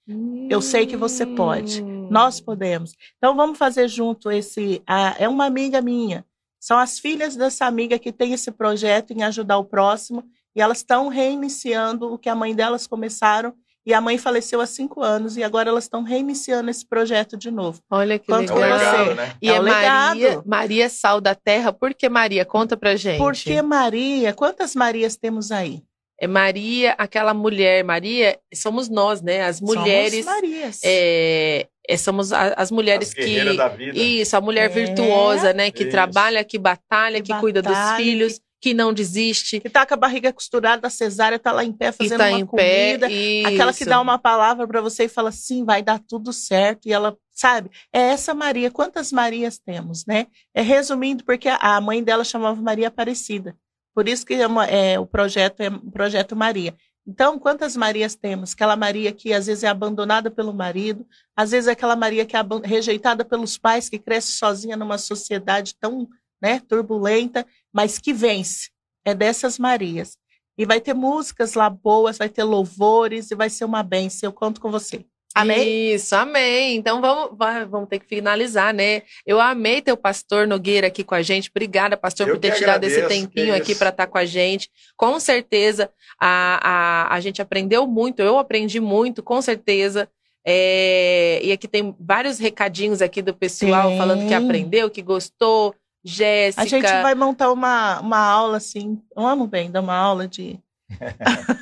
[0.48, 1.82] Eu sei que você pode.
[1.82, 2.08] Hum.
[2.10, 2.94] Nós podemos.
[3.16, 4.80] Então vamos fazer junto esse.
[4.86, 6.24] a- é uma amiga minha.
[6.60, 10.24] São as filhas dessa amiga que tem esse projeto em ajudar o próximo.
[10.54, 13.54] E elas estão reiniciando o que a mãe delas começaram.
[13.88, 15.38] E a mãe faleceu há cinco anos.
[15.38, 17.80] E agora elas estão reiniciando esse projeto de novo.
[17.90, 18.78] Olha que Quanto É legal.
[18.78, 19.32] você- legado, né?
[19.40, 20.42] E É é, Maria.
[20.44, 21.72] Maria Sal da Terra.
[21.72, 22.44] Por que Maria?
[22.44, 23.16] Conta pra gente.
[23.16, 25.82] Porque Maria, quantas Marias temos aí?
[26.20, 27.82] É Maria, aquela mulher.
[27.82, 29.42] Maria, somos nós, né?
[29.44, 30.22] As mulheres.
[30.26, 30.80] Somos Marias.
[30.84, 33.56] é, é, somos a- as mulheres As que.
[33.56, 33.98] da vida.
[33.98, 35.70] Isso, a mulher É, virtuosa, né?
[35.70, 35.90] Que isso.
[35.92, 39.60] trabalha, que batalha, que, Que cuida dos batalha, filhos, que não desiste.
[39.60, 42.38] Que tá com a barriga costurada, a cesárea tá lá em pé fazendo tá uma
[42.40, 42.92] em pé.
[42.98, 43.06] comida.
[43.48, 46.86] Aquela que dá uma palavra para você e fala assim, vai dar tudo certo.
[46.88, 48.70] E ela, sabe, é essa Maria.
[48.70, 50.26] Quantas Marias temos, né?
[50.54, 53.56] É resumindo, porque a- mãe dela chamava Maria Aparecida.
[53.94, 56.74] Por isso que é uma- é, o projeto é Projeto Maria.
[57.06, 58.52] Então, quantas Marias temos?
[58.52, 62.36] Aquela Maria que às vezes é abandonada pelo marido, às vezes é aquela Maria que
[62.36, 66.06] é rejeitada pelos pais, que cresce sozinha numa sociedade tão
[66.40, 68.70] né, turbulenta, mas que vence.
[69.04, 70.16] É dessas Marias.
[70.56, 74.28] E vai ter músicas lá boas, vai ter louvores e vai ser uma bênção.
[74.28, 75.04] Eu conto com você.
[75.34, 75.94] Amém?
[75.94, 76.76] Isso, amém.
[76.76, 77.38] Então vamos,
[77.70, 79.02] vamos ter que finalizar, né?
[79.24, 81.48] Eu amei ter o pastor Nogueira aqui com a gente.
[81.48, 84.68] Obrigada, pastor, Eu por ter que tirado esse tempinho aqui para estar com a gente.
[84.96, 90.08] Com certeza, a, a, a gente aprendeu muito, eu aprendi muito, com certeza.
[90.44, 93.98] É, e aqui tem vários recadinhos aqui do pessoal Tem.
[93.98, 95.74] falando que aprendeu, que gostou.
[96.04, 96.62] Jéssica.
[96.62, 99.00] A gente vai montar uma, uma aula assim.
[99.16, 100.58] Eu amo bem dar uma aula de.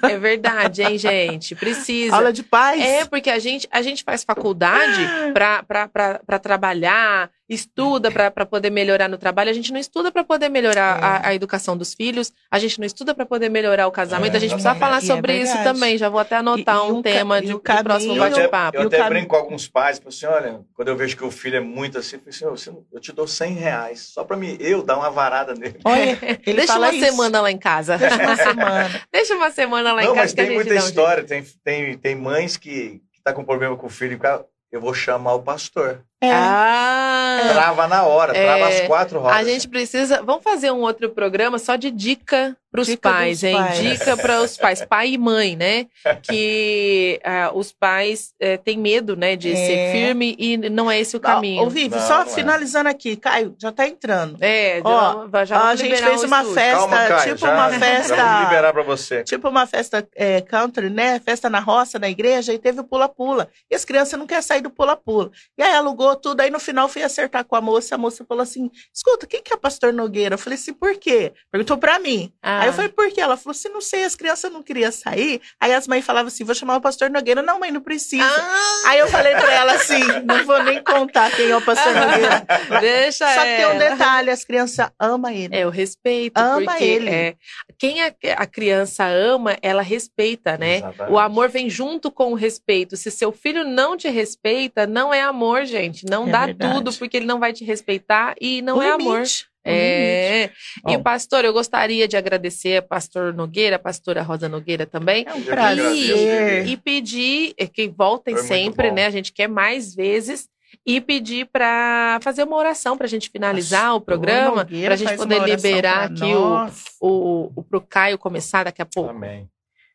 [0.03, 1.55] É verdade, hein, gente?
[1.57, 2.15] Precisa.
[2.15, 2.81] Aula de paz.
[2.81, 5.01] É, porque a gente, a gente faz faculdade
[5.33, 9.51] para trabalhar, estuda para poder melhorar no trabalho.
[9.51, 11.05] A gente não estuda para poder melhorar É.
[11.05, 14.35] a, a educação dos filhos, a gente não estuda para poder melhorar o casamento.
[14.35, 15.97] É, a gente precisa falar e é sobre isso também.
[15.97, 18.37] Já vou até anotar E- e um tema de, o do próximo caminho- Eu até,
[18.49, 18.79] bate-papo.
[18.79, 21.57] eu até brinco com alguns pais, falo assim, olha, quando eu vejo que o filho
[21.57, 24.37] é muito assim, eu assim, "Ô, você não- eu te dou 100 reais, só pra
[24.37, 25.79] mim, eu dar uma varada nele.
[25.85, 27.05] Olha, ele Deixa fala uma isso.
[27.07, 27.97] semana lá em casa.
[27.97, 29.01] Deixa uma semana.
[29.13, 31.45] Deixa uma semana lá Não, em casa mas que a tem muita um história, tem,
[31.65, 35.35] tem, tem mães que, que tá com problema com o filho, cara, eu vou chamar
[35.35, 36.03] o pastor.
[36.21, 36.31] É.
[36.33, 39.37] Ah, Trava na hora, trava É, as quatro rodas.
[39.37, 40.23] A gente precisa.
[40.23, 43.55] Vamos fazer um outro programa só de dica para os pais, hein?
[43.57, 43.79] pais.
[43.79, 45.87] Dica para os pais, pai e mãe, né?
[46.23, 49.57] Que ah, os pais eh, têm medo, né, de É.
[49.57, 51.63] ser firme e não é esse o caminho.
[51.63, 52.35] Ô, Vivi, Não, só não é.
[52.35, 53.17] finalizando aqui.
[53.17, 54.37] Caio, já tá entrando.
[54.41, 56.55] É, Ó, já, já a vamos gente fez uma estúdio.
[56.55, 59.23] festa, Calma, Caio, tipo já, uma já festa- vamos liberar pra você.
[59.25, 61.21] Tipo uma festa é, country, né?
[61.21, 63.49] Festa na roça, na igreja, e teve o pula-pula.
[63.71, 65.31] E as crianças não querem sair do pula-pula.
[65.57, 68.43] E aí alugou tudo, aí no final fui acertar com a moça, a moça falou
[68.43, 70.35] assim, escuta, quem que é pastor Nogueira?
[70.35, 71.33] Eu falei assim, por quê?
[71.51, 72.33] Perguntou pra mim.
[72.43, 73.21] Ah, Aí eu falei, por quê?
[73.21, 75.41] Ela falou assim, não sei, as crianças não queriam sair.
[75.61, 77.43] Aí as mães falavam assim, vou chamar o pastor Nogueira.
[77.43, 78.23] Não, mãe, não precisa.
[78.25, 81.93] Ah, Aí eu falei pra ela assim, não vou nem contar quem é o pastor
[81.95, 82.47] Nogueira.
[82.81, 85.57] deixa Só que tem um detalhe, as crianças amam ele.
[85.57, 86.37] É, o respeito.
[86.37, 87.09] Ama porque, ele.
[87.11, 87.35] é,
[87.79, 90.77] quem a, a criança ama, ela respeita, né?
[90.77, 91.13] Exatamente.
[91.13, 92.97] O amor vem junto com o respeito.
[92.97, 95.96] Se seu filho não te respeita, não é amor, gente.
[96.05, 96.75] Não É dá verdade.
[96.75, 98.99] tudo porque ele não vai te respeitar e não O é amor.
[98.99, 99.47] limite, o limite.
[99.69, 100.51] É.
[100.89, 101.03] E Bom.
[101.03, 105.25] pastor, eu gostaria de agradecer a pastor Nogueira, a pastora Rosa Nogueira também.
[105.27, 105.85] É um prazer.
[105.87, 109.07] agradeço, E pedir é, que voltem sempre, né?
[109.07, 110.49] A gente quer mais vezes.
[110.85, 115.17] E pedir para fazer uma oração para a gente finalizar o programa, para a gente
[115.17, 116.85] poder liberar aqui o, nós.
[117.01, 119.11] o, o pro Caio começar daqui a pouco.
[119.11, 119.49] Amém.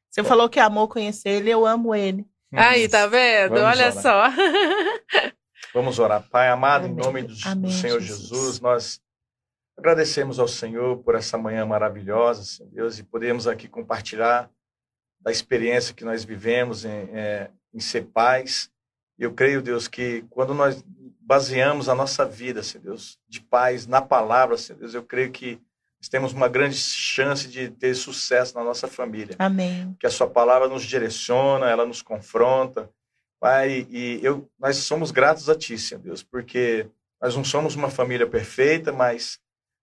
[0.10, 2.26] Você falou que amou conhecer ele, eu amo ele.
[2.54, 3.52] Aí, tá vendo?
[3.56, 4.24] Vamos Olha só.
[5.74, 6.28] Vamos orar.
[6.30, 7.04] Pai amado, em Amém.
[7.04, 8.30] nome do, do Amém, Senhor Jesus.
[8.30, 8.60] Jesus.
[8.60, 9.02] nós
[9.78, 14.50] agradecemos ao Senhor por essa manhã maravilhosa, Senhor Deus, e podemos aqui compartilhar
[15.20, 18.70] da experiência que nós vivemos em, é, em ser pais.
[19.18, 20.84] Eu creio, Deus, que quando nós
[21.22, 25.60] baseamos a nossa vida, Senhor Deus, de pais na palavra, Senhor Deus, eu creio que
[26.02, 29.96] nós temos uma grande chance de ter sucesso na nossa família Amém.
[30.00, 32.90] que a sua palavra nos direciona, ela nos confronta.
[33.42, 36.88] Pai, e eu, nós somos gratos a Ti, Senhor Deus, porque
[37.22, 39.40] nós não somos uma família perfeita, mas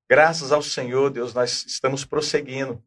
[0.09, 2.81] graças ao Senhor, Deus, nós estamos prosseguindo.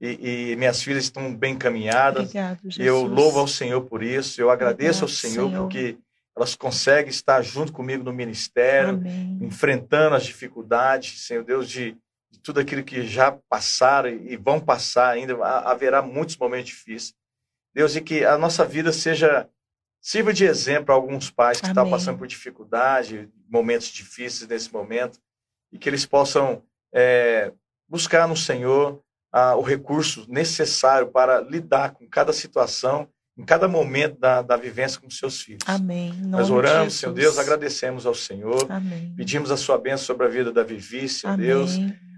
[0.00, 2.22] E, e minhas filhas estão bem encaminhadas.
[2.24, 2.86] Obrigado, E Jesus.
[2.86, 4.40] eu louvo ao Senhor por isso.
[4.40, 5.62] Eu agradeço ao Obrigado, Senhor, Senhor.
[5.62, 5.98] porque
[6.36, 9.38] elas conseguem estar junto comigo no ministério Amém.
[9.42, 11.92] enfrentando as dificuldades, Senhor Deus, de,
[12.30, 17.14] de tudo aquilo que já passaram e vão passar ainda, ha- haverá muitos momentos difíceis.
[17.72, 19.48] Deus, e que a nossa vida seja,
[20.04, 21.92] sirva de exemplo a alguns pais que estão Amém.
[21.92, 25.18] passando por dificuldade, momentos difíceis nesse momento,
[25.72, 26.62] e que eles possam
[26.94, 27.50] é,
[27.88, 29.02] buscar no Senhor
[29.32, 35.00] ah, o recurso necessário para lidar com cada situação, em cada momento da, da vivência
[35.00, 35.62] com seus filhos.
[35.66, 36.12] Amém.
[36.26, 38.70] Nós nome de oramos, Senhor Deus, agradecemos ao Senhor.
[38.70, 39.14] Amém.
[39.16, 41.46] Pedimos a sua bênção sobre a vida da Vivi, Senhor Amém.
[41.46, 41.70] Deus.